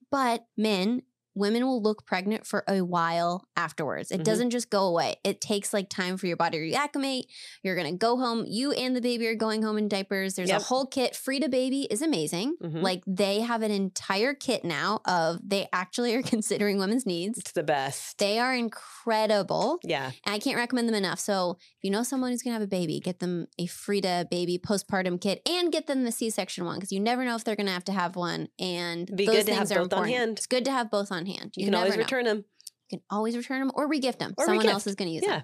But 0.09 0.45
men, 0.57 1.01
women 1.36 1.65
will 1.65 1.82
look 1.82 2.06
pregnant 2.06 2.46
for 2.46 2.63
a 2.67 2.82
while 2.82 3.48
afterwards. 3.58 4.12
It 4.12 4.19
Mhm. 4.22 4.24
doesn't 4.24 4.50
just 4.52 4.69
go 4.69 4.86
away. 4.86 5.15
It 5.24 5.41
takes 5.41 5.74
like 5.74 5.89
time 5.89 6.17
for 6.17 6.28
your 6.28 6.38
body 6.38 6.58
to 6.60 6.76
reacclimate. 6.78 7.24
You're 7.63 7.76
going 7.76 7.91
to 7.91 7.98
go 7.98 8.17
home. 8.17 8.46
You 8.48 8.72
and 8.72 8.96
the 8.96 9.02
baby 9.02 9.26
are 9.28 9.36
going 9.36 9.63
home 9.63 9.78
in 9.78 9.88
diapers. 9.88 10.36
There's 10.36 10.50
Yep. 10.50 10.62
a 10.62 10.63
whole 10.65 10.86
kit. 10.86 11.15
Frida 11.15 11.50
Baby 11.50 11.88
is 11.89 12.02
amazing. 12.02 12.56
Mhm. 12.62 12.82
Like 12.82 13.04
they 13.08 13.41
have 13.41 13.62
an 13.62 13.72
entire 13.72 14.34
kit 14.34 14.63
now 14.63 15.02
of 15.06 15.39
they 15.43 15.67
actually 15.74 16.13
are 16.15 16.22
considering 16.36 16.78
women's 16.78 17.06
needs. 17.06 17.39
It's 17.39 17.52
the 17.52 17.63
best. 17.63 18.17
They 18.19 18.39
are 18.39 18.54
incredible. 18.54 19.80
yeah. 19.84 20.12
And 20.26 20.34
I 20.36 20.39
can't 20.39 20.58
recommend 20.58 20.88
them 20.88 20.96
enough. 20.96 21.19
So 21.19 21.58
if 21.60 21.84
you 21.84 21.89
know 21.91 22.04
someone 22.04 22.32
who's 22.32 22.41
going 22.41 22.52
to 22.52 22.60
have 22.60 22.62
a 22.62 22.67
baby, 22.67 23.00
get 23.00 23.19
them 23.19 23.48
a 23.60 23.65
Frida 23.65 24.28
baby 24.30 24.58
postpartum 24.60 25.19
kit 25.19 25.41
and 25.48 25.72
get 25.72 25.88
them 25.88 26.04
the 26.04 26.12
C-section 26.12 26.65
one 26.65 26.76
because 26.78 26.91
you 26.91 27.00
never 27.00 27.26
know 27.26 27.36
if 27.36 27.43
they're 27.43 27.56
going 27.56 27.67
to 27.67 27.72
have 27.74 27.84
to 27.86 27.91
have 27.91 28.15
one. 28.15 28.50
And 28.60 29.08
Be 29.15 29.26
those 29.26 29.36
good 29.38 29.46
to 29.48 29.56
things 29.56 29.69
have 29.69 29.78
are 29.78 29.82
both 29.82 29.93
on 29.93 30.00
important. 30.00 30.17
hand. 30.17 30.38
It's 30.38 30.48
good 30.48 30.65
to 30.65 30.72
have 30.72 30.89
both 30.91 31.12
on 31.12 31.22
hand. 31.25 31.53
You, 31.55 31.65
can 31.65 31.75
always 31.75 31.91
never 31.91 32.01
know. 32.01 32.03
return 32.05 32.25
them. 32.25 32.45
You 32.89 32.97
can 32.99 33.01
always 33.09 33.36
return 33.38 33.59
them 33.59 33.71
or 33.75 33.89
regift 33.89 34.19
them. 34.19 34.33
Or 34.38 34.45
Someone 34.45 34.65
regift. 34.65 34.69
else 34.71 34.88
is 34.88 34.95
going 34.95 35.09
to 35.09 35.13
use 35.15 35.23
Yeah. 35.25 35.38
them. 35.38 35.43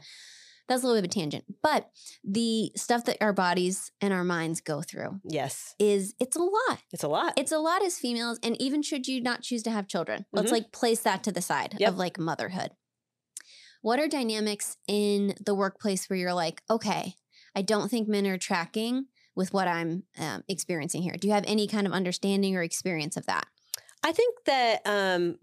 that's 0.68 0.84
a 0.84 0.86
little 0.86 1.02
bit 1.02 1.08
of 1.10 1.12
a 1.18 1.20
tangent. 1.20 1.46
But 1.64 1.90
the 2.24 2.72
stuff 2.76 3.06
that 3.06 3.18
our 3.22 3.34
bodies 3.34 3.92
and 4.02 4.14
our 4.14 4.24
minds 4.24 4.62
go 4.62 4.84
through 4.84 5.20
Yes. 5.24 5.74
is 5.80 6.14
it's 6.20 6.36
a 6.36 6.42
lot. 6.44 6.80
It's 6.92 7.02
a 7.04 7.08
lot. 7.08 7.34
It's 7.38 7.52
a 7.52 7.58
lot 7.58 7.84
as 7.84 7.98
females, 7.98 8.38
and 8.44 8.56
even 8.62 8.84
should 8.84 9.08
you 9.08 9.20
not 9.20 9.42
choose 9.42 9.64
to 9.64 9.72
have 9.72 9.88
children, 9.88 10.26
let's 10.32 10.50
Mhm. 10.50 10.54
like 10.54 10.72
place 10.72 11.00
that 11.02 11.24
to 11.24 11.32
the 11.32 11.42
side 11.42 11.76
Yep. 11.80 11.90
of 11.90 11.98
like 11.98 12.20
motherhood. 12.20 12.72
What 13.82 14.00
are 14.00 14.08
dynamics 14.08 14.78
in 14.88 15.34
the 15.44 15.56
workplace 15.56 16.10
where 16.10 16.20
you're 16.20 16.34
like, 16.34 16.62
okay, 16.70 17.16
I 17.56 17.62
don't 17.62 17.90
think 17.90 18.08
men 18.08 18.28
are 18.28 18.38
tracking 18.38 19.06
with 19.36 19.54
what 19.54 19.68
I'm 19.68 20.04
um, 20.18 20.44
experiencing 20.48 21.02
here? 21.02 21.14
Do 21.20 21.28
you 21.28 21.34
have 21.34 21.46
any 21.48 21.68
kind 21.68 21.88
of 21.88 21.94
understanding 21.94 22.56
or 22.56 22.62
experience 22.62 23.16
of 23.18 23.26
that? 23.26 23.48
I 24.04 24.12
think 24.12 24.36
that 24.46 24.82
um 24.86 25.40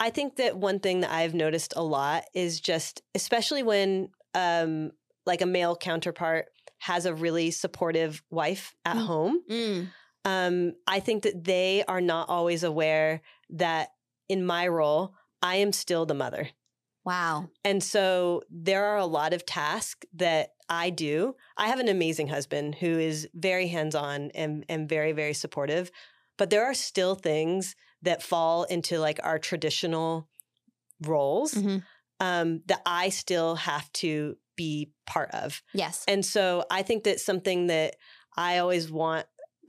I 0.00 0.10
think 0.10 0.36
that 0.36 0.56
one 0.56 0.78
thing 0.80 1.00
that 1.00 1.10
I've 1.10 1.34
noticed 1.34 1.74
a 1.76 1.82
lot 1.82 2.24
is 2.34 2.60
just 2.60 3.02
especially 3.14 3.62
when 3.62 4.10
um 4.34 4.92
like 5.26 5.40
a 5.42 5.46
male 5.46 5.76
counterpart 5.76 6.46
has 6.78 7.04
a 7.06 7.14
really 7.14 7.50
supportive 7.50 8.22
wife 8.30 8.74
at 8.84 8.96
Mm. 8.96 9.06
home. 9.06 9.90
Um 10.24 10.72
I 10.86 11.00
think 11.00 11.22
that 11.24 11.44
they 11.44 11.84
are 11.88 12.00
not 12.00 12.28
always 12.28 12.62
aware 12.62 13.22
that 13.50 13.88
in 14.28 14.44
my 14.44 14.68
role 14.68 15.14
I 15.42 15.56
am 15.56 15.72
still 15.72 16.06
the 16.06 16.14
mother. 16.14 16.50
Wow. 17.04 17.48
And 17.64 17.82
so 17.82 18.42
there 18.50 18.84
are 18.84 18.98
a 18.98 19.06
lot 19.06 19.32
of 19.32 19.46
tasks 19.46 20.06
that 20.14 20.50
I 20.68 20.90
do. 20.90 21.36
I 21.56 21.68
have 21.68 21.80
an 21.80 21.88
amazing 21.88 22.28
husband 22.28 22.74
who 22.74 22.98
is 22.98 23.28
very 23.34 23.68
hands 23.68 23.94
on 23.94 24.30
and, 24.34 24.66
and 24.68 24.86
very, 24.88 25.12
very 25.12 25.32
supportive. 25.32 25.90
But 26.36 26.50
there 26.50 26.66
are 26.66 26.74
still 26.74 27.14
things 27.14 27.74
that 28.02 28.22
fall 28.22 28.64
into 28.64 28.98
like 28.98 29.20
our 29.22 29.38
traditional 29.38 30.28
roles 31.00 31.54
Mhm. 31.54 31.82
um, 32.20 32.62
that 32.66 32.82
I 32.84 33.10
still 33.10 33.54
have 33.54 33.92
to 33.94 34.36
be 34.56 34.90
part 35.06 35.30
of. 35.30 35.62
Yes. 35.72 36.04
And 36.08 36.24
so 36.26 36.64
I 36.70 36.82
think 36.82 37.04
that 37.04 37.20
something 37.20 37.68
that 37.68 37.94
I 38.36 38.58
always 38.58 38.90
want, 38.90 39.26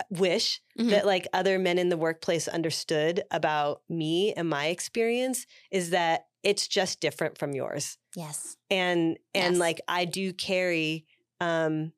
wish 0.10 0.62
Mhm. 0.80 0.90
that 0.92 1.06
like 1.06 1.28
other 1.34 1.60
men 1.60 1.78
in 1.78 1.90
the 1.90 1.98
workplace 1.98 2.48
understood 2.48 3.22
about 3.32 3.82
me 3.90 4.34
and 4.34 4.50
my 4.50 4.68
experience 4.68 5.46
is 5.72 5.90
that 5.90 6.28
it's 6.42 6.68
just 6.70 7.02
different 7.02 7.38
from 7.38 7.52
yours 7.54 7.98
yes. 8.16 8.56
and 8.70 9.20
and 9.36 9.56
Yes. 9.56 9.60
like 9.60 9.82
i 9.90 10.06
do 10.06 10.32
carry 10.32 11.06
um 11.42 11.92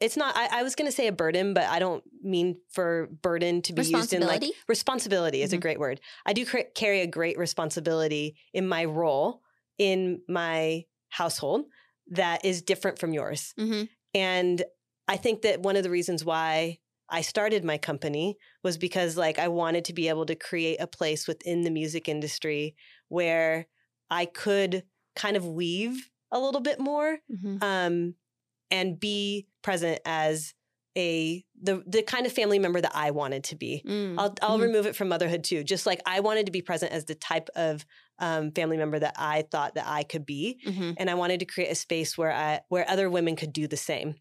it's 0.00 0.16
not 0.16 0.36
I, 0.36 0.60
I 0.60 0.62
was 0.62 0.74
gonna 0.74 0.92
say 0.92 1.06
a 1.06 1.12
burden 1.12 1.54
but 1.54 1.64
i 1.64 1.78
don't 1.78 2.02
mean 2.22 2.56
for 2.70 3.08
burden 3.22 3.62
to 3.62 3.72
be 3.72 3.82
used 3.82 4.12
in 4.12 4.22
like 4.22 4.42
Responsibility? 4.68 5.42
is 5.42 5.52
a 5.52 5.56
Mhm. 5.58 5.60
great 5.60 5.78
word 5.78 6.00
i 6.26 6.32
do 6.32 6.44
cra- 6.46 6.70
carry 6.74 7.00
a 7.00 7.06
great 7.06 7.38
responsibility 7.38 8.36
in 8.52 8.66
my 8.66 8.84
role 8.84 9.42
in 9.78 10.22
my 10.28 10.84
household 11.08 11.66
that 12.08 12.44
is 12.44 12.62
different 12.62 12.98
from 12.98 13.12
yours 13.12 13.54
hmm 13.56 13.84
and 14.14 14.62
I 15.06 15.16
think 15.16 15.42
that 15.42 15.60
one 15.60 15.76
of 15.76 15.82
the 15.82 15.90
reasons 15.90 16.24
why 16.24 16.78
I 17.08 17.22
started 17.22 17.64
my 17.64 17.78
company 17.78 18.36
was 18.62 18.78
because 18.78 19.16
like 19.16 19.38
I 19.40 19.48
wanted 19.48 19.84
to 19.86 19.92
be 19.92 20.08
able 20.08 20.26
to 20.26 20.36
create 20.36 20.76
a 20.80 20.86
place 20.86 21.26
within 21.26 21.62
the 21.62 21.70
music 21.70 22.08
industry 22.08 22.76
where 23.08 23.66
I 24.08 24.26
could 24.26 24.84
kind 25.16 25.36
of 25.36 25.46
weave 25.46 26.10
a 26.30 26.38
little 26.38 26.60
bit 26.60 26.78
more 26.78 27.18
hmm 27.28 27.56
um, 27.60 28.14
and 28.70 28.98
be 28.98 29.46
present 29.62 30.00
as 30.04 30.54
a 30.98 31.44
the 31.60 31.82
the 31.86 32.02
kind 32.02 32.26
of 32.26 32.32
family 32.32 32.58
member 32.58 32.80
that 32.80 32.92
I 32.94 33.12
wanted 33.12 33.44
to 33.44 33.56
be. 33.56 33.82
Mm. 33.86 34.16
I'll 34.18 34.34
I'll 34.42 34.58
Mhm. 34.58 34.62
remove 34.62 34.86
it 34.86 34.96
from 34.96 35.08
motherhood 35.08 35.44
too. 35.44 35.62
Just 35.62 35.86
like 35.86 36.00
I 36.06 36.20
wanted 36.20 36.46
to 36.46 36.52
be 36.52 36.62
present 36.62 36.92
as 36.92 37.04
the 37.04 37.14
type 37.14 37.48
of 37.54 37.86
um, 38.18 38.50
family 38.52 38.76
member 38.76 38.98
that 38.98 39.14
I 39.16 39.42
thought 39.50 39.74
that 39.76 39.86
I 39.86 40.02
could 40.02 40.26
be, 40.26 40.60
Mhm. 40.66 40.94
and 40.98 41.08
I 41.08 41.14
wanted 41.14 41.40
to 41.40 41.46
create 41.46 41.70
a 41.70 41.74
space 41.76 42.18
where 42.18 42.32
I 42.32 42.60
where 42.68 42.88
other 42.90 43.08
women 43.08 43.36
could 43.36 43.52
do 43.52 43.66
the 43.68 43.76
same. 43.76 44.16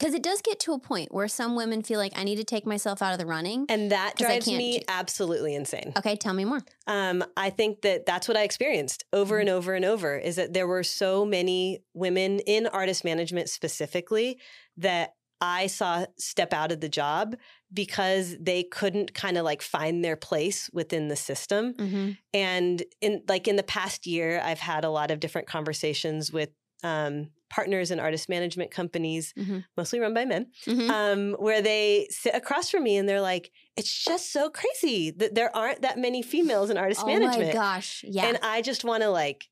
Because 0.00 0.14
it 0.14 0.22
does 0.22 0.40
get 0.40 0.58
to 0.60 0.72
a 0.72 0.78
point 0.78 1.12
where 1.12 1.28
some 1.28 1.54
women 1.54 1.82
feel 1.82 1.98
like 1.98 2.12
I 2.16 2.24
need 2.24 2.36
to 2.36 2.44
take 2.44 2.64
myself 2.64 3.02
out 3.02 3.12
of 3.12 3.18
the 3.18 3.26
running. 3.26 3.66
And 3.68 3.92
that 3.92 4.14
drives 4.16 4.46
me 4.46 4.82
absolutely 4.88 5.54
insane. 5.54 5.92
Okay, 5.98 6.16
tell 6.16 6.32
me 6.32 6.46
more. 6.46 6.60
Um, 6.86 7.22
I 7.36 7.50
think 7.50 7.82
that 7.82 8.06
that's 8.06 8.26
what 8.26 8.36
I 8.36 8.44
experienced 8.44 9.04
over 9.12 9.36
Mhm. 9.36 9.40
and 9.40 9.48
over 9.50 9.74
and 9.74 9.84
over 9.84 10.16
is 10.16 10.36
that 10.36 10.54
there 10.54 10.66
were 10.66 10.82
so 10.82 11.26
many 11.26 11.84
women 11.92 12.40
in 12.40 12.66
artist 12.66 13.04
management 13.04 13.50
specifically 13.50 14.40
that 14.78 15.12
I 15.42 15.66
saw 15.68 16.06
step 16.18 16.52
out 16.52 16.72
of 16.72 16.80
the 16.80 16.88
job 16.88 17.36
because 17.72 18.36
they 18.38 18.62
couldn't 18.62 19.14
kind 19.14 19.38
of 19.38 19.44
like 19.44 19.62
find 19.62 20.04
their 20.04 20.16
place 20.16 20.70
within 20.72 21.08
the 21.08 21.16
system. 21.16 21.74
hmm 21.78 22.10
And 22.32 22.82
in 23.02 23.22
like 23.28 23.48
in 23.48 23.56
the 23.56 23.62
past 23.62 24.06
year, 24.06 24.40
I've 24.42 24.58
had 24.60 24.84
a 24.84 24.90
lot 24.90 25.10
of 25.10 25.20
different 25.20 25.46
conversations 25.46 26.32
with 26.32 26.50
um, 26.82 27.30
partners 27.50 27.90
in 27.90 28.00
artist 28.00 28.28
management 28.28 28.70
companies, 28.70 29.34
Mhm. 29.36 29.64
mostly 29.76 29.98
run 30.00 30.14
by 30.14 30.24
men, 30.24 30.46
Mhm. 30.66 30.88
um, 30.90 31.32
where 31.38 31.60
they 31.60 32.06
sit 32.10 32.34
across 32.34 32.70
from 32.70 32.84
me 32.84 32.96
and 32.96 33.08
they're 33.08 33.20
like, 33.20 33.50
"It's 33.76 33.92
just 34.04 34.32
so 34.32 34.48
crazy 34.50 35.10
that 35.10 35.34
there 35.34 35.54
aren't 35.54 35.82
that 35.82 35.98
many 35.98 36.22
females 36.22 36.70
in 36.70 36.76
artist 36.78 37.02
oh 37.02 37.06
management." 37.06 37.42
Oh 37.42 37.46
my 37.46 37.52
gosh. 37.52 38.04
Yeah. 38.06 38.26
And 38.28 38.38
I 38.42 38.62
just 38.62 38.84
want 38.84 39.02
to 39.02 39.10
like, 39.10 39.48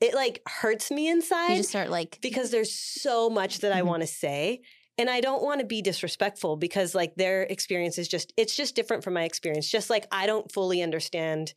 it 0.00 0.14
like 0.14 0.40
hurts 0.46 0.90
me 0.90 1.08
inside. 1.08 1.50
you 1.50 1.56
just 1.58 1.70
start 1.70 1.90
like, 1.90 2.18
because 2.22 2.50
there's 2.50 2.72
so 2.72 3.28
much 3.28 3.58
that 3.58 3.72
I 3.72 3.80
Mhm. 3.82 3.86
want 3.86 4.02
to 4.02 4.06
say. 4.06 4.62
And 4.96 5.08
I 5.08 5.20
don't 5.20 5.42
want 5.42 5.60
to 5.60 5.66
be 5.66 5.80
disrespectful 5.82 6.56
because 6.56 6.94
like 6.94 7.14
their 7.16 7.42
experience 7.44 7.96
is 7.98 8.06
just, 8.06 8.32
it's 8.36 8.54
just 8.54 8.74
different 8.76 9.02
from 9.02 9.14
my 9.14 9.24
experience. 9.24 9.68
Just 9.68 9.88
like 9.90 10.06
I 10.12 10.26
don't 10.26 10.50
fully 10.52 10.82
understand. 10.82 11.54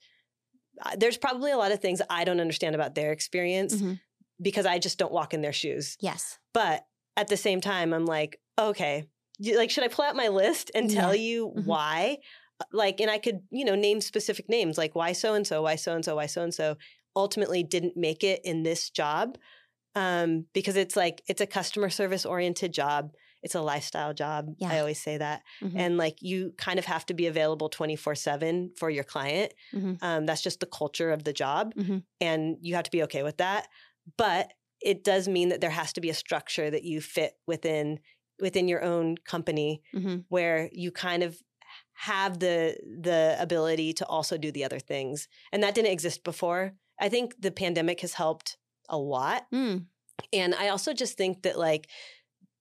uh, 0.82 0.96
There's 0.98 1.18
probably 1.18 1.52
a 1.52 1.58
lot 1.58 1.72
of 1.72 1.80
things 1.82 2.02
I 2.10 2.24
don't 2.24 2.40
understand 2.40 2.74
about 2.74 2.96
their 2.96 3.12
experience 3.12 3.76
Mhm. 3.76 4.00
Because 4.42 4.66
I 4.66 4.80
just 4.80 4.98
don't 4.98 5.12
walk 5.12 5.34
in 5.34 5.42
their 5.42 5.54
shoes. 5.54 5.98
yes. 6.02 6.38
But 6.54 6.86
at 7.18 7.28
the 7.28 7.38
same 7.38 7.62
time, 7.62 7.94
I'm 7.94 8.06
like, 8.06 8.40
okay, 8.60 9.06
like, 9.40 9.70
should 9.72 9.84
I 9.84 9.88
pull 9.88 10.06
out 10.06 10.16
my 10.16 10.28
list 10.30 10.72
and 10.76 10.90
tell 10.90 11.14
Yeah. 11.16 11.22
you 11.22 11.54
Mhm. 11.58 11.66
why? 11.66 12.18
Uh, 12.60 12.66
Like, 12.72 13.00
and 13.02 13.10
I 13.12 13.18
could, 13.18 13.42
you 13.52 13.66
know, 13.66 13.76
name 13.76 14.00
specific 14.02 14.48
names 14.50 14.78
like 14.78 14.96
why 14.96 15.14
so 15.14 15.34
and 15.34 15.46
so, 15.46 15.62
why 15.64 15.76
so 15.76 15.94
and 15.96 16.06
so, 16.06 16.16
why 16.16 16.28
so 16.28 16.44
and 16.44 16.54
so 16.54 16.78
ultimately 17.16 17.64
didn't 17.64 17.96
make 17.98 18.24
it 18.24 18.42
in 18.44 18.64
this 18.64 18.90
job. 18.90 19.38
Um, 19.96 20.46
because 20.54 20.76
it's 20.76 20.96
like, 20.96 21.22
it's 21.28 21.42
a 21.42 21.46
customer 21.46 21.90
service 21.90 22.26
oriented 22.26 22.74
job. 22.74 23.12
It's 23.44 23.54
a 23.56 23.62
lifestyle 23.62 24.14
job. 24.14 24.48
I 24.66 24.80
always 24.80 25.00
say 25.02 25.18
that. 25.18 25.44
Mhm. 25.62 25.74
And 25.76 25.98
like, 25.98 26.18
you 26.22 26.54
kind 26.58 26.80
of 26.80 26.86
have 26.86 27.06
to 27.08 27.14
be 27.14 27.28
available 27.28 27.70
24 27.70 28.16
7 28.16 28.72
for 28.78 28.90
your 28.90 29.04
client. 29.04 29.54
Mhm. 29.74 29.98
Um, 30.02 30.26
that's 30.26 30.42
just 30.42 30.60
the 30.62 30.66
culture 30.66 31.12
of 31.12 31.24
the 31.26 31.34
job. 31.34 31.76
Mhm. 31.76 32.04
And 32.22 32.58
you 32.62 32.74
have 32.76 32.86
to 32.86 32.92
be 32.92 33.04
okay 33.04 33.22
with 33.22 33.38
that. 33.38 33.68
But 34.18 34.54
it 34.82 35.04
does 35.04 35.28
mean 35.28 35.50
that 35.50 35.62
there 35.62 35.70
has 35.70 35.94
to 35.94 36.02
be 36.02 36.10
a 36.10 36.14
structure 36.14 36.70
that 36.70 36.84
you 36.84 37.02
fit 37.02 37.34
within 37.48 38.00
within 38.40 38.68
your 38.68 38.84
own 38.84 39.16
company 39.18 39.82
Mhm. 39.94 40.26
where 40.28 40.70
you 40.74 40.92
kind 40.92 41.24
of 41.24 41.42
have 41.94 42.40
the 42.40 42.76
the 43.02 43.38
ability 43.40 43.94
to 43.94 44.06
also 44.08 44.38
do 44.38 44.52
the 44.52 44.66
other 44.66 44.80
things. 44.80 45.28
And 45.52 45.64
that 45.64 45.76
didn't 45.76 45.92
exist 45.92 46.24
before. 46.24 46.74
I 47.00 47.10
think 47.10 47.36
the 47.40 47.52
pandemic 47.52 48.02
has 48.02 48.14
helped 48.14 48.58
a 48.90 48.98
lot. 48.98 49.48
Mm. 49.52 49.86
And 50.34 50.56
I 50.56 50.68
also 50.70 50.94
just 50.94 51.16
think 51.18 51.44
that 51.44 51.58
like 51.58 51.88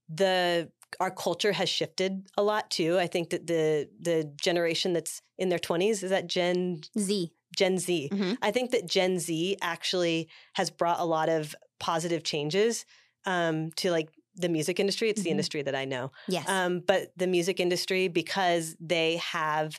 the 0.08 0.70
our 1.00 1.10
culture 1.10 1.52
has 1.52 1.68
shifted 1.70 2.26
a 2.36 2.42
lot 2.42 2.70
too. 2.70 2.98
I 2.98 3.06
think 3.06 3.30
that 3.30 3.46
the 3.46 3.88
the 3.98 4.24
generation 4.40 4.92
that's 4.92 5.22
in 5.38 5.48
their 5.48 5.58
20s 5.58 6.02
is 6.02 6.10
that 6.10 6.26
Gen 6.26 6.82
Z. 6.98 7.32
Gen 7.56 7.78
Z. 7.78 8.10
Mhm. 8.12 8.38
I 8.42 8.50
think 8.50 8.70
that 8.72 8.86
Gen 8.86 9.18
Z 9.18 9.56
actually 9.60 10.28
has 10.54 10.70
brought 10.70 11.00
a 11.00 11.04
lot 11.04 11.28
of 11.28 11.54
positive 11.80 12.22
changes 12.24 12.84
um, 13.26 13.70
to 13.72 13.90
like 13.90 14.08
the 14.34 14.48
music 14.48 14.80
industry. 14.80 15.10
It's 15.10 15.22
the 15.22 15.28
Mhm. 15.28 15.32
industry 15.32 15.62
that 15.62 15.74
I 15.74 15.84
know, 15.84 16.10
Yes. 16.28 16.48
um, 16.48 16.80
but 16.80 17.12
the 17.16 17.26
music 17.26 17.60
industry 17.60 18.08
because 18.08 18.76
they 18.80 19.16
have 19.16 19.78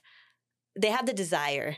they 0.80 0.90
have 0.90 1.06
the 1.06 1.14
desire 1.14 1.78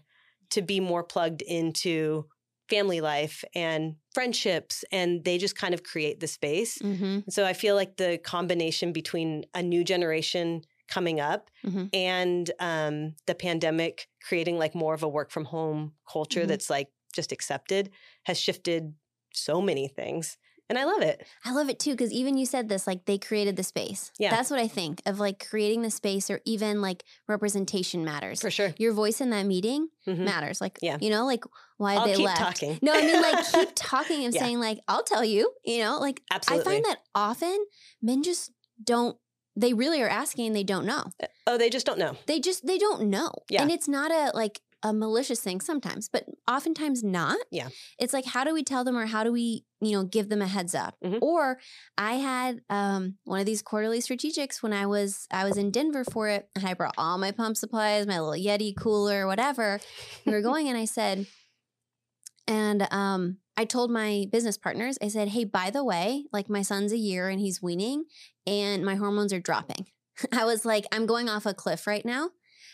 to 0.51 0.61
be 0.61 0.79
more 0.79 1.03
plugged 1.03 1.41
into 1.41 2.25
family 2.69 3.01
life 3.01 3.43
and 3.53 3.95
friendships, 4.13 4.83
and 4.91 5.23
they 5.23 5.37
just 5.37 5.55
kind 5.55 5.73
of 5.73 5.83
create 5.83 6.19
the 6.19 6.27
space. 6.27 6.77
hmm 6.79 7.19
So 7.29 7.45
I 7.45 7.53
feel 7.53 7.75
like 7.75 7.97
the 7.97 8.17
combination 8.17 8.91
between 8.93 9.45
a 9.53 9.61
new 9.61 9.83
generation 9.83 10.61
coming 10.87 11.19
up 11.19 11.49
Mhm. 11.65 11.89
and 11.93 12.51
um, 12.59 13.15
the 13.25 13.35
pandemic 13.35 14.07
creating 14.27 14.57
like 14.57 14.75
more 14.75 14.93
of 14.93 15.03
a 15.03 15.07
work 15.09 15.31
from 15.31 15.45
home 15.45 15.93
culture 16.11 16.43
Mhm. 16.43 16.47
that's 16.47 16.69
like 16.69 16.89
just 17.13 17.31
accepted 17.31 17.89
has 18.23 18.39
shifted 18.39 18.93
so 19.33 19.61
many 19.61 19.87
things. 19.87 20.37
And 20.67 20.79
I 20.79 20.83
love 20.85 21.03
it. 21.03 21.23
I 21.43 21.51
love 21.53 21.69
it 21.69 21.77
too 21.77 21.91
because 21.91 22.11
even 22.11 22.37
you 22.37 22.45
said 22.47 22.69
this, 22.69 22.87
like 22.87 23.05
they 23.05 23.19
created 23.19 23.55
the 23.55 23.61
space. 23.61 24.11
Yeah. 24.17 24.31
That's 24.31 24.49
what 24.49 24.59
I 24.59 24.67
think 24.67 24.99
of 25.05 25.19
like 25.19 25.47
creating 25.47 25.83
the 25.83 25.91
space 25.91 26.29
or 26.31 26.41
even 26.43 26.81
like 26.81 27.03
representation 27.27 28.03
matters. 28.03 28.41
For 28.41 28.49
sure. 28.49 28.73
Your 28.79 28.91
voice 28.93 29.21
in 29.21 29.29
that 29.29 29.45
meeting 29.45 29.89
Mhm. 30.07 30.19
matters. 30.25 30.61
Like, 30.61 30.79
Yeah. 30.81 30.97
you 30.99 31.11
know, 31.11 31.23
like 31.25 31.43
why 31.77 31.93
I'll 31.95 32.05
they 32.07 32.15
keep 32.15 32.25
left. 32.25 32.39
talking. 32.39 32.79
No, 32.81 32.93
I 32.93 33.01
mean 33.01 33.21
like 33.21 33.45
keep 33.51 33.69
talking 33.75 34.25
and 34.25 34.33
Yeah. 34.33 34.41
saying 34.41 34.59
like 34.59 34.79
I'll 34.87 35.03
tell 35.03 35.23
you. 35.23 35.53
You 35.65 35.79
know, 35.83 35.99
like 35.99 36.21
Absolutely. 36.31 36.61
I 36.61 36.73
find 36.73 36.85
that 36.85 36.97
often 37.13 37.65
men 38.01 38.23
just 38.23 38.51
don't. 38.83 39.17
They 39.55 39.73
really 39.73 40.01
are 40.01 40.09
asking 40.09 40.47
and 40.47 40.55
they 40.55 40.63
don't 40.63 40.85
know. 40.85 41.05
oh, 41.47 41.57
they 41.57 41.69
just 41.69 41.85
don't 41.85 41.99
know. 41.99 42.15
They 42.27 42.39
just 42.39 42.65
they 42.65 42.77
don't 42.77 43.09
know. 43.09 43.31
Yeah. 43.49 43.61
And 43.61 43.71
it's 43.71 43.87
not 43.87 44.11
a 44.11 44.31
like 44.35 44.59
a 44.83 44.93
malicious 44.93 45.39
thing 45.39 45.61
sometimes, 45.61 46.09
but 46.09 46.25
oftentimes 46.47 47.03
not. 47.03 47.37
Yeah. 47.49 47.69
It's 47.97 48.13
like, 48.13 48.25
how 48.25 48.43
do 48.43 48.53
we 48.53 48.63
tell 48.63 48.83
them 48.83 48.95
or 48.95 49.07
how 49.07 49.23
do 49.23 49.31
we, 49.31 49.63
you 49.81 49.93
know, 49.93 50.03
give 50.03 50.29
them 50.29 50.43
a 50.43 50.47
heads 50.47 50.75
up? 50.75 50.95
Mhm. 51.03 51.19
Or 51.23 51.57
I 51.97 52.15
had 52.15 52.61
um, 52.69 53.15
one 53.23 53.39
of 53.39 53.47
these 53.47 53.63
quarterly 53.63 53.99
strategics 53.99 54.61
when 54.61 54.73
I 54.73 54.85
was 54.85 55.25
I 55.31 55.43
was 55.43 55.57
in 55.57 55.71
Denver 55.71 56.03
for 56.03 56.27
it, 56.29 56.47
and 56.55 56.67
I 56.67 56.75
brought 56.75 56.93
all 56.99 57.17
my 57.17 57.31
pump 57.31 57.57
supplies, 57.57 58.05
my 58.05 58.19
little 58.19 58.39
Yeti 58.39 58.75
cooler, 58.77 59.25
whatever. 59.25 59.79
We 60.25 60.33
were 60.33 60.41
going, 60.49 60.67
and 60.67 60.77
I 60.77 60.85
said, 60.85 61.25
and 62.47 62.87
um, 62.91 63.37
I 63.57 63.65
told 63.65 63.91
my 63.91 64.27
business 64.31 64.57
partners, 64.57 64.97
I 65.01 65.07
said, 65.07 65.29
hey, 65.29 65.43
by 65.45 65.69
the 65.69 65.83
way, 65.83 66.25
like 66.31 66.49
my 66.49 66.61
son's 66.61 66.91
a 66.91 66.97
year 66.97 67.29
and 67.29 67.39
he's 67.39 67.61
weaning, 67.61 68.05
and 68.45 68.85
my 68.85 68.95
hormones 68.95 69.33
are 69.33 69.39
dropping. 69.39 69.87
I 70.31 70.45
was 70.45 70.65
like, 70.65 70.85
I'm 70.91 71.05
going 71.05 71.29
off 71.29 71.45
a 71.45 71.53
cliff 71.53 71.87
right 71.87 72.05
now. 72.05 72.29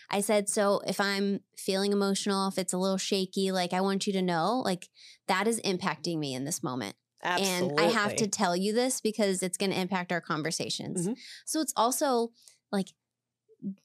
I 0.10 0.20
said, 0.20 0.50
so 0.50 0.82
if 0.86 1.00
I'm 1.00 1.40
feeling 1.58 1.94
emotional, 1.94 2.50
if 2.50 2.58
it's 2.58 2.74
a 2.74 2.78
little 2.78 2.98
shaky, 2.98 3.52
like 3.52 3.72
I 3.72 3.80
want 3.82 4.06
you 4.06 4.14
to 4.14 4.22
know, 4.22 4.62
like 4.66 4.90
that 5.28 5.48
is 5.48 5.62
impacting 5.62 6.20
me 6.20 6.34
in 6.34 6.44
this 6.44 6.62
moment. 6.62 6.96
Absolutely. 7.24 7.70
And 7.70 7.80
I 7.80 7.86
have 7.94 8.16
to 8.18 8.28
tell 8.28 8.56
you 8.56 8.74
this 8.74 9.00
because 9.00 9.42
it's 9.42 9.58
going 9.58 9.72
to 9.72 9.80
impact 9.80 10.12
our 10.12 10.20
conversations. 10.20 11.08
Mhm. 11.08 11.18
So 11.46 11.62
it's 11.62 11.74
also 11.78 12.32
like 12.72 12.88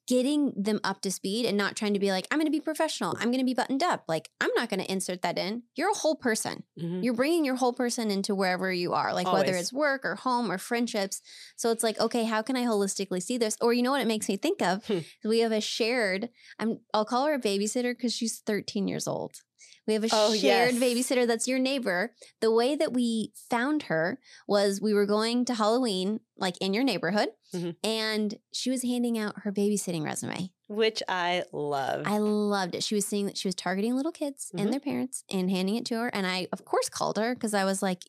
getting 0.06 0.52
them 0.56 0.80
up 0.84 1.00
to 1.02 1.10
speed 1.10 1.44
and 1.44 1.56
not 1.56 1.76
trying 1.76 1.92
to 1.92 1.98
be 1.98 2.10
like, 2.10 2.26
I'm 2.30 2.38
going 2.38 2.46
to 2.46 2.50
be 2.50 2.60
professional. 2.60 3.14
I'm 3.18 3.28
going 3.30 3.38
to 3.40 3.44
be 3.44 3.54
buttoned 3.54 3.82
up. 3.82 4.04
Like, 4.08 4.30
I'm 4.40 4.50
not 4.56 4.68
going 4.68 4.80
to 4.80 4.90
insert 4.90 5.22
that 5.22 5.36
in. 5.38 5.64
You're 5.74 5.90
a 5.90 5.94
whole 5.94 6.14
person. 6.16 6.62
Mhm. 6.80 7.02
You're 7.04 7.14
bringing 7.14 7.44
your 7.44 7.56
whole 7.56 7.72
person 7.72 8.10
into 8.10 8.34
wherever 8.34 8.72
you 8.72 8.94
are, 8.94 9.12
like 9.12 9.30
whether 9.30 9.54
it's 9.54 9.72
work 9.72 10.04
or 10.04 10.14
home 10.14 10.50
or 10.50 10.58
friendships. 10.58 11.20
So 11.56 11.70
it's 11.70 11.82
like, 11.82 11.98
okay, 12.00 12.24
how 12.24 12.42
can 12.42 12.56
I 12.56 12.64
holistically 12.64 13.22
see 13.22 13.36
this? 13.36 13.56
Or 13.60 13.72
you 13.72 13.82
know 13.82 13.90
what 13.90 14.00
it 14.00 14.06
makes 14.06 14.28
me 14.28 14.36
think 14.36 14.62
of? 14.62 14.86
Hmm. 14.86 14.98
We 15.24 15.40
have 15.40 15.52
a 15.52 15.60
shared, 15.60 16.30
I'm 16.58 16.80
I'll 16.94 17.04
call 17.04 17.26
her 17.26 17.34
a 17.34 17.40
babysitter 17.40 17.92
because 17.92 18.14
she's 18.14 18.38
13 18.38 18.88
years 18.88 19.06
old. 19.06 19.42
We 19.86 19.94
have 19.94 20.04
a 20.04 20.08
Oh, 20.12 20.34
shared 20.34 20.74
yes. 20.74 20.82
babysitter 20.82 21.26
that's 21.26 21.46
your 21.46 21.58
neighbor. 21.58 22.12
The 22.40 22.50
way 22.50 22.74
that 22.74 22.92
we 22.92 23.32
found 23.50 23.84
her 23.84 24.18
was 24.48 24.80
we 24.80 24.92
were 24.92 25.06
going 25.06 25.44
to 25.44 25.54
Halloween, 25.54 26.20
like 26.36 26.56
in 26.60 26.74
your 26.74 26.82
neighborhood, 26.84 27.28
Mhm. 27.54 27.76
and 27.84 28.38
she 28.52 28.70
was 28.70 28.82
handing 28.82 29.16
out 29.16 29.40
her 29.42 29.52
babysitting 29.52 30.02
resume. 30.04 30.52
Which 30.68 31.02
I 31.08 31.44
love. 31.52 32.02
I 32.06 32.18
loved 32.18 32.74
it. 32.74 32.82
She 32.82 32.96
was 32.96 33.06
saying 33.06 33.26
that 33.26 33.38
she 33.38 33.46
was 33.46 33.54
targeting 33.54 33.94
little 33.94 34.10
kids 34.10 34.50
Mhm. 34.52 34.60
and 34.62 34.72
their 34.72 34.80
parents 34.80 35.22
and 35.30 35.48
handing 35.50 35.76
it 35.76 35.86
to 35.86 35.94
her. 35.94 36.08
And 36.08 36.26
I, 36.26 36.48
of 36.52 36.64
course, 36.64 36.88
called 36.88 37.16
her 37.18 37.34
because 37.34 37.54
I 37.54 37.64
was 37.64 37.82
like, 37.82 38.02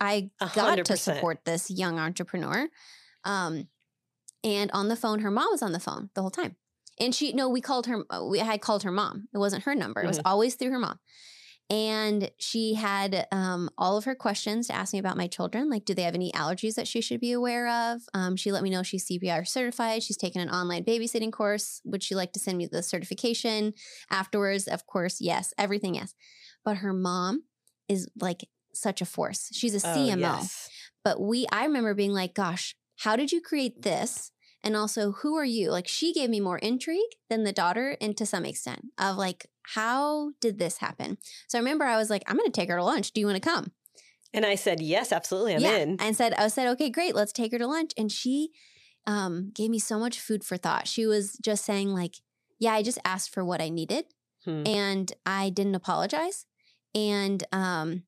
I 0.00 0.30
got 0.38 0.50
hundred 0.50 0.84
to 0.86 0.96
support 0.98 1.44
this 1.46 1.70
young 1.70 1.98
entrepreneur. 1.98 2.68
Um, 3.24 3.68
and 4.42 4.70
on 4.72 4.88
the 4.88 4.96
phone, 4.96 5.20
her 5.20 5.30
mom 5.30 5.50
was 5.50 5.62
on 5.62 5.72
the 5.72 5.80
phone 5.80 6.10
the 6.14 6.20
whole 6.20 6.30
time. 6.30 6.56
And 7.00 7.14
she, 7.14 7.32
no, 7.32 7.48
we 7.48 7.60
called 7.60 7.86
her, 7.86 8.04
uh, 8.10 8.24
we 8.24 8.38
had 8.38 8.60
called 8.60 8.82
her 8.84 8.92
mom. 8.92 9.28
It 9.34 9.38
wasn't 9.38 9.64
her 9.64 9.74
number, 9.74 10.02
it 10.02 10.06
was 10.06 10.18
Mhm. 10.18 10.22
always 10.26 10.54
through 10.54 10.70
her 10.70 10.78
mom. 10.78 10.98
And 11.70 12.30
she 12.38 12.74
had 12.74 13.26
um, 13.32 13.70
all 13.78 13.96
of 13.96 14.04
her 14.04 14.14
questions 14.14 14.66
to 14.66 14.74
ask 14.74 14.92
me 14.92 14.98
about 14.98 15.16
my 15.16 15.26
children. 15.26 15.70
Like, 15.70 15.86
do 15.86 15.94
they 15.94 16.02
have 16.02 16.14
any 16.14 16.30
allergies 16.32 16.74
that 16.74 16.86
she 16.86 17.00
should 17.00 17.20
be 17.20 17.32
aware 17.32 17.66
of? 17.68 18.02
Um, 18.12 18.36
she 18.36 18.52
let 18.52 18.62
me 18.62 18.68
know 18.68 18.82
she's 18.82 19.06
CPR 19.06 19.46
certified. 19.46 20.02
She's 20.02 20.18
taken 20.18 20.42
an 20.42 20.50
online 20.50 20.84
babysitting 20.84 21.32
course. 21.32 21.80
Would 21.86 22.02
she 22.02 22.14
like 22.14 22.32
to 22.34 22.38
send 22.38 22.58
me 22.58 22.66
the 22.66 22.82
certification 22.82 23.72
afterwards? 24.10 24.68
Of 24.68 24.86
course, 24.86 25.22
yes. 25.22 25.54
Everything, 25.56 25.94
yes. 25.94 26.12
But 26.66 26.76
her 26.78 26.92
mom 26.92 27.44
is 27.88 28.08
like 28.20 28.46
such 28.74 29.00
a 29.00 29.06
force. 29.06 29.48
She's 29.54 29.74
a 29.82 29.88
Oh, 29.88 29.96
CMO. 29.96 30.18
yes. 30.20 30.68
But 31.02 31.18
we, 31.20 31.46
I 31.50 31.64
remember 31.64 31.94
being 31.94 32.12
like, 32.12 32.34
gosh, 32.34 32.76
how 32.98 33.16
did 33.16 33.32
you 33.32 33.40
create 33.40 33.80
this? 33.82 34.30
And 34.64 34.74
also, 34.74 35.12
who 35.12 35.36
are 35.36 35.44
you? 35.44 35.70
Like, 35.70 35.86
she 35.86 36.12
gave 36.12 36.30
me 36.30 36.40
more 36.40 36.58
intrigue 36.58 37.00
than 37.28 37.44
the 37.44 37.52
daughter, 37.52 37.96
and 38.00 38.16
to 38.16 38.26
some 38.26 38.44
extent, 38.44 38.86
of 38.98 39.16
like, 39.16 39.46
how 39.74 40.32
did 40.40 40.58
this 40.58 40.78
happen? 40.78 41.18
So 41.46 41.58
I 41.58 41.60
remember 41.60 41.84
I 41.84 41.96
was 41.96 42.10
like, 42.10 42.24
I'm 42.26 42.36
going 42.36 42.50
to 42.50 42.60
take 42.60 42.70
her 42.70 42.76
to 42.76 42.84
lunch. 42.84 43.12
Do 43.12 43.20
you 43.20 43.26
want 43.26 43.40
to 43.40 43.48
come? 43.48 43.72
And 44.32 44.44
I 44.44 44.56
said, 44.56 44.80
yes, 44.80 45.12
absolutely. 45.12 45.54
I'm 45.54 45.60
yeah. 45.60 45.76
in. 45.76 45.96
And 46.00 46.16
said, 46.16 46.34
I 46.34 46.48
said, 46.48 46.66
okay, 46.72 46.90
great. 46.90 47.14
Let's 47.14 47.32
take 47.32 47.52
her 47.52 47.58
to 47.58 47.66
lunch. 47.66 47.92
And 47.96 48.10
she 48.10 48.50
um, 49.06 49.52
gave 49.54 49.70
me 49.70 49.78
so 49.78 49.98
much 49.98 50.18
food 50.18 50.42
for 50.42 50.56
thought. 50.56 50.88
She 50.88 51.06
was 51.06 51.38
just 51.42 51.64
saying, 51.64 51.90
like, 51.90 52.16
yeah, 52.58 52.72
I 52.72 52.82
just 52.82 52.98
asked 53.04 53.32
for 53.32 53.44
what 53.44 53.60
I 53.60 53.68
needed 53.68 54.06
Hmm. 54.44 54.62
and 54.66 55.12
I 55.24 55.50
didn't 55.50 55.74
apologize. 55.74 56.46
And 56.94 57.42
um, 57.50 58.04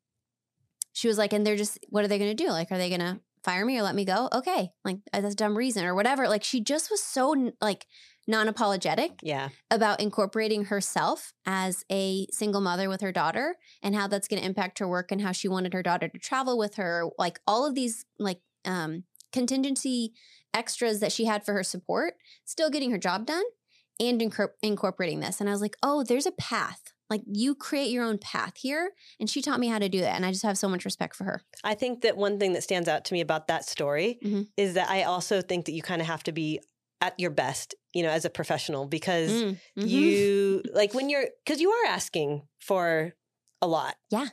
she 0.92 1.08
was 1.08 1.18
like, 1.18 1.32
and 1.32 1.46
they're 1.46 1.56
just, 1.56 1.78
what 1.88 2.04
are 2.04 2.08
they 2.08 2.18
going 2.18 2.36
to 2.36 2.44
do? 2.44 2.50
Like, 2.50 2.70
are 2.70 2.78
they 2.78 2.88
going 2.88 3.00
to 3.00 3.20
fire 3.46 3.64
me 3.64 3.78
or 3.78 3.82
let 3.82 3.94
me 3.94 4.04
go? 4.04 4.28
Okay, 4.32 4.70
like 4.84 4.98
that's 5.12 5.32
a 5.32 5.36
dumb 5.36 5.56
reason 5.56 5.86
or 5.86 5.94
whatever. 5.94 6.28
Like, 6.28 6.44
she 6.44 6.60
just 6.60 6.90
was 6.90 7.02
so 7.02 7.52
like 7.62 7.86
non-apologetic 8.28 9.12
Yeah. 9.22 9.50
about 9.70 10.00
incorporating 10.00 10.64
herself 10.66 11.32
as 11.46 11.84
a 11.90 12.26
single 12.32 12.60
mother 12.60 12.88
with 12.88 13.00
her 13.00 13.12
daughter 13.12 13.56
and 13.82 13.94
how 13.94 14.08
that's 14.08 14.28
going 14.28 14.40
to 14.40 14.46
impact 14.46 14.80
her 14.80 14.88
work 14.88 15.12
and 15.12 15.20
how 15.22 15.32
she 15.32 15.48
wanted 15.48 15.72
her 15.72 15.82
daughter 15.82 16.08
to 16.08 16.18
travel 16.18 16.58
with 16.58 16.74
her. 16.74 17.08
Like 17.18 17.40
all 17.46 17.64
of 17.64 17.74
these 17.74 18.04
like 18.18 18.40
um, 18.64 19.04
contingency 19.32 20.12
extras 20.52 21.00
that 21.00 21.12
she 21.12 21.26
had 21.26 21.44
for 21.44 21.52
her 21.54 21.62
support, 21.62 22.14
still 22.44 22.68
getting 22.68 22.90
her 22.90 22.98
job 22.98 23.26
done 23.26 23.44
and 24.00 24.20
incor- 24.20 24.50
incorporating 24.62 25.20
this. 25.20 25.40
And 25.40 25.48
I 25.48 25.52
was 25.52 25.60
like, 25.62 25.76
oh, 25.82 26.02
there's 26.02 26.26
a 26.26 26.32
path. 26.32 26.92
Like 27.08 27.22
you 27.26 27.54
create 27.54 27.90
your 27.90 28.04
own 28.04 28.18
path 28.18 28.54
here. 28.56 28.92
And 29.20 29.28
she 29.30 29.40
taught 29.42 29.60
me 29.60 29.68
how 29.68 29.78
to 29.78 29.88
do 29.88 30.00
that. 30.00 30.16
And 30.16 30.24
I 30.26 30.30
just 30.32 30.42
have 30.42 30.58
so 30.58 30.68
much 30.68 30.84
respect 30.84 31.14
for 31.16 31.24
her. 31.24 31.42
I 31.64 31.74
think 31.74 32.02
that 32.02 32.16
one 32.16 32.38
thing 32.38 32.52
that 32.54 32.62
stands 32.62 32.88
out 32.88 33.04
to 33.06 33.14
me 33.14 33.20
about 33.20 33.46
that 33.48 33.64
story 33.64 34.18
Mhm. 34.24 34.48
is 34.56 34.74
that 34.74 34.88
I 34.90 35.04
also 35.04 35.40
think 35.42 35.66
that 35.66 35.72
you 35.72 35.82
kind 35.82 36.00
of 36.00 36.06
have 36.08 36.22
to 36.24 36.32
be 36.32 36.60
at 37.00 37.18
your 37.20 37.30
best, 37.30 37.74
you 37.94 38.02
know, 38.02 38.08
as 38.10 38.24
a 38.24 38.30
professional 38.30 38.86
because 38.86 39.30
Mm, 39.30 39.58
mhm. 39.78 39.88
you 39.88 40.62
like 40.72 40.94
when 40.94 41.08
you're 41.10 41.28
because 41.44 41.60
you 41.60 41.70
are 41.70 41.86
asking 41.86 42.48
for 42.58 43.14
a 43.62 43.66
lot. 43.68 43.96
Yeah. 44.10 44.28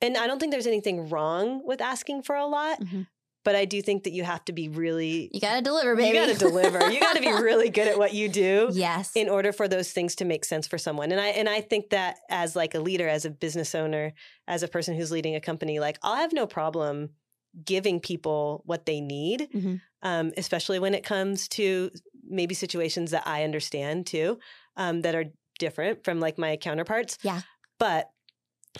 And 0.00 0.16
I 0.16 0.26
don't 0.26 0.38
think 0.38 0.52
there's 0.52 0.66
anything 0.66 1.08
wrong 1.08 1.66
with 1.66 1.80
asking 1.80 2.22
for 2.22 2.36
a 2.36 2.46
lot, 2.46 2.80
Mhm. 2.80 3.06
But 3.46 3.54
I 3.54 3.64
do 3.64 3.80
think 3.80 4.02
that 4.04 4.12
you 4.12 4.24
have 4.24 4.44
to 4.46 4.52
be 4.52 4.68
really 4.68 5.30
you 5.32 5.40
got 5.40 5.54
to 5.56 5.62
deliver, 5.62 5.94
baby. 5.94 6.08
You 6.08 6.14
got 6.26 6.32
to 6.36 6.38
deliver. 6.48 6.90
you 6.90 6.98
got 7.00 7.14
to 7.16 7.22
be 7.22 7.30
really 7.30 7.70
good 7.70 7.86
at 7.88 7.96
what 7.96 8.12
you 8.12 8.28
do. 8.28 8.68
yes. 8.72 9.12
in 9.14 9.28
order 9.28 9.52
for 9.52 9.68
those 9.68 9.92
things 9.92 10.16
to 10.16 10.24
make 10.24 10.44
sense 10.44 10.66
for 10.66 10.78
someone 10.78 11.12
and 11.12 11.20
i 11.20 11.28
and 11.28 11.48
i 11.48 11.60
think 11.60 11.90
that 11.90 12.18
as 12.28 12.54
like 12.56 12.74
a 12.74 12.80
leader 12.80 13.08
as 13.08 13.24
a 13.24 13.30
business 13.30 13.74
owner 13.74 14.12
as 14.48 14.62
a 14.62 14.68
person 14.68 14.94
who's 14.96 15.10
leading 15.16 15.34
a 15.36 15.40
company 15.40 15.78
like 15.80 15.96
i'll 16.02 16.16
have 16.16 16.32
no 16.32 16.46
problem 16.46 17.10
giving 17.64 18.00
people 18.00 18.62
what 18.66 18.84
they 18.86 19.00
need 19.00 19.48
Mhm. 19.54 19.80
um, 20.02 20.32
especially 20.36 20.78
when 20.78 20.94
it 20.94 21.04
comes 21.04 21.48
to 21.58 21.90
maybe 22.28 22.54
situations 22.54 23.10
that 23.12 23.22
i 23.26 23.44
understand 23.44 24.06
too 24.06 24.38
um, 24.76 25.02
that 25.02 25.14
are 25.14 25.26
different 25.58 26.04
from 26.04 26.20
like 26.20 26.36
my 26.38 26.56
counterparts 26.56 27.16
Yeah. 27.22 27.40
but 27.78 28.10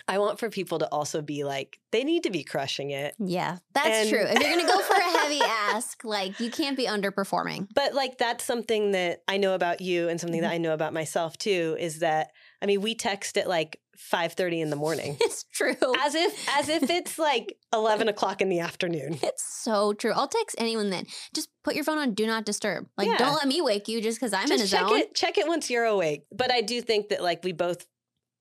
i 0.08 0.18
want 0.18 0.38
for 0.38 0.48
people 0.50 0.78
to 0.78 0.86
also 0.88 1.20
be 1.22 1.44
like 1.44 1.78
they 1.92 2.04
need 2.04 2.22
to 2.24 2.30
be 2.30 2.44
crushing 2.44 2.90
it 2.90 3.14
Yeah, 3.18 3.58
that's 3.74 3.88
And- 3.88 4.08
true. 4.10 4.20
If 4.22 4.34
you're 4.40 4.50
going 4.52 4.66
to 4.66 4.70
go 4.72 4.80
for 4.80 4.94
a 4.94 5.18
heavy 5.18 5.40
ask, 5.44 6.04
like 6.04 6.38
you 6.40 6.50
can't 6.50 6.76
be 6.76 6.84
underperforming. 6.86 7.68
But 7.74 7.94
like 7.94 8.18
that's 8.18 8.44
something 8.44 8.92
that 8.92 9.22
I 9.26 9.38
know 9.38 9.54
about 9.54 9.80
you 9.80 10.08
and 10.10 10.20
something 10.20 10.42
that 10.42 10.48
Mm-hmm. 10.48 10.54
I 10.54 10.58
know 10.58 10.74
about 10.74 10.92
myself 10.92 11.38
too 11.38 11.74
is 11.78 12.00
that 12.00 12.32
I 12.60 12.66
mean 12.66 12.82
we 12.82 12.94
text 12.94 13.38
at 13.38 13.48
like 13.48 13.80
five 13.96 14.34
thirty 14.34 14.60
in 14.60 14.68
the 14.68 14.76
morning. 14.76 15.16
It's 15.22 15.44
true. 15.44 15.74
As 16.04 16.14
if 16.14 16.48
as 16.58 16.68
if 16.68 16.90
it's 16.90 17.18
like 17.18 17.56
eleven 17.72 18.08
o'clock 18.08 18.42
in 18.42 18.50
the 18.50 18.60
afternoon. 18.60 19.18
It's 19.22 19.44
so 19.64 19.94
true. 19.94 20.12
I'll 20.12 20.28
text 20.28 20.56
anyone 20.58 20.90
then. 20.90 21.06
Just 21.34 21.48
put 21.64 21.74
your 21.76 21.84
phone 21.84 21.98
on 21.98 22.12
do 22.12 22.26
not 22.26 22.44
disturb. 22.44 22.86
Like 22.98 23.08
Yeah. 23.08 23.16
don't 23.16 23.34
let 23.36 23.48
me 23.48 23.62
wake 23.62 23.88
you 23.88 24.02
just 24.02 24.20
because 24.20 24.34
I'm 24.34 24.50
in 24.52 24.60
a 24.60 24.66
check 24.66 24.86
zone. 24.86 24.98
it 24.98 25.14
check 25.14 25.38
it 25.38 25.48
once 25.48 25.70
you're 25.70 25.84
awake. 25.84 26.26
But 26.30 26.52
I 26.52 26.60
do 26.60 26.82
think 26.82 27.08
that 27.08 27.22
like 27.22 27.42
we 27.42 27.52
both 27.52 27.86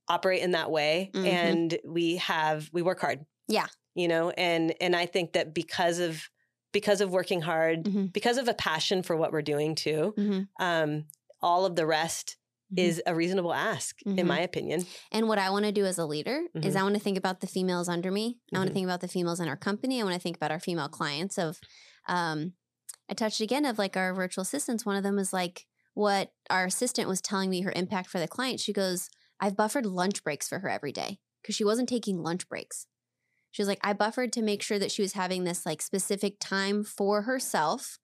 operate 0.08 0.42
in 0.42 0.52
that 0.52 0.70
way 0.72 1.12
Mhm. 1.14 1.26
and 1.26 1.80
we 1.86 2.18
have 2.18 2.70
we 2.72 2.82
work 2.82 3.00
hard. 3.00 3.26
Yeah. 3.48 3.68
You 3.96 4.08
know, 4.08 4.30
and 4.32 4.74
and 4.82 4.96
I 4.96 5.06
think 5.06 5.34
that 5.34 5.54
because 5.54 6.00
of 6.00 6.30
because 6.72 7.00
of 7.00 7.10
working 7.12 7.42
hard, 7.42 7.86
Mhm. 7.86 8.12
because 8.12 8.38
of 8.38 8.48
a 8.50 8.54
passion 8.54 9.02
for 9.02 9.16
what 9.16 9.32
we're 9.32 9.42
doing 9.42 9.76
too, 9.76 10.14
Mhm. 10.18 10.48
um, 10.60 11.06
all 11.42 11.66
of 11.66 11.76
the 11.78 11.86
rest 11.86 12.36
Mhm. 12.74 12.80
is 12.80 13.02
a 13.06 13.16
reasonable 13.16 13.54
ask, 13.54 14.02
in 14.06 14.28
my 14.28 14.42
opinion. 14.42 14.86
And 15.12 15.30
what 15.30 15.38
I 15.38 15.50
want 15.52 15.64
to 15.66 15.72
do 15.72 15.86
as 15.86 15.98
a 15.98 16.06
leader 16.06 16.42
is 16.56 16.74
Mhm. 16.76 16.80
I 16.80 16.84
want 16.84 16.96
to 16.96 17.00
think 17.02 17.18
about 17.18 17.40
the 17.40 17.48
females 17.48 17.88
under 17.88 18.12
me. 18.12 18.40
I 18.54 18.58
want 18.58 18.68
to 18.68 18.74
think 18.74 18.84
about 18.86 19.00
the 19.00 19.08
females 19.08 19.40
in 19.40 19.48
our 19.48 19.56
company. 19.56 20.02
I 20.02 20.04
want 20.04 20.16
to 20.16 20.20
think 20.22 20.36
about 20.36 20.52
our 20.52 20.60
female 20.60 20.90
clients. 20.90 21.38
Of, 21.38 21.62
um, 22.08 22.54
I 23.10 23.14
touched 23.14 23.40
again 23.40 23.64
of 23.66 23.78
like 23.78 23.96
our 23.96 24.14
virtual 24.14 24.42
assistants. 24.42 24.86
One 24.86 24.98
of 24.98 25.04
them 25.04 25.18
is 25.20 25.32
like 25.32 25.66
what 25.94 26.34
our 26.50 26.66
assistant 26.66 27.08
was 27.08 27.22
telling 27.22 27.50
me 27.50 27.62
her 27.62 27.72
impact 27.74 28.10
for 28.10 28.20
the 28.20 28.28
client. 28.28 28.60
She 28.60 28.74
goes, 28.74 29.10
"I've 29.40 29.56
buffered 29.56 29.86
lunch 29.86 30.24
breaks 30.24 30.48
for 30.48 30.60
her 30.60 30.70
every 30.70 30.92
day 30.92 31.20
because 31.42 31.56
she 31.56 31.64
wasn't 31.64 31.90
taking 31.90 32.22
lunch 32.22 32.48
breaks." 32.48 32.88
She 33.52 33.62
was 33.62 33.70
like, 33.70 33.80
"I 33.84 33.94
buffered 33.94 34.34
to 34.34 34.42
make 34.42 34.62
sure 34.62 34.80
that 34.80 34.92
she 34.92 35.02
was 35.02 35.14
having 35.14 35.44
this 35.44 35.66
like 35.66 35.82
specific 35.82 36.38
time 36.40 36.84
for 36.84 37.24
herself." 37.24 38.00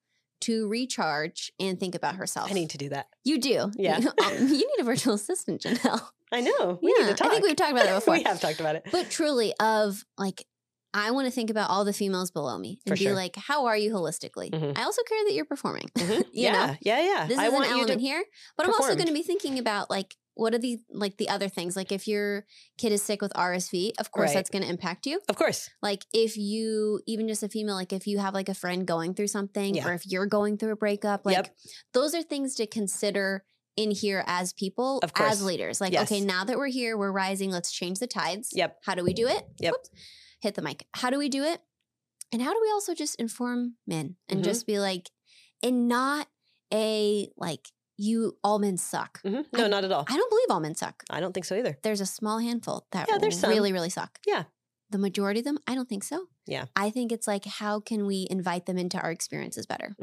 To 0.46 0.66
recharge 0.66 1.52
and 1.60 1.78
think 1.78 1.94
about 1.94 2.16
herself. 2.16 2.50
I 2.50 2.54
need 2.54 2.70
to 2.70 2.76
do 2.78 2.88
that. 2.88 3.06
You 3.22 3.38
do. 3.38 3.70
Yeah. 3.76 3.98
Um, 3.98 4.08
you 4.40 4.48
need 4.48 4.80
a 4.80 4.82
virtual 4.82 5.14
assistant, 5.14 5.62
Janelle. 5.62 6.00
I 6.32 6.40
know. 6.40 6.80
We 6.82 6.92
yeah. 6.98 7.04
need 7.04 7.10
to 7.10 7.14
talk. 7.14 7.28
I 7.28 7.30
think 7.30 7.44
we've 7.44 7.54
talked 7.54 7.70
about 7.70 7.84
that 7.84 7.94
before. 8.00 8.14
we 8.14 8.24
have 8.24 8.40
talked 8.40 8.58
about 8.58 8.74
it. 8.74 8.88
But 8.90 9.08
truly, 9.08 9.54
of 9.60 10.04
like, 10.18 10.44
I 10.92 11.12
want 11.12 11.26
to 11.26 11.30
think 11.30 11.48
about 11.50 11.70
all 11.70 11.84
the 11.84 11.92
females 11.92 12.32
below 12.32 12.58
me 12.58 12.80
and 12.84 12.92
For 12.92 12.98
be 12.98 13.04
sure. 13.04 13.14
like, 13.14 13.36
how 13.36 13.66
are 13.66 13.76
you 13.76 13.92
holistically? 13.92 14.50
Mhm. 14.50 14.76
I 14.76 14.82
also 14.82 15.02
care 15.04 15.24
that 15.26 15.32
you're 15.32 15.44
performing. 15.44 15.88
Mhm. 15.94 16.18
you 16.18 16.26
yeah, 16.32 16.52
know, 16.66 16.76
yeah, 16.80 17.00
yeah. 17.00 17.26
this 17.28 17.38
I 17.38 17.46
is 17.46 17.52
an 17.52 17.62
element 17.62 18.00
here, 18.00 18.24
but 18.56 18.66
I'm 18.66 18.72
also 18.72 18.96
going 18.96 19.06
to 19.06 19.14
be 19.14 19.22
thinking 19.22 19.60
about 19.60 19.90
like 19.90 20.16
what 20.34 20.54
are 20.54 20.58
the 20.58 20.78
like 20.90 21.16
the 21.18 21.28
other 21.28 21.48
things? 21.48 21.76
Like 21.76 21.92
if 21.92 22.08
your 22.08 22.46
kid 22.78 22.92
is 22.92 23.02
sick 23.02 23.20
with 23.20 23.32
RSV, 23.34 23.92
of 23.98 24.10
course 24.10 24.28
Right. 24.28 24.34
that's 24.34 24.50
going 24.50 24.62
to 24.62 24.68
impact 24.70 25.06
you. 25.06 25.20
Of 25.28 25.36
course. 25.36 25.68
Like 25.82 26.04
if 26.12 26.36
you 26.36 27.00
even 27.06 27.28
just 27.28 27.42
a 27.42 27.48
female, 27.48 27.74
like 27.74 27.92
if 27.92 28.06
you 28.06 28.18
have 28.18 28.32
like 28.34 28.48
a 28.48 28.54
friend 28.54 28.86
going 28.86 29.14
through 29.14 29.26
something, 29.28 29.74
Yeah. 29.74 29.88
or 29.88 29.92
if 29.94 30.06
you're 30.06 30.26
going 30.26 30.56
through 30.58 30.72
a 30.72 30.76
breakup, 30.76 31.26
like 31.26 31.36
Yep. 31.36 31.56
those 31.92 32.14
are 32.14 32.22
things 32.22 32.54
to 32.56 32.66
consider 32.66 33.44
in 33.76 33.90
here 33.90 34.22
as 34.26 34.52
people, 34.52 35.00
as 35.16 35.42
leaders. 35.42 35.80
Like, 35.80 35.92
Yes. 35.94 36.10
okay, 36.10 36.20
now 36.20 36.44
that 36.44 36.58
we're 36.58 36.66
here, 36.66 36.96
we're 36.96 37.10
rising. 37.12 37.50
Let's 37.50 37.72
change 37.72 37.98
the 38.00 38.06
tides. 38.06 38.50
Yep. 38.52 38.78
How 38.84 38.94
do 38.94 39.02
we 39.02 39.14
do 39.14 39.26
it? 39.28 39.46
Yep. 39.60 39.72
Whoops. 39.72 39.90
Hit 40.40 40.54
the 40.56 40.62
mic. 40.62 40.86
How 40.92 41.08
do 41.10 41.18
we 41.18 41.28
do 41.30 41.42
it? 41.44 41.60
And 42.32 42.42
how 42.42 42.52
do 42.52 42.60
we 42.62 42.70
also 42.70 42.94
just 42.94 43.14
inform 43.16 43.76
men 43.86 44.16
and 44.28 44.40
Mhm. 44.40 44.44
just 44.44 44.66
be 44.66 44.78
like, 44.78 45.10
and 45.62 45.88
not 45.88 46.28
a 46.72 47.30
like 47.36 47.68
you 48.02 48.36
all 48.42 48.58
men 48.58 48.76
suck. 48.76 49.20
Mhm. 49.22 49.44
No, 49.52 49.64
I- 49.64 49.68
not 49.68 49.84
at 49.84 49.92
all. 49.92 50.04
I 50.08 50.16
don't 50.16 50.30
believe 50.30 50.46
all 50.50 50.60
men 50.60 50.74
suck. 50.74 51.02
I 51.10 51.20
don't 51.20 51.32
think 51.32 51.46
so 51.46 51.54
either. 51.56 51.78
There's 51.82 52.00
a 52.00 52.06
small 52.06 52.38
handful 52.38 52.86
that 52.92 53.08
Yeah, 53.08 53.18
there's 53.18 53.38
some. 53.38 53.50
really, 53.50 53.72
really 53.72 53.90
suck. 53.90 54.18
Yeah. 54.26 54.44
The 54.90 54.98
majority 54.98 55.40
of 55.40 55.44
them, 55.44 55.58
I 55.66 55.74
don't 55.74 55.88
think 55.88 56.04
so. 56.04 56.26
Yeah. 56.46 56.66
I 56.76 56.90
think 56.90 57.12
it's 57.12 57.26
like, 57.26 57.44
how 57.46 57.80
can 57.80 58.04
we 58.06 58.26
invite 58.30 58.66
them 58.66 58.76
into 58.78 58.98
our 58.98 59.10
experiences 59.10 59.64
better? 59.66 59.94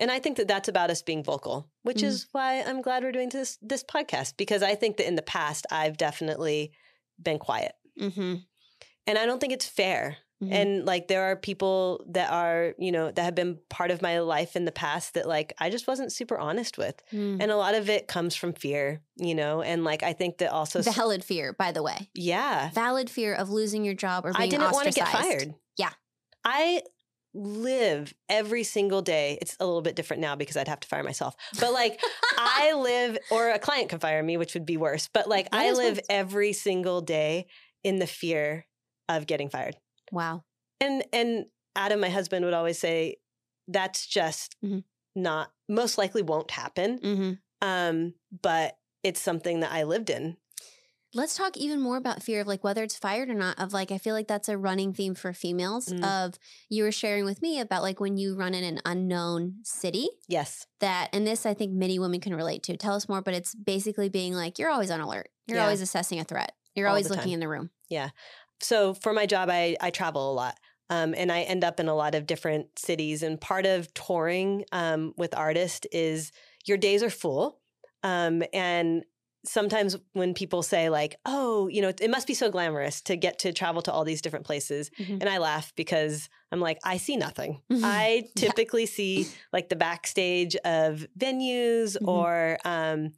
And 0.00 0.10
I 0.12 0.18
think 0.20 0.36
that 0.36 0.46
that's 0.46 0.68
about 0.68 0.90
us 0.90 1.02
being 1.02 1.24
vocal, 1.24 1.70
which 1.82 1.98
Mhm. 2.02 2.04
is 2.08 2.26
why 2.32 2.60
I'm 2.62 2.82
glad 2.82 3.02
we're 3.02 3.10
doing 3.12 3.30
this 3.30 3.58
this 3.62 3.82
podcast 3.82 4.36
because 4.36 4.62
I 4.62 4.74
think 4.76 4.96
that 4.98 5.06
in 5.08 5.16
the 5.16 5.22
past 5.22 5.66
I've 5.72 5.96
definitely 5.96 6.72
been 7.20 7.38
quiet. 7.38 7.72
Mm-hmm. 8.00 8.34
And 9.08 9.18
I 9.18 9.26
don't 9.26 9.40
think 9.40 9.52
it's 9.52 9.66
fair. 9.66 10.18
And 10.40 10.84
like 10.86 11.08
there 11.08 11.24
are 11.24 11.36
people 11.36 12.04
that 12.10 12.30
are, 12.30 12.74
you 12.78 12.92
know, 12.92 13.10
that 13.10 13.22
have 13.22 13.34
been 13.34 13.58
part 13.68 13.90
of 13.90 14.00
my 14.02 14.20
life 14.20 14.54
in 14.54 14.64
the 14.66 14.70
past 14.72 15.14
that 15.14 15.26
like 15.26 15.52
I 15.58 15.68
just 15.68 15.88
wasn't 15.88 16.12
super 16.12 16.38
honest 16.38 16.78
with. 16.78 17.02
Mm. 17.12 17.38
And 17.42 17.50
a 17.50 17.56
lot 17.56 17.74
of 17.74 17.90
it 17.90 18.06
comes 18.06 18.36
from 18.36 18.52
fear, 18.52 19.02
you 19.16 19.34
know, 19.34 19.62
and 19.62 19.82
like 19.82 20.04
I 20.04 20.12
think 20.12 20.38
that 20.38 20.52
also 20.52 20.80
valid 20.82 21.24
fear, 21.24 21.52
by 21.52 21.72
the 21.72 21.82
way. 21.82 22.08
yeah. 22.14 22.70
Valid 22.70 23.10
fear 23.10 23.34
of 23.34 23.50
losing 23.50 23.84
your 23.84 23.94
job 23.94 24.24
or 24.24 24.32
being 24.32 24.42
I 24.42 24.48
didn't 24.48 24.70
want 24.70 24.86
to 24.86 24.94
get 24.94 25.08
fired. 25.08 25.54
Yeah. 25.76 25.90
I 26.44 26.82
live 27.34 28.14
every 28.28 28.62
single 28.64 29.02
day. 29.02 29.38
It's 29.40 29.56
a 29.60 29.66
little 29.66 29.82
bit 29.82 29.96
different 29.96 30.20
now 30.22 30.34
because 30.36 30.56
I'd 30.56 30.68
have 30.68 30.80
to 30.80 30.88
fire 30.88 31.02
myself. 31.02 31.34
But 31.60 31.72
like 31.72 32.00
I 32.36 32.72
live 32.76 33.18
or 33.30 33.50
a 33.50 33.58
client 33.58 33.90
could 33.90 34.00
fire 34.00 34.22
me, 34.22 34.36
which 34.36 34.54
would 34.54 34.66
be 34.66 34.76
worse. 34.76 35.08
But 35.12 35.28
like 35.28 35.50
That 35.50 35.60
I 35.60 35.72
live 35.72 35.96
worse. 35.96 36.06
every 36.08 36.52
single 36.52 37.00
day 37.00 37.46
in 37.84 37.98
the 37.98 38.06
fear 38.06 38.66
of 39.08 39.26
getting 39.26 39.48
fired. 39.50 39.76
Wow. 40.12 40.44
And 40.80 41.04
and 41.12 41.46
Adam, 41.76 42.00
my 42.00 42.10
husband, 42.10 42.44
would 42.44 42.54
always 42.54 42.78
say, 42.78 43.16
that's 43.68 44.06
just 44.06 44.56
Mhm. 44.64 44.84
not 45.14 45.52
most 45.68 45.98
likely 45.98 46.22
won't 46.22 46.50
happen. 46.50 46.98
hmm 46.98 47.32
Um, 47.60 48.14
but 48.42 48.78
it's 49.02 49.20
something 49.20 49.60
that 49.60 49.72
I 49.72 49.82
lived 49.84 50.10
in. 50.10 50.36
Let's 51.14 51.36
talk 51.36 51.56
even 51.56 51.80
more 51.80 51.96
about 51.96 52.22
fear 52.22 52.42
of 52.42 52.46
like 52.46 52.62
whether 52.62 52.82
it's 52.82 52.96
fired 52.98 53.30
or 53.30 53.34
not. 53.34 53.58
Of 53.58 53.72
like, 53.72 53.90
I 53.90 53.96
feel 53.98 54.14
like 54.14 54.28
that's 54.28 54.48
a 54.48 54.58
running 54.58 54.92
theme 54.92 55.14
for 55.14 55.32
females. 55.32 55.86
Mm. 55.88 56.04
Of 56.04 56.38
you 56.68 56.84
were 56.84 56.92
sharing 56.92 57.24
with 57.24 57.40
me 57.40 57.60
about 57.60 57.82
like 57.82 57.98
when 57.98 58.16
you 58.18 58.36
run 58.36 58.52
in 58.54 58.62
an 58.62 58.80
unknown 58.84 59.60
city 59.64 60.08
Yes. 60.28 60.66
that, 60.80 61.08
and 61.14 61.26
this 61.26 61.46
I 61.46 61.54
think 61.54 61.72
many 61.72 61.98
women 61.98 62.20
can 62.20 62.34
relate 62.34 62.62
to. 62.64 62.76
Tell 62.76 62.94
us 62.94 63.08
more, 63.08 63.22
but 63.22 63.32
it's 63.34 63.54
basically 63.54 64.08
being 64.10 64.34
like, 64.34 64.58
you're 64.58 64.70
always 64.70 64.90
on 64.90 65.00
alert. 65.00 65.30
You're 65.46 65.56
Yeah. 65.58 65.64
always 65.64 65.80
assessing 65.80 66.20
a 66.20 66.24
threat. 66.24 66.52
You're 66.74 66.88
All 66.88 66.92
always 66.92 67.08
looking 67.10 67.32
in 67.32 67.40
the 67.40 67.48
room. 67.48 67.70
So 68.60 68.94
for 68.94 69.12
my 69.12 69.26
job 69.26 69.48
i 69.50 69.76
i 69.80 69.90
travel 69.90 70.30
a 70.30 70.34
lot 70.34 70.58
um, 70.90 71.14
and 71.16 71.30
i 71.30 71.42
end 71.42 71.64
up 71.64 71.78
in 71.80 71.88
a 71.88 71.94
lot 71.94 72.14
of 72.14 72.26
different 72.26 72.78
cities 72.78 73.22
and 73.22 73.40
part 73.40 73.66
of 73.66 73.92
touring 73.94 74.64
um, 74.72 75.12
with 75.16 75.34
artists 75.36 75.86
is 75.92 76.32
your 76.66 76.78
days 76.78 77.02
are 77.02 77.10
full 77.10 77.60
um, 78.02 78.42
and 78.52 79.04
sometimes 79.46 79.96
when 80.14 80.34
people 80.34 80.62
say 80.62 80.88
like 80.90 81.16
oh 81.24 81.68
you 81.68 81.80
know 81.80 81.88
it, 81.88 82.10
must 82.10 82.26
be 82.26 82.34
so 82.34 82.50
glamorous 82.50 83.00
to 83.00 83.16
get 83.16 83.38
to 83.38 83.52
travel 83.52 83.80
to 83.80 83.92
all 83.92 84.04
these 84.04 84.20
different 84.20 84.44
places 84.44 84.90
Mhm. 84.98 85.20
and 85.20 85.28
i 85.28 85.38
laugh 85.38 85.72
because 85.76 86.28
i'm 86.50 86.60
like 86.60 86.78
i 86.84 86.96
see 86.96 87.16
nothing 87.16 87.60
Mhm. 87.70 87.80
i 87.84 88.24
Yeah. 88.36 88.48
typically 88.48 88.84
see 88.86 89.26
like 89.52 89.68
the 89.68 89.76
backstage 89.76 90.56
of 90.64 91.06
venues 91.18 91.96
Mhm. 91.96 92.08
or 92.08 92.58
um, 92.64 93.12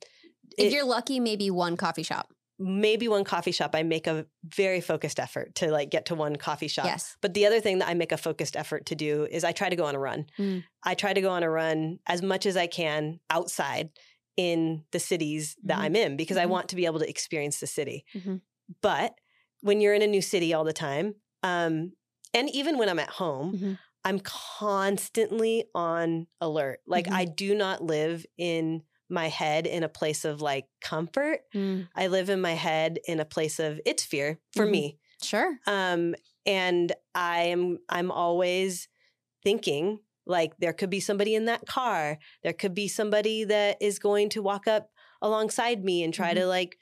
If 0.59 0.66
it- 0.66 0.72
you're 0.72 0.84
lucky, 0.84 1.20
maybe 1.20 1.51
one 1.51 1.76
coffee 1.76 2.03
shop. 2.03 2.28
Maybe 2.63 3.09
one 3.09 3.25
coffee 3.25 3.53
shop 3.53 3.75
i 3.75 3.83
make 3.83 4.07
a 4.07 4.27
very 4.45 4.81
focused 4.83 5.19
effort 5.19 5.55
to 5.55 5.71
like 5.71 5.89
get 5.91 6.05
to 6.07 6.15
one 6.15 6.37
coffee 6.37 6.69
shop 6.69 6.85
Yes. 6.85 7.17
but 7.23 7.33
the 7.33 7.47
other 7.47 7.59
thing 7.61 7.79
that 7.79 7.89
i 7.89 7.95
make 7.95 8.13
a 8.13 8.19
focused 8.19 8.55
effort 8.55 8.85
to 8.87 8.95
do 8.95 9.27
is 9.31 9.45
i 9.45 9.53
try 9.53 9.69
to 9.71 9.77
go 9.77 9.85
on 9.87 9.95
a 9.95 9.99
run 9.99 10.27
Mm. 10.39 10.63
i 10.85 10.95
try 10.95 11.13
to 11.15 11.21
go 11.23 11.31
on 11.31 11.43
a 11.43 11.49
run 11.51 11.99
as 12.07 12.21
much 12.23 12.45
as 12.45 12.57
i 12.59 12.67
can 12.67 13.19
outside 13.31 13.89
in 14.37 14.85
the 14.93 15.01
cities 15.01 15.57
that 15.65 15.79
Mhm. 15.79 15.83
i'm 15.85 15.97
in 15.97 16.17
because 16.17 16.37
i 16.37 16.45
Mhm. 16.45 16.51
want 16.51 16.69
to 16.69 16.77
be 16.77 16.85
able 16.87 16.99
to 17.01 17.09
experience 17.09 17.61
the 17.61 17.67
city 17.67 18.05
Mhm. 18.15 18.43
but 18.83 19.15
when 19.63 19.81
you're 19.81 19.95
in 19.95 20.03
a 20.03 20.07
new 20.07 20.23
city 20.23 20.53
all 20.55 20.65
the 20.65 20.73
time 20.75 21.15
um, 21.43 21.93
and 22.35 22.51
even 22.51 22.77
when 22.79 22.89
i'm 22.91 22.99
at 22.99 23.09
home 23.23 23.55
Mhm. 23.57 23.79
i'm 24.05 24.21
constantly 24.21 25.65
on 25.75 26.27
alert 26.41 26.81
like 26.87 27.07
Mhm. 27.07 27.13
i 27.13 27.25
do 27.25 27.55
not 27.55 27.83
live 27.83 28.25
in 28.39 28.83
my 29.11 29.29
head 29.29 29.67
in 29.67 29.83
a 29.83 29.89
place 29.89 30.25
of 30.25 30.41
like 30.41 30.67
comfort 30.81 31.41
Mm. 31.55 31.89
I 31.95 32.07
live 32.07 32.29
in 32.31 32.41
my 32.41 32.53
head 32.55 32.99
in 33.07 33.21
a 33.21 33.25
place 33.25 33.59
of 33.59 33.81
it's 33.85 34.05
fear 34.05 34.39
for 34.53 34.67
Mhm. 34.67 34.71
me. 34.71 34.99
Sure. 35.23 35.59
Um, 35.67 36.15
and 36.47 36.93
I 37.15 37.43
am 37.45 37.79
I'm 37.89 38.11
always 38.11 38.89
thinking 39.43 40.01
like 40.27 40.57
there 40.59 40.73
could 40.73 40.91
be 40.91 41.01
somebody 41.01 41.35
in 41.35 41.47
that 41.47 41.67
car. 41.67 42.19
There 42.43 42.53
could 42.53 42.75
be 42.75 42.89
somebody 42.89 43.45
that 43.45 43.79
is 43.81 43.99
going 43.99 44.29
to 44.31 44.43
walk 44.43 44.67
up 44.69 44.91
alongside 45.23 45.85
me 45.85 46.03
and 46.03 46.15
try 46.15 46.35
to 46.35 46.47
like 46.47 46.79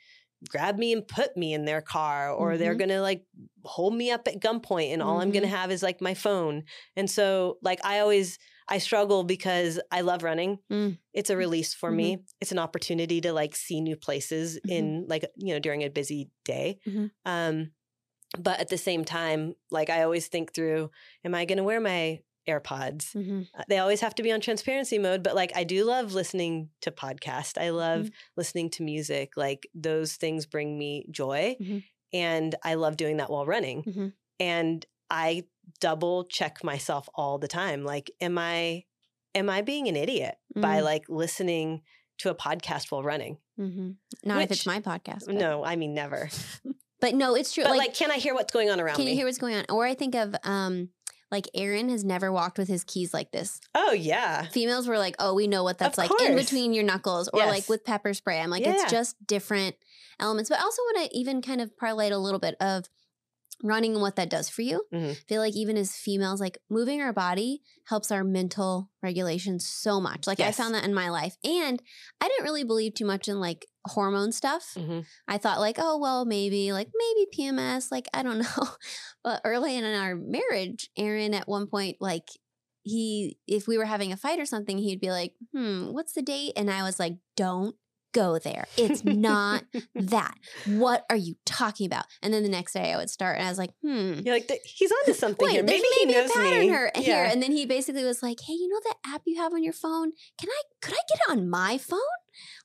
grab 0.48 0.76
me 0.78 0.92
and 0.92 1.06
put 1.06 1.36
me 1.36 1.52
in 1.52 1.64
their 1.64 1.80
car 1.80 2.30
or 2.30 2.56
they're 2.56 2.74
Mhm. 2.74 2.78
going 2.78 2.88
to 2.90 3.00
like 3.00 3.24
hold 3.64 3.94
me 3.94 4.10
up 4.10 4.28
at 4.28 4.38
gunpoint 4.40 4.92
and 4.92 5.02
all 5.02 5.20
I'm 5.20 5.32
going 5.32 5.42
to 5.42 5.48
have 5.48 5.72
is 5.72 5.82
like 5.82 6.00
my 6.00 6.14
phone. 6.14 6.64
And 6.94 7.10
so 7.10 7.58
like 7.62 7.84
I 7.84 7.98
always 8.00 8.38
I 8.68 8.78
struggle 8.78 9.24
because 9.24 9.80
I 9.90 10.02
love 10.02 10.22
running. 10.22 10.58
Mm. 10.70 10.98
It's 11.14 11.30
a 11.30 11.36
release 11.36 11.72
for 11.74 11.90
me. 11.90 12.18
It's 12.40 12.52
an 12.52 12.58
opportunity 12.58 13.20
to 13.22 13.32
like 13.32 13.56
see 13.56 13.80
new 13.80 13.96
places 13.96 14.58
Mhm. 14.66 14.70
in 14.70 15.06
like 15.08 15.24
you 15.36 15.54
know 15.54 15.58
during 15.60 15.82
a 15.84 15.88
busy 15.90 16.30
day. 16.44 16.78
Mhm. 16.86 17.10
Um 17.24 17.70
but 18.38 18.60
at 18.60 18.68
the 18.68 18.76
same 18.78 19.04
time, 19.06 19.54
like 19.70 19.88
I 19.88 20.02
always 20.02 20.28
think 20.28 20.52
through 20.52 20.90
am 21.24 21.34
I 21.34 21.46
going 21.46 21.56
to 21.56 21.64
wear 21.64 21.80
my 21.80 22.20
AirPods? 22.46 23.12
hmm 23.12 23.42
Uh, 23.58 23.64
They 23.68 23.78
always 23.78 24.00
have 24.02 24.14
to 24.16 24.22
be 24.22 24.32
on 24.32 24.40
transparency 24.40 24.98
mode, 24.98 25.22
but 25.22 25.34
like 25.34 25.52
I 25.56 25.64
do 25.64 25.84
love 25.84 26.12
listening 26.12 26.68
to 26.82 26.90
podcast. 26.90 27.56
I 27.56 27.70
love 27.70 28.02
Mm-hmm. 28.06 28.14
listening 28.36 28.70
to 28.70 28.82
music. 28.82 29.36
Like 29.36 29.68
those 29.74 30.16
things 30.16 30.44
bring 30.46 30.76
me 30.78 31.06
joy 31.10 31.56
and 32.12 32.54
I 32.62 32.74
love 32.74 32.96
doing 32.98 33.16
that 33.18 33.30
while 33.30 33.46
running. 33.46 34.12
And 34.40 34.84
I 35.10 35.44
double 35.80 36.24
check 36.24 36.62
myself 36.64 37.08
all 37.14 37.38
the 37.38 37.48
time. 37.48 37.84
Like 37.84 38.10
am 38.20 38.38
I 38.38 38.84
am 39.34 39.48
I 39.50 39.62
being 39.62 39.88
an 39.88 39.96
idiot 39.96 40.36
by 40.56 40.80
Mm. 40.80 40.84
like 40.84 41.04
listening 41.08 41.82
to 42.18 42.30
a 42.30 42.34
podcast 42.34 42.90
while 42.90 43.02
running? 43.02 43.38
hmm 43.56 43.90
Not 44.24 44.42
if 44.42 44.50
it's 44.52 44.66
my 44.66 44.80
podcast. 44.80 45.26
but- 45.26 45.34
No, 45.34 45.64
I 45.64 45.76
mean 45.76 45.94
never. 45.94 46.28
But 47.00 47.14
no, 47.14 47.36
it's 47.36 47.52
true. 47.52 47.62
But 47.62 47.76
like, 47.76 47.94
can 47.94 48.10
I 48.10 48.16
hear 48.16 48.34
what's 48.34 48.52
going 48.52 48.70
on 48.70 48.80
around 48.80 48.94
me? 48.94 48.96
Can 48.96 49.04
me? 49.04 49.12
you 49.12 49.16
hear 49.18 49.26
what's 49.26 49.38
going 49.38 49.54
on? 49.54 49.64
Or 49.68 49.86
I 49.86 49.94
think 49.94 50.16
of 50.16 50.34
um 50.42 50.88
like 51.30 51.46
Aaron 51.54 51.90
has 51.90 52.04
never 52.04 52.32
walked 52.32 52.58
with 52.58 52.66
his 52.66 52.82
keys 52.82 53.14
like 53.14 53.30
this. 53.30 53.60
oh 53.76 53.92
yeah. 53.92 54.46
Females 54.46 54.88
were 54.88 54.98
like, 54.98 55.14
"Oh, 55.20 55.32
we 55.34 55.46
know 55.46 55.62
what 55.62 55.78
that's 55.78 55.96
like 55.96 56.10
in 56.22 56.34
between 56.34 56.72
your 56.72 56.82
knuckles," 56.82 57.28
or 57.32 57.46
like 57.46 57.68
with 57.68 57.84
pepper 57.84 58.14
spray. 58.14 58.40
I'm 58.40 58.50
like, 58.50 58.64
Yeah. 58.64 58.72
it's 58.72 58.90
just 58.90 59.14
different 59.24 59.76
elements. 60.18 60.48
But 60.50 60.58
I 60.58 60.62
also 60.62 60.82
want 60.82 61.08
to 61.10 61.16
even 61.16 61.40
kind 61.40 61.60
of 61.60 61.76
parlay 61.76 62.10
a 62.10 62.18
little 62.18 62.40
bit 62.40 62.56
of 62.60 62.86
running 63.62 63.92
and 63.94 64.02
what 64.02 64.16
that 64.16 64.30
does 64.30 64.48
for 64.48 64.62
you. 64.62 64.84
Mhm. 64.92 65.10
I 65.10 65.14
feel 65.14 65.40
like 65.40 65.56
even 65.56 65.76
as 65.76 65.96
females, 65.96 66.40
like 66.40 66.58
moving 66.70 67.00
our 67.00 67.12
body 67.12 67.62
helps 67.84 68.10
our 68.10 68.24
mental 68.24 68.90
regulation 69.02 69.58
so 69.60 70.00
much. 70.00 70.26
Like 70.26 70.40
I 70.40 70.52
found 70.52 70.74
that 70.74 70.84
in 70.84 70.94
my 70.94 71.10
life, 71.10 71.36
and 71.44 71.82
I 72.20 72.28
didn't 72.28 72.44
really 72.44 72.64
believe 72.64 72.94
too 72.94 73.04
much 73.06 73.28
in 73.28 73.40
like 73.40 73.66
hormone 73.86 74.32
stuff. 74.32 74.74
Mhm. 74.76 75.04
I 75.26 75.38
thought 75.38 75.60
like, 75.60 75.76
oh 75.78 75.98
well, 75.98 76.24
maybe 76.24 76.72
like 76.72 76.88
maybe 76.94 77.26
PMS, 77.36 77.90
like 77.90 78.06
I 78.14 78.22
don't 78.22 78.38
know. 78.38 78.68
but 79.24 79.40
early 79.44 79.76
in 79.76 79.84
our 79.84 80.14
marriage, 80.14 80.90
Aaron 80.96 81.34
at 81.34 81.48
one 81.48 81.66
point 81.66 81.96
like 82.00 82.28
he 82.82 83.38
if 83.46 83.66
we 83.66 83.76
were 83.76 83.84
having 83.84 84.12
a 84.12 84.16
fight 84.16 84.38
or 84.38 84.46
something, 84.46 84.78
he'd 84.78 85.00
be 85.00 85.10
like, 85.10 85.34
"Hmm, 85.52 85.92
what's 85.92 86.12
the 86.12 86.22
date?" 86.22 86.52
And 86.56 86.70
I 86.70 86.82
was 86.84 86.98
like, 86.98 87.16
"Don't 87.36 87.74
go 88.12 88.38
there. 88.38 88.66
It's 88.76 89.04
not 89.04 89.64
that. 89.94 90.34
What 90.66 91.04
are 91.10 91.16
you 91.16 91.36
talking 91.44 91.86
about?" 91.86 92.04
And 92.22 92.32
then 92.32 92.42
the 92.42 92.48
next 92.48 92.72
day 92.72 92.92
I 92.92 92.96
would 92.96 93.10
start 93.10 93.38
and 93.38 93.46
I 93.46 93.50
was 93.50 93.58
like, 93.58 93.70
"Hmm, 93.82 94.14
You're 94.24 94.34
like, 94.34 94.48
"Th- 94.48 94.60
he's 94.64 94.90
onto 94.92 95.12
something 95.18 95.46
Wait, 95.46 95.52
here. 95.54 95.62
Maybe, 95.62 95.84
he 96.00 96.06
knows 96.06 96.30
a 96.30 96.32
pattern 96.34 96.58
me. 96.60 96.66
here, 96.66 96.90
here. 96.94 97.24
And 97.24 97.42
then 97.42 97.52
he 97.52 97.66
basically 97.66 98.04
was 98.04 98.22
like, 98.22 98.38
"Hey, 98.46 98.54
you 98.54 98.68
know 98.68 98.80
that 98.84 98.96
app 99.14 99.22
you 99.26 99.36
have 99.40 99.52
on 99.52 99.62
your 99.62 99.72
phone? 99.72 100.12
Can 100.40 100.48
I 100.50 100.62
could 100.82 100.94
I 100.94 101.00
get 101.08 101.20
it 101.28 101.30
on 101.38 101.48
my 101.50 101.78
phone?" 101.78 101.98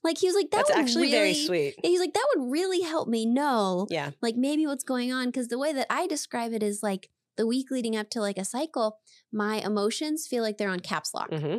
Like 0.02 0.18
he 0.18 0.26
was 0.26 0.34
like, 0.36 0.50
"That 0.50 0.66
That's 0.66 0.70
would 0.70 0.78
actually 0.78 1.10
very 1.10 1.30
really-" 1.32 1.46
sweet. 1.46 1.74
He's 1.82 2.00
like, 2.00 2.14
"That 2.14 2.26
would 2.36 2.50
really 2.50 2.82
help 2.82 3.08
me 3.08 3.26
know, 3.26 3.86
Yeah. 3.90 4.10
like 4.22 4.36
maybe 4.36 4.66
what's 4.66 4.84
going 4.84 5.12
on." 5.12 5.26
Because 5.26 5.48
the 5.48 5.58
way 5.58 5.72
that 5.72 5.86
I 5.90 6.06
describe 6.06 6.52
it 6.52 6.62
is 6.62 6.82
like 6.82 7.10
the 7.36 7.46
week 7.46 7.70
leading 7.72 7.96
up 7.96 8.10
to 8.10 8.20
like 8.20 8.38
a 8.38 8.44
cycle, 8.44 8.98
my 9.32 9.56
emotions 9.56 10.26
feel 10.28 10.42
like 10.44 10.56
they're 10.58 10.68
on 10.70 10.78
caps 10.80 11.12
lock. 11.14 11.30
hmm 11.32 11.56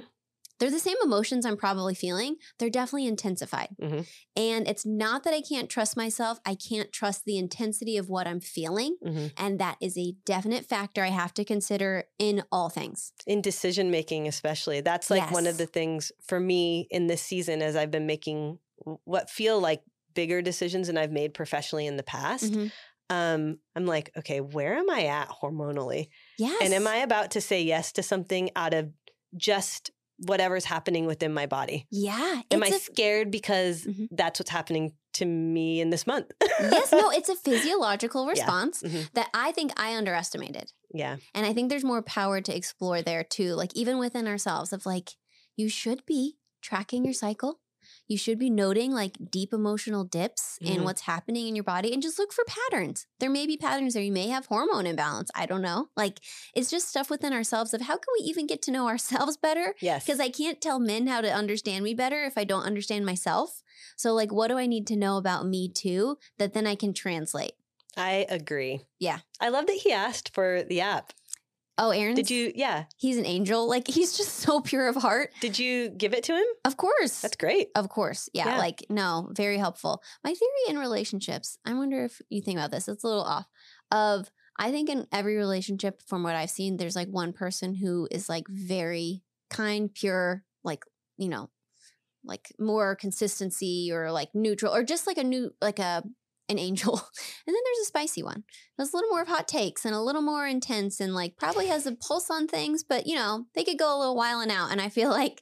they're 0.60 0.72
the 0.72 0.80
same 0.80 0.98
emotions 1.04 1.46
I'm 1.46 1.58
probably 1.58 1.96
feeling. 1.96 2.38
They're 2.60 2.70
definitely 2.70 3.08
intensified. 3.08 3.76
Mhm. 3.82 4.08
And 4.36 4.68
it's 4.68 4.86
not 4.86 5.24
that 5.24 5.34
I 5.34 5.42
can't 5.42 5.70
trust 5.70 5.98
myself, 5.98 6.40
I 6.46 6.56
can't 6.56 6.92
trust 6.92 7.26
the 7.26 7.38
intensity 7.38 7.98
of 7.98 8.10
what 8.10 8.28
I'm 8.28 8.40
feeling. 8.40 8.98
Mhm. 9.06 9.32
And 9.38 9.60
that 9.60 9.78
is 9.82 9.98
a 9.98 10.14
definite 10.26 10.66
factor 10.66 11.04
I 11.04 11.10
have 11.10 11.34
to 11.36 11.44
consider 11.46 12.06
in 12.20 12.44
all 12.52 12.70
things. 12.70 13.12
in 13.28 13.42
decision 13.42 13.92
making 13.92 14.28
especially 14.28 14.82
that's 14.82 15.10
like 15.10 15.32
one 15.32 15.48
of 15.48 15.58
the 15.58 15.66
things 15.66 16.12
for 16.28 16.40
me 16.40 16.88
in 16.92 17.08
this 17.08 17.22
season 17.22 17.62
as 17.62 17.76
i've 17.76 17.92
been 17.92 18.06
making 18.06 18.60
what 19.06 19.30
feel 19.30 19.60
like 19.60 19.82
bigger 20.14 20.42
decisions 20.42 20.88
than 20.88 20.98
i've 20.98 21.12
made 21.12 21.34
professionally 21.34 21.88
in 21.88 21.98
the 21.98 22.04
past 22.04 22.52
Mhm. 22.54 22.72
um 23.10 23.60
i'm 23.76 23.86
like 23.86 24.12
okay 24.18 24.42
where 24.42 24.76
am 24.76 24.90
i 24.90 25.06
at 25.06 25.30
hormonally 25.30 26.10
Yes. 26.38 26.60
and 26.62 26.74
am 26.74 26.88
i 26.88 26.98
about 26.98 27.32
to 27.32 27.42
say 27.42 27.62
yes 27.64 27.92
to 27.94 28.04
something 28.04 28.50
out 28.56 28.74
of 28.74 28.92
just 29.36 29.92
whatever's 30.18 30.66
happening 30.66 31.06
within 31.06 31.34
my 31.34 31.46
body 31.46 31.86
Yeah. 31.92 32.42
am 32.52 32.64
i 32.64 32.70
scared 32.72 33.32
because 33.32 33.84
Mhm. 33.84 34.08
that's 34.12 34.40
what's 34.40 34.50
happening 34.52 34.94
to 35.14 35.26
me 35.26 35.82
in 35.82 35.90
this 35.90 36.06
month 36.08 36.32
yes, 36.60 36.92
no, 36.92 37.10
it's 37.18 37.30
a 37.30 37.36
physiological 37.36 38.24
Yeah. 38.26 38.32
response 38.32 38.82
Mhm. 38.82 39.12
that 39.14 39.30
I 39.34 39.52
think 39.52 39.72
I 39.80 39.96
underestimated. 39.96 40.72
yeah 40.94 41.18
And 41.34 41.46
I 41.46 41.54
think 41.54 41.70
there's 41.70 41.84
more 41.84 42.02
power 42.02 42.42
to 42.42 42.56
explore 42.56 43.02
there 43.02 43.24
too, 43.24 43.54
like 43.56 43.72
even 43.76 43.98
within 43.98 44.28
ourselves, 44.28 44.72
of 44.74 44.86
like, 44.86 45.12
you 45.56 45.70
should 45.70 46.06
be 46.06 46.38
tracking 46.62 47.06
your 47.06 47.14
cycle. 47.14 47.60
You 48.08 48.18
should 48.18 48.38
be 48.38 48.50
noting 48.50 48.92
like 48.92 49.18
deep 49.32 49.52
emotional 49.54 50.04
dips 50.04 50.58
in 50.62 50.82
Mhm. 50.82 50.84
what's 50.84 51.02
happening 51.02 51.48
in 51.48 51.56
your 51.56 51.64
body 51.64 51.92
and 51.94 52.02
just 52.04 52.20
look 52.20 52.32
for 52.32 52.44
patterns. 52.46 53.08
There 53.20 53.30
may 53.30 53.48
be 53.48 53.58
patterns 53.58 53.94
there. 53.96 54.04
You 54.04 54.12
may 54.12 54.28
have 54.28 54.46
hormone 54.46 54.86
imbalance. 54.86 55.32
I 55.34 55.46
don't 55.48 55.62
know. 55.64 55.90
Like, 55.98 56.20
it's 56.54 56.70
just 56.70 56.88
stuff 56.88 57.10
within 57.10 57.34
ourselves 57.34 57.74
of 57.74 57.82
how 57.82 57.96
can 57.98 58.14
we 58.20 58.26
even 58.26 58.46
get 58.46 58.62
to 58.64 58.72
know 58.72 58.88
ourselves 58.88 59.38
better? 59.42 59.74
yes 59.82 60.06
Because 60.06 60.20
I 60.20 60.30
can't 60.30 60.62
tell 60.62 60.80
men 60.80 61.08
how 61.08 61.22
to 61.22 61.34
understand 61.34 61.84
me 61.84 61.94
better 61.96 62.24
if 62.24 62.38
I 62.38 62.44
don't 62.44 62.64
understand 62.64 63.06
myself. 63.06 63.64
So, 63.98 64.14
like, 64.14 64.32
what 64.32 64.50
do 64.50 64.58
I 64.58 64.68
need 64.68 64.86
to 64.88 64.96
know 64.96 65.18
about 65.18 65.48
me 65.48 65.70
too 65.70 66.18
that 66.38 66.54
then 66.54 66.68
I 66.68 66.76
can 66.76 66.94
translate? 66.94 67.54
i 67.98 68.26
agree 68.30 68.82
Yeah. 69.00 69.20
i 69.40 69.48
love 69.48 69.68
that 69.68 69.78
he 69.84 69.94
asked 69.94 70.34
for 70.34 70.64
the 70.64 70.82
app 70.82 71.14
Oh, 71.78 71.90
Aaron, 71.90 72.16
did 72.16 72.30
you 72.30 72.52
yeah 72.56 72.86
He's 72.98 73.18
an 73.18 73.26
angel. 73.26 73.68
Like, 73.68 73.88
he's 73.88 74.16
just 74.18 74.34
so 74.46 74.62
pure 74.62 74.88
of 74.88 74.96
heart. 74.96 75.32
did 75.42 75.60
you 75.60 75.90
give 75.90 76.14
it 76.14 76.24
to 76.26 76.34
him 76.36 76.46
Of 76.64 76.78
course. 76.78 77.22
that's 77.22 77.36
great 77.36 77.70
Of 77.76 77.90
course. 77.90 78.30
Yeah, 78.34 78.48
Yeah. 78.50 78.58
Like, 78.58 78.86
no, 78.90 79.30
very 79.34 79.58
helpful. 79.58 80.02
My 80.24 80.34
theory 80.34 80.70
in 80.70 80.78
relationships, 80.78 81.58
I 81.66 81.74
wonder 81.74 82.04
if 82.06 82.22
you 82.30 82.42
think 82.42 82.58
about 82.60 82.72
this, 82.72 82.88
it's 82.88 83.04
a 83.04 83.08
little 83.08 83.24
off. 83.24 83.48
Of, 83.92 84.32
I 84.58 84.72
think 84.72 84.90
in 84.90 85.06
every 85.12 85.36
relationship, 85.36 86.02
from 86.08 86.24
what 86.24 86.36
I've 86.36 86.50
seen, 86.50 86.78
there's 86.78 86.96
like 86.96 87.10
one 87.10 87.34
person 87.34 87.74
who 87.76 88.08
is 88.10 88.30
like 88.30 88.46
very 88.48 89.22
kind, 89.50 89.94
pure, 89.94 90.44
like, 90.64 90.84
you 91.18 91.28
know, 91.30 91.50
like 92.24 92.52
more 92.58 92.96
consistency 92.96 93.90
or 93.94 94.12
like 94.12 94.30
neutral 94.34 94.74
or 94.74 94.82
just 94.84 95.06
like 95.08 95.18
a 95.18 95.24
new, 95.24 95.52
like 95.62 95.80
a, 95.80 96.04
an 96.50 96.60
angel. 96.60 96.94
And 97.48 97.54
then 97.54 97.62
there's 97.64 97.84
a 97.84 97.86
spicy 97.86 98.24
one. 98.24 98.44
That's 98.78 98.92
a 98.92 98.96
little 98.96 99.10
more 99.12 99.22
of 99.22 99.28
hot 99.28 99.48
takes 99.48 99.86
and 99.86 99.94
a 99.94 100.02
little 100.02 100.22
more 100.24 100.48
intense 100.48 101.00
and 101.00 101.14
like 101.14 101.38
probably 101.38 101.68
has 101.68 101.86
a 101.86 101.92
pulse 101.96 102.30
on 102.32 102.48
things, 102.48 102.84
but 102.84 103.06
you 103.06 103.16
know, 103.16 103.46
they 103.54 103.64
could 103.64 103.78
go 103.78 103.96
a 103.96 104.00
little 104.00 104.16
while 104.16 104.40
and 104.40 104.52
out. 104.52 104.72
And 104.72 104.82
I 104.82 104.90
feel 104.90 105.10
like 105.22 105.42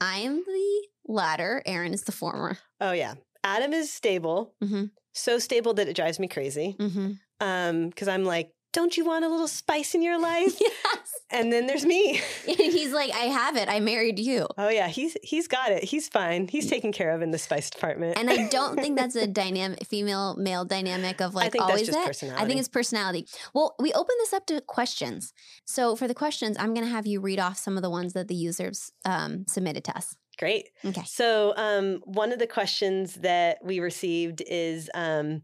I 0.00 0.18
am 0.20 0.36
the 0.46 0.82
latter. 1.06 1.62
Aaron 1.66 1.92
is 1.92 2.02
the 2.04 2.12
former. 2.12 2.56
Oh 2.80 2.92
yeah, 2.92 3.14
Adam 3.44 3.72
is 3.74 3.92
stable, 3.92 4.54
Mhm. 4.62 4.90
so 5.12 5.38
stable 5.38 5.74
that 5.74 5.88
it 5.88 5.96
drives 5.96 6.18
me 6.18 6.28
crazy. 6.28 6.76
Mm-hmm. 6.78 7.12
Um, 7.40 7.88
because 7.90 8.08
I'm 8.08 8.24
like, 8.24 8.50
don't 8.74 8.96
you 8.96 9.04
want 9.04 9.24
a 9.24 9.28
little 9.28 9.48
spice 9.48 9.94
in 9.94 10.02
your 10.02 10.20
life? 10.20 10.56
yes. 10.60 11.14
and 11.30 11.50
then 11.52 11.66
there's 11.66 11.86
me. 11.86 12.20
And 12.46 12.58
he's 12.58 12.92
like, 12.92 13.10
I 13.12 13.26
have 13.26 13.56
it. 13.56 13.68
I 13.68 13.80
married 13.80 14.18
you. 14.18 14.46
Oh 14.58 14.68
yeah, 14.68 14.88
he's 14.88 15.16
he's 15.22 15.48
got 15.48 15.72
it. 15.72 15.82
He's 15.84 16.08
fine. 16.08 16.46
He's 16.48 16.68
taken 16.68 16.92
care 16.92 17.10
of 17.10 17.22
in 17.22 17.30
the 17.30 17.38
spice 17.38 17.70
department. 17.70 18.18
And 18.18 18.28
I 18.28 18.48
don't 18.48 18.78
think 18.78 18.98
that's 18.98 19.16
a 19.16 19.26
dynamic, 19.42 19.86
female 19.86 20.36
male 20.36 20.64
dynamic 20.64 21.20
of 21.20 21.34
like 21.34 21.46
I 21.46 21.50
think 21.50 21.62
that's 21.62 21.70
always 21.70 21.86
just 21.86 21.98
that. 21.98 22.06
personality. 22.06 22.42
I 22.44 22.46
think 22.46 22.60
it's 22.60 22.68
personality. 22.68 23.26
Well, 23.54 23.74
we 23.78 23.92
open 23.92 24.14
this 24.18 24.32
up 24.32 24.46
to 24.46 24.60
questions. 24.60 25.32
So 25.64 25.96
for 25.96 26.06
the 26.06 26.14
questions, 26.14 26.56
I'm 26.58 26.74
going 26.74 26.86
to 26.86 26.92
have 26.92 27.06
you 27.06 27.20
read 27.20 27.38
off 27.40 27.56
some 27.58 27.76
of 27.76 27.82
the 27.82 27.90
ones 27.90 28.12
that 28.12 28.28
the 28.28 28.34
users 28.34 28.92
um, 29.04 29.46
submitted 29.48 29.84
to 29.84 29.96
us. 29.96 30.16
great. 30.38 30.68
Okay. 30.84 31.04
So 31.06 31.54
um, 31.56 32.00
one 32.04 32.32
of 32.32 32.38
the 32.38 32.46
questions 32.46 33.14
that 33.16 33.58
we 33.62 33.80
received 33.80 34.42
is 34.46 34.90
um, 34.94 35.42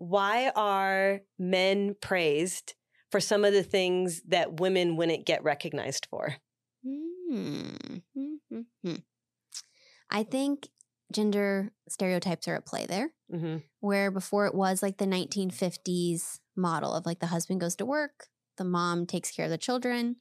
why 0.00 0.50
are 0.56 1.20
men 1.38 1.94
praised 2.00 2.74
for 3.10 3.20
some 3.20 3.44
of 3.44 3.52
the 3.52 3.62
things 3.62 4.22
that 4.28 4.58
women 4.58 4.96
wouldn't 4.96 5.26
get 5.26 5.44
recognized 5.44 6.06
for? 6.10 6.36
Hmm. 6.82 7.74
Hmm. 8.82 8.94
I 10.10 10.22
think 10.22 10.68
gender 11.12 11.70
stereotypes 11.88 12.48
are 12.48 12.54
at 12.56 12.66
play 12.66 12.86
there. 12.86 13.12
hmm 13.30 13.58
where 13.80 14.10
before 14.10 14.46
it 14.46 14.54
was 14.54 14.82
like 14.82 14.98
the 14.98 15.06
1950s 15.06 16.40
model 16.56 16.92
of 16.94 17.06
like 17.06 17.20
the 17.20 17.26
husband 17.26 17.60
goes 17.60 17.76
to 17.76 17.86
work, 17.86 18.26
the 18.58 18.64
mom 18.64 19.06
takes 19.06 19.30
care 19.30 19.46
of 19.46 19.50
the 19.50 19.58
children. 19.58 20.16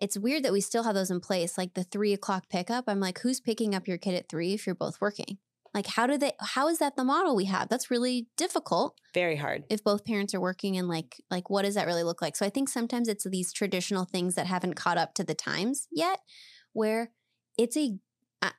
It's 0.00 0.18
weird 0.18 0.42
that 0.44 0.52
we 0.52 0.60
still 0.60 0.84
have 0.84 0.94
those 0.94 1.10
in 1.10 1.20
place. 1.20 1.56
Like 1.56 1.74
the 1.74 1.84
three 1.84 2.12
o'clock 2.12 2.48
pickup, 2.50 2.84
I'm 2.88 3.00
like, 3.00 3.20
who's 3.20 3.40
picking 3.40 3.74
up 3.74 3.86
your 3.86 3.98
kid 3.98 4.14
at 4.14 4.28
three 4.28 4.54
if 4.54 4.66
you're 4.66 4.74
both 4.74 5.00
working? 5.00 5.38
Like, 5.74 5.86
how 5.88 6.06
do 6.06 6.16
they, 6.16 6.32
how 6.40 6.68
is 6.68 6.78
that 6.78 6.94
the 6.96 7.02
model 7.04 7.34
we 7.34 7.46
have? 7.46 7.68
That's 7.68 7.90
really 7.90 8.28
difficult 8.36 8.96
Very 9.12 9.36
hard. 9.36 9.64
if 9.68 9.82
both 9.82 10.04
parents 10.04 10.32
are 10.32 10.40
working 10.40 10.76
and 10.76 10.86
like, 10.88 11.20
like, 11.30 11.50
what 11.50 11.62
does 11.62 11.74
that 11.74 11.86
really 11.86 12.04
look 12.04 12.22
like? 12.22 12.36
So 12.36 12.46
I 12.46 12.50
think 12.50 12.68
sometimes 12.68 13.08
it's 13.08 13.24
these 13.24 13.52
traditional 13.52 14.04
things 14.04 14.36
that 14.36 14.46
haven't 14.46 14.74
caught 14.74 14.98
up 14.98 15.14
to 15.14 15.24
the 15.24 15.34
times 15.34 15.88
yet, 15.92 16.20
where 16.72 17.10
it's 17.58 17.76
a 17.76 17.98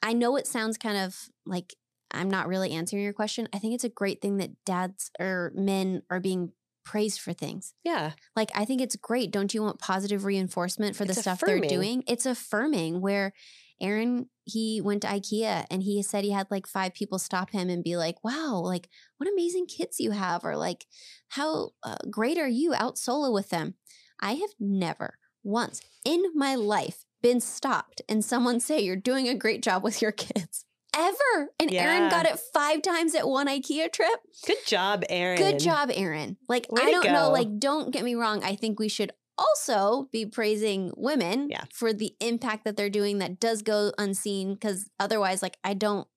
I 0.02 0.14
know 0.14 0.36
it 0.36 0.48
sounds 0.48 0.78
kind 0.78 0.98
of 0.98 1.30
like 1.46 1.76
I'm 2.12 2.30
not 2.30 2.48
really 2.48 2.72
answering 2.72 3.04
your 3.04 3.14
question. 3.14 3.48
I 3.54 3.60
think 3.60 3.76
it's 3.76 3.84
a 3.84 3.90
great 3.90 4.22
thing 4.22 4.38
that 4.38 4.52
dads 4.66 5.12
or 5.20 5.52
men 5.56 6.02
are 6.10 6.20
being 6.20 6.54
praised 6.84 7.20
for 7.20 7.34
things. 7.34 7.74
Yeah. 7.84 8.12
Like, 8.36 8.50
I 8.56 8.66
think 8.66 8.82
it's 8.82 8.96
great. 8.96 9.32
Don't 9.32 9.54
you 9.54 9.62
want 9.62 9.80
positive 9.80 10.24
reinforcement 10.26 10.96
for 10.96 11.04
the 11.06 11.12
It's 11.12 11.22
stuff 11.22 11.42
affirming. 11.44 11.62
they're 11.62 11.70
doing? 11.70 12.04
It's 12.08 12.26
affirming 12.26 13.02
where 13.02 13.34
Aaron, 13.82 14.30
he 14.46 14.80
went 14.80 15.02
to 15.02 15.08
IKEA 15.08 15.66
and 15.70 15.84
he 15.84 16.02
said 16.04 16.24
he 16.24 16.32
had 16.32 16.48
like 16.50 16.68
five 16.68 16.94
people 16.94 17.18
stop 17.18 17.50
him 17.50 17.70
and 17.70 17.84
be 17.84 17.98
like, 17.98 18.24
wow, 18.24 18.62
like 18.64 18.88
what 19.18 19.30
amazing 19.30 19.66
kids 19.66 20.00
you 20.00 20.12
have. 20.12 20.46
Or 20.46 20.56
like, 20.56 20.86
how 21.30 21.72
uh, 21.84 21.98
great 22.10 22.38
are 22.38 22.48
you 22.48 22.74
out 22.74 22.98
solo 22.98 23.32
with 23.32 23.50
them? 23.50 23.74
I 24.22 24.34
have 24.34 24.52
never 24.60 25.18
once 25.44 25.82
in 26.06 26.24
my 26.36 26.56
life 26.56 27.06
been 27.22 27.42
stopped 27.42 28.02
and 28.08 28.24
someone 28.24 28.60
say, 28.60 28.80
you're 28.80 28.96
doing 28.96 29.28
a 29.28 29.36
great 29.36 29.64
job 29.64 29.84
with 29.84 30.02
your 30.02 30.12
kids. 30.12 30.66
Ever. 30.98 31.50
And 31.60 31.74
Aaron 31.74 32.10
got 32.10 32.26
it 32.26 32.40
five 32.54 32.82
times 32.82 33.16
at 33.16 33.28
one 33.28 33.48
IKEA 33.48 33.92
trip. 33.92 34.20
Good 34.46 34.66
job, 34.66 35.04
Aaron. 35.10 35.38
Good 35.38 35.60
job, 35.60 35.92
Aaron. 35.94 36.38
Like, 36.48 36.72
Way 36.72 36.84
I 36.84 36.92
don't 36.92 37.12
know, 37.12 37.32
like, 37.32 37.60
don't 37.60 37.92
get 37.92 38.06
me 38.06 38.16
wrong. 38.16 38.42
I 38.46 38.56
think 38.56 38.80
we 38.80 38.88
should 38.88 39.12
also 39.38 40.08
be 40.12 40.26
praising 40.26 40.92
women 40.96 41.48
Yeah. 41.50 41.66
for 41.74 41.94
the 41.94 42.16
impact 42.20 42.64
that 42.66 42.78
they're 42.78 42.90
doing 42.90 43.20
that 43.20 43.40
does 43.40 43.62
go 43.62 43.92
unseen 43.98 44.54
because 44.54 44.90
otherwise, 45.00 45.42
like, 45.42 45.58
I 45.64 45.74
don't. 45.74 46.08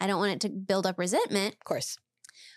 I 0.00 0.06
don't 0.06 0.20
want 0.20 0.32
it 0.32 0.40
to 0.42 0.48
build 0.50 0.86
up 0.86 0.96
resentment, 0.96 1.54
Of 1.54 1.64
course. 1.64 1.96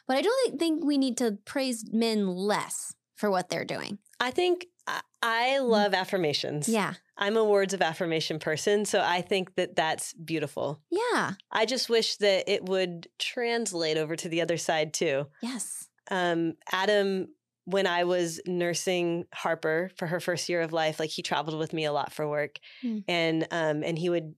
but 0.08 0.16
I 0.16 0.22
don't 0.22 0.60
think 0.60 0.84
we 0.86 1.00
need 1.00 1.18
to 1.18 1.40
praise 1.44 1.84
men 1.92 2.28
less 2.28 2.94
for 3.16 3.32
what 3.32 3.50
they're 3.50 3.66
doing. 3.66 3.98
I 4.20 4.30
think 4.30 4.68
I, 4.86 5.02
I 5.24 5.58
love 5.60 5.96
affirmations. 5.96 6.68
Mm. 6.68 6.74
Yeah. 6.74 6.94
I'm 7.18 7.38
a 7.38 7.44
words 7.44 7.74
of 7.74 7.82
affirmation 7.82 8.38
person. 8.38 8.86
So 8.86 9.02
I 9.02 9.22
think 9.22 9.56
that 9.56 9.76
that's 9.76 10.14
beautiful. 10.14 10.82
Yeah. 10.92 11.32
I 11.52 11.66
just 11.66 11.90
wish 11.90 12.18
that 12.18 12.48
it 12.52 12.66
would 12.66 13.08
translate 13.18 13.98
over 13.98 14.16
to 14.16 14.30
the 14.30 14.42
other 14.42 14.58
side 14.58 14.94
too. 14.94 15.26
Yes. 15.42 15.88
Um, 16.12 16.54
Adam, 16.72 17.30
when 17.66 17.88
I 17.88 18.04
was 18.06 18.42
nursing 18.48 19.26
Harper 19.34 19.92
for 19.98 20.08
her 20.08 20.20
first 20.20 20.50
year 20.50 20.62
of 20.62 20.74
life, 20.74 21.00
like 21.00 21.10
he 21.12 21.22
traveled 21.22 21.58
with 21.60 21.74
me 21.74 21.86
a 21.86 21.94
lot 21.94 22.12
for 22.14 22.28
work, 22.28 22.60
Hmm. 22.82 23.00
and 23.08 23.48
um, 23.52 23.84
and 23.84 23.98
he 23.98 24.10
would 24.10 24.36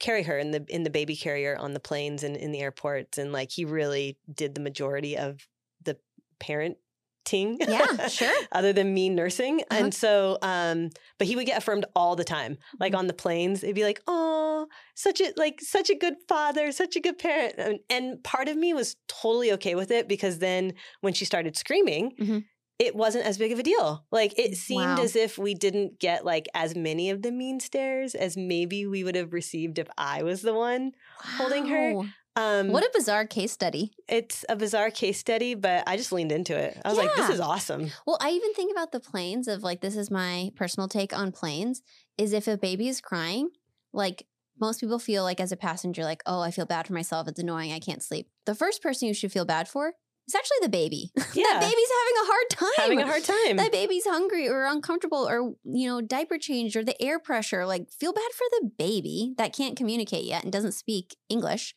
carry 0.00 0.22
her 0.24 0.38
in 0.38 0.50
the 0.50 0.64
in 0.68 0.82
the 0.84 0.90
baby 0.90 1.16
carrier 1.16 1.56
on 1.58 1.74
the 1.74 1.80
planes 1.80 2.22
and 2.24 2.36
in 2.36 2.52
the 2.52 2.60
airports, 2.60 3.18
and 3.18 3.32
like 3.32 3.50
he 3.52 3.64
really 3.64 4.18
did 4.32 4.54
the 4.54 4.60
majority 4.60 5.16
of 5.16 5.46
the 5.84 5.98
parenting. 6.40 6.76
Yeah, 7.66 8.08
sure. 8.08 8.34
Other 8.52 8.72
than 8.72 8.92
me 8.92 9.08
nursing, 9.08 9.62
Uh-huh. 9.70 9.84
and 9.84 9.94
so, 9.94 10.38
um, 10.42 10.90
but 11.18 11.26
he 11.26 11.36
would 11.36 11.46
get 11.46 11.58
affirmed 11.58 11.86
all 11.96 12.16
the 12.16 12.24
time, 12.24 12.58
like 12.80 12.92
Mhm. 12.92 12.98
on 12.98 13.06
the 13.06 13.14
planes. 13.14 13.62
It'd 13.62 13.74
be 13.74 13.84
like, 13.84 14.00
"Oh, 14.06 14.66
such 14.94 15.20
a 15.20 15.32
like 15.36 15.60
such 15.60 15.88
a 15.90 15.94
good 15.94 16.16
father, 16.28 16.70
such 16.72 16.96
a 16.96 17.00
good 17.00 17.18
parent," 17.18 17.54
and, 17.58 17.78
and 17.88 18.22
part 18.24 18.48
of 18.48 18.56
me 18.56 18.74
was 18.74 18.96
totally 19.08 19.52
okay 19.52 19.74
with 19.74 19.90
it 19.90 20.08
because 20.08 20.38
then 20.38 20.74
when 21.00 21.14
she 21.14 21.24
started 21.24 21.56
screaming, 21.56 22.12
Mhm. 22.20 22.44
It 22.78 22.94
wasn't 22.96 23.24
as 23.24 23.38
big 23.38 23.52
of 23.52 23.58
a 23.58 23.62
deal. 23.62 24.04
Like 24.10 24.38
it 24.38 24.56
seemed 24.56 24.98
Wow. 24.98 25.02
as 25.02 25.14
if 25.16 25.38
we 25.38 25.54
didn't 25.54 26.00
get 26.00 26.24
like 26.24 26.46
as 26.54 26.74
many 26.74 27.10
of 27.10 27.22
the 27.22 27.30
mean 27.30 27.60
stares 27.60 28.14
as 28.14 28.36
maybe 28.36 28.86
we 28.86 29.04
would 29.04 29.14
have 29.14 29.32
received 29.32 29.78
if 29.78 29.88
I 29.96 30.22
was 30.22 30.42
the 30.42 30.54
one 30.54 30.92
holding 31.20 31.66
her. 31.66 32.02
Um, 32.36 32.70
What 32.70 32.82
a 32.82 32.90
bizarre 32.92 33.26
case 33.26 33.52
study. 33.52 33.92
it's 34.08 34.44
a 34.48 34.56
bizarre 34.56 34.90
case 34.90 35.18
study, 35.20 35.54
but 35.54 35.84
I 35.86 35.96
just 35.96 36.10
leaned 36.10 36.32
into 36.32 36.56
it. 36.58 36.76
I 36.84 36.88
was 36.88 36.98
like, 36.98 37.14
this 37.14 37.28
is 37.30 37.38
awesome. 37.38 37.92
Well, 38.08 38.18
I 38.20 38.30
even 38.30 38.52
think 38.54 38.72
about 38.72 38.90
the 38.90 38.98
planes 38.98 39.46
of 39.46 39.62
like 39.62 39.80
this 39.80 39.96
is 39.96 40.10
my 40.10 40.50
personal 40.56 40.88
take 40.88 41.16
on 41.16 41.30
planes 41.30 41.80
is 42.18 42.32
if 42.32 42.48
a 42.48 42.56
baby 42.58 42.88
is 42.88 43.00
crying, 43.00 43.50
like 43.92 44.26
most 44.60 44.80
people 44.80 44.98
feel 44.98 45.22
like 45.22 45.38
as 45.40 45.52
a 45.52 45.56
passenger, 45.56 46.02
like, 46.02 46.22
oh, 46.26 46.40
I 46.40 46.50
feel 46.50 46.66
bad 46.66 46.88
for 46.88 46.92
myself. 46.92 47.28
It's 47.28 47.38
annoying. 47.40 47.72
I 47.72 47.78
can't 47.78 48.02
sleep. 48.02 48.28
The 48.46 48.54
first 48.56 48.82
person 48.82 49.06
you 49.06 49.14
should 49.14 49.30
feel 49.32 49.44
bad 49.44 49.68
for 49.68 49.92
is 50.26 50.34
actually 50.34 50.58
the 50.62 50.68
baby. 50.68 51.10
Yeah. 51.34 51.44
that 51.50 51.60
baby's 51.60 51.92
having 52.00 52.16
a 52.22 52.26
hard 52.26 52.50
time. 52.50 52.68
Having 52.76 53.00
a 53.00 53.06
hard 53.06 53.24
time. 53.24 53.56
that 53.56 53.72
baby's 53.72 54.06
hungry 54.06 54.48
or 54.48 54.64
uncomfortable 54.66 55.28
or 55.28 55.54
you 55.64 55.88
know 55.88 56.00
diaper 56.00 56.38
changed 56.38 56.76
or 56.76 56.84
the 56.84 57.00
air 57.02 57.18
pressure 57.18 57.66
like 57.66 57.90
feel 57.90 58.12
bad 58.12 58.30
for 58.36 58.44
the 58.60 58.70
baby 58.78 59.34
that 59.36 59.52
can't 59.52 59.76
communicate 59.76 60.24
yet 60.24 60.44
and 60.44 60.52
doesn't 60.52 60.72
speak 60.72 61.16
english 61.28 61.74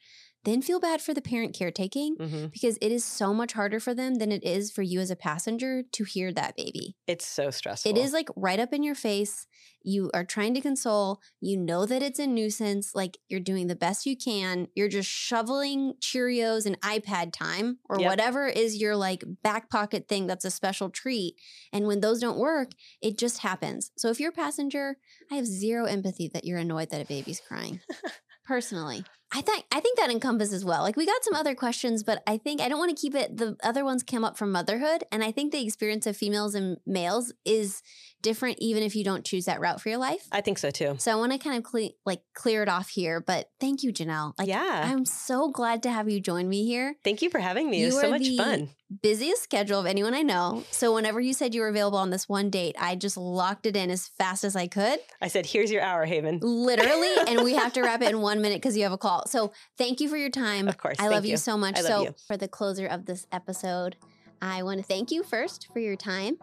then 0.48 0.62
feel 0.62 0.80
bad 0.80 1.02
for 1.02 1.14
the 1.14 1.22
parent 1.22 1.54
caretaking 1.54 2.16
hmm 2.20 2.46
because 2.52 2.78
it 2.82 2.92
is 2.92 3.04
so 3.04 3.34
much 3.34 3.54
harder 3.54 3.80
for 3.80 3.94
them 3.94 4.16
than 4.16 4.32
it 4.32 4.44
is 4.44 4.72
for 4.72 4.82
you 4.82 5.00
as 5.00 5.12
a 5.12 5.16
passenger 5.16 5.84
to 5.92 6.04
hear 6.04 6.32
that 6.32 6.56
baby. 6.56 6.96
It's 7.06 7.26
so 7.28 7.50
stressful. 7.52 7.92
it 7.92 7.98
is 7.98 8.14
like 8.14 8.30
right 8.36 8.60
up 8.60 8.74
in 8.74 8.82
your 8.84 8.96
face. 8.96 9.46
You 9.84 10.10
are 10.14 10.24
trying 10.26 10.54
to 10.56 10.62
console. 10.62 11.22
You 11.40 11.58
know 11.58 11.86
that 11.86 12.02
it's 12.02 12.20
a 12.20 12.26
nuisance. 12.28 12.96
Like 12.96 13.18
you're 13.30 13.40
doing 13.40 13.68
the 13.68 13.76
best 13.76 14.06
you 14.06 14.16
can. 14.18 14.68
You're 14.76 14.88
just 14.90 15.10
shoveling 15.10 15.94
cheerios 16.02 16.66
and 16.66 16.80
ipad 16.82 17.32
time 17.34 17.80
or 17.90 18.00
Yep. 18.00 18.10
whatever 18.10 18.48
is 18.48 18.78
your 18.78 18.96
like 18.96 19.24
back 19.44 19.70
pocket 19.70 20.08
thing 20.08 20.26
that's 20.28 20.46
a 20.46 20.52
special 20.52 20.90
treat. 20.90 21.36
And 21.74 21.86
when 21.88 22.00
those 22.02 22.20
don't 22.20 22.40
work 22.40 22.72
it 23.02 23.18
just 23.18 23.40
happens. 23.40 23.92
So 23.98 24.10
if 24.10 24.20
you're 24.20 24.30
a 24.30 24.34
passenger 24.34 24.98
i 25.32 25.36
have 25.36 25.46
zero 25.46 25.86
empathy 25.86 26.30
that 26.34 26.46
you're 26.46 26.60
annoyed 26.60 26.90
that 26.92 27.02
a 27.02 27.06
baby's 27.06 27.42
crying. 27.48 27.80
Personally 28.46 29.04
I 29.34 29.42
think 29.42 29.66
I 29.74 29.82
think 29.82 29.98
that 29.98 30.10
encompasses 30.10 30.54
as 30.54 30.66
well. 30.66 30.84
Like 30.84 30.96
we 30.96 31.06
got 31.06 31.24
some 31.24 31.34
other 31.34 31.54
questions, 31.54 32.02
but 32.02 32.24
I 32.26 32.38
think 32.38 32.62
I 32.62 32.70
don't 32.70 32.80
want 32.80 32.96
to 32.96 33.02
keep 33.02 33.14
it. 33.14 33.36
The 33.36 33.58
other 33.62 33.84
ones 33.84 34.02
came 34.02 34.24
up 34.24 34.38
from 34.38 34.52
motherhood, 34.54 35.04
and 35.12 35.22
I 35.22 35.32
think 35.32 35.52
the 35.52 35.66
experience 35.66 36.08
of 36.08 36.16
females 36.16 36.56
and 36.56 36.78
males 36.86 37.34
is 37.44 37.82
different, 38.22 38.58
even 38.60 38.84
if 38.84 38.96
you 38.96 39.04
don't 39.04 39.24
choose 39.26 39.46
that 39.46 39.60
route 39.60 39.80
for 39.82 39.90
your 39.90 39.98
life. 39.98 40.28
I 40.32 40.42
think 40.42 40.58
so 40.58 40.70
too. 40.72 40.96
So 41.00 41.12
I 41.12 41.16
want 41.16 41.32
to 41.34 41.38
kind 41.38 41.58
of 41.58 41.64
cle- 41.64 41.92
like 42.06 42.22
clear 42.34 42.64
it 42.64 42.70
off 42.70 42.90
here. 42.90 43.20
But 43.22 43.50
thank 43.60 43.84
you, 43.84 43.94
Janelle. 43.94 44.34
Like 44.38 44.48
yeah. 44.48 44.90
I'm 44.92 45.06
so 45.06 45.50
glad 45.50 45.84
to 45.84 45.92
have 45.92 46.10
you 46.10 46.20
join 46.20 46.50
me 46.50 46.66
here. 46.66 46.96
Thank 47.04 47.22
you 47.22 47.30
for 47.30 47.40
having 47.40 47.70
me. 47.70 47.84
It 47.84 47.86
was 47.88 47.96
You 47.96 48.02
so 48.02 48.08
are 48.08 48.12
much 48.12 48.22
the- 48.22 48.38
fun. 48.38 48.70
Busiest 49.02 49.44
schedule 49.44 49.82
of 49.82 49.86
anyone 49.86 50.14
I 50.14 50.22
know. 50.22 50.64
So 50.72 50.94
whenever 50.94 51.20
you 51.20 51.34
said 51.34 51.54
you 51.54 51.60
were 51.60 51.68
available 51.68 51.98
on 51.98 52.10
this 52.10 52.30
one 52.30 52.50
date, 52.50 52.74
I 52.80 52.96
just 52.96 53.18
locked 53.18 53.66
it 53.66 53.76
in 53.76 53.92
as 53.92 54.08
fast 54.08 54.46
as 54.46 54.56
I 54.56 54.68
could. 54.68 55.00
I 55.22 55.28
said, 55.28 55.46
here's 55.46 55.70
your 55.70 55.82
hour, 55.82 56.06
Haven. 56.06 56.40
literally 56.42 57.14
and 57.28 57.44
we 57.44 57.54
have 57.56 57.74
to 57.74 57.82
wrap 57.82 58.02
it 58.02 58.10
in 58.12 58.22
one 58.22 58.42
minute 58.42 58.62
because 58.62 58.78
you 58.78 58.84
have 58.84 58.94
a 58.94 58.98
call 58.98 59.28
so 59.28 59.52
thank 59.78 60.00
you 60.00 60.08
for 60.08 60.16
your 60.16 60.30
time 60.30 60.68
Of 60.70 60.78
course. 60.78 60.96
i 61.00 61.10
love 61.10 61.26
you. 61.26 61.32
you. 61.32 61.38
so 61.38 61.58
much 61.58 61.78
so 61.80 62.04
you. 62.04 62.16
for 62.28 62.38
the 62.38 62.48
closer 62.48 62.86
of 62.88 63.06
this 63.06 63.28
episode 63.32 63.98
i 64.42 64.64
want 64.64 64.80
to 64.80 64.86
thank 64.86 65.12
you 65.12 65.24
first 65.24 65.68
for 65.74 65.80
your 65.80 65.96
time 65.98 66.38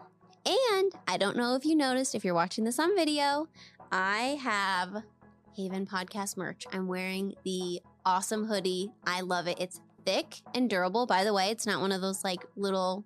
and 0.45 0.93
i 1.07 1.17
don't 1.17 1.37
know 1.37 1.55
if 1.55 1.65
you 1.65 1.75
noticed 1.75 2.15
if 2.15 2.23
you're 2.23 2.33
watching 2.33 2.63
this 2.63 2.79
on 2.79 2.95
video 2.95 3.47
i 3.91 4.37
have 4.41 5.03
haven 5.55 5.85
podcast 5.85 6.35
merch. 6.35 6.65
I'm 6.73 6.87
wearing 6.87 7.33
the 7.45 7.81
awesome 8.05 8.45
hoodie. 8.45 8.91
I 9.07 9.21
love 9.21 9.47
it. 9.47 9.57
It's 9.59 9.79
thick 10.05 10.41
and 10.53 10.69
durable 10.69 11.05
by 11.05 11.23
the 11.23 11.33
way. 11.33 11.49
It's 11.49 11.65
not 11.65 11.81
one 11.81 11.91
of 11.91 12.01
those 12.01 12.23
like 12.23 12.45
little 12.57 13.05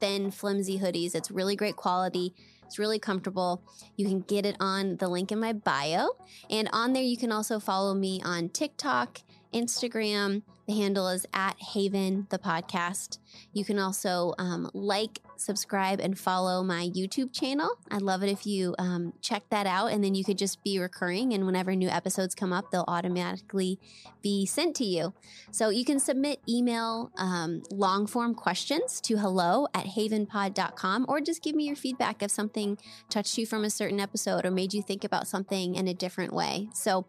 thin 0.00 0.30
flimsy 0.30 0.78
hoodies. 0.78 1.14
It's 1.14 1.30
really 1.30 1.54
great 1.54 1.76
quality. 1.76 2.34
It's 2.64 2.78
really 2.78 2.98
comfortable. 2.98 3.62
You 3.96 4.06
can 4.06 4.20
get 4.20 4.46
it 4.46 4.56
on 4.60 4.96
the 4.96 5.08
link 5.08 5.30
in 5.30 5.40
my 5.40 5.52
bio. 5.52 6.08
And 6.48 6.70
on 6.72 6.94
there, 6.94 7.02
you 7.02 7.18
can 7.18 7.30
also 7.30 7.60
follow 7.60 7.92
me 7.92 8.22
on 8.24 8.48
TikTok, 8.48 9.20
Instagram. 9.52 10.42
The 10.72 10.78
handle 10.78 11.08
is 11.08 11.26
at 11.34 11.60
Haven 11.60 12.26
the 12.30 12.38
podcast. 12.38 13.18
You 13.52 13.62
can 13.62 13.78
also 13.78 14.32
um, 14.38 14.70
like, 14.72 15.20
subscribe, 15.36 16.00
and 16.00 16.18
follow 16.18 16.62
my 16.62 16.88
YouTube 16.88 17.30
channel. 17.30 17.68
I'd 17.90 18.00
love 18.00 18.22
it 18.22 18.30
if 18.30 18.46
you 18.46 18.74
um, 18.78 19.12
check 19.20 19.42
that 19.50 19.66
out, 19.66 19.88
and 19.88 20.02
then 20.02 20.14
you 20.14 20.24
could 20.24 20.38
just 20.38 20.64
be 20.64 20.78
recurring. 20.78 21.34
And 21.34 21.44
whenever 21.44 21.76
new 21.76 21.90
episodes 21.90 22.34
come 22.34 22.54
up, 22.54 22.70
they'll 22.70 22.86
automatically 22.88 23.78
be 24.22 24.46
sent 24.46 24.74
to 24.76 24.84
you. 24.86 25.12
So 25.50 25.68
you 25.68 25.84
can 25.84 26.00
submit 26.00 26.40
email 26.48 27.10
um, 27.18 27.64
long 27.70 28.06
form 28.06 28.34
questions 28.34 28.98
to 29.02 29.18
hello 29.18 29.66
at 29.74 29.84
havenpod.com 29.84 31.04
or 31.06 31.20
just 31.20 31.42
give 31.42 31.54
me 31.54 31.66
your 31.66 31.76
feedback 31.76 32.22
if 32.22 32.30
something 32.30 32.78
touched 33.10 33.36
you 33.36 33.44
from 33.44 33.64
a 33.64 33.70
certain 33.70 34.00
episode 34.00 34.46
or 34.46 34.50
made 34.50 34.72
you 34.72 34.80
think 34.80 35.04
about 35.04 35.28
something 35.28 35.74
in 35.74 35.86
a 35.86 35.92
different 35.92 36.32
way. 36.32 36.70
So 36.72 37.04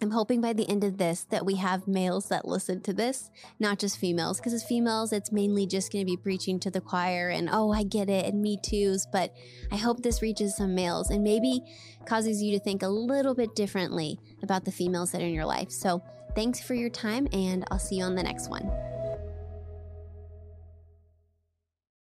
I'm 0.00 0.10
hoping 0.10 0.42
by 0.42 0.52
the 0.52 0.68
end 0.68 0.84
of 0.84 0.98
this 0.98 1.24
that 1.30 1.46
we 1.46 1.54
have 1.56 1.88
males 1.88 2.28
that 2.28 2.46
listen 2.46 2.82
to 2.82 2.92
this, 2.92 3.30
not 3.58 3.78
just 3.78 3.98
females, 3.98 4.38
because 4.38 4.52
as 4.52 4.62
females, 4.62 5.12
it's 5.12 5.32
mainly 5.32 5.66
just 5.66 5.90
going 5.90 6.04
to 6.04 6.10
be 6.10 6.16
preaching 6.16 6.60
to 6.60 6.70
the 6.70 6.82
choir 6.82 7.30
and, 7.30 7.48
oh, 7.50 7.72
I 7.72 7.82
get 7.82 8.10
it, 8.10 8.26
and 8.26 8.42
me 8.42 8.58
too's. 8.62 9.06
But 9.10 9.34
I 9.72 9.76
hope 9.76 10.02
this 10.02 10.20
reaches 10.20 10.56
some 10.56 10.74
males 10.74 11.10
and 11.10 11.24
maybe 11.24 11.62
causes 12.04 12.42
you 12.42 12.52
to 12.52 12.62
think 12.62 12.82
a 12.82 12.88
little 12.88 13.34
bit 13.34 13.54
differently 13.54 14.20
about 14.42 14.64
the 14.64 14.72
females 14.72 15.12
that 15.12 15.22
are 15.22 15.26
in 15.26 15.34
your 15.34 15.46
life. 15.46 15.70
So 15.70 16.02
thanks 16.34 16.60
for 16.60 16.74
your 16.74 16.90
time, 16.90 17.26
and 17.32 17.64
I'll 17.70 17.78
see 17.78 17.96
you 17.96 18.04
on 18.04 18.14
the 18.14 18.22
next 18.22 18.50
one. 18.50 18.95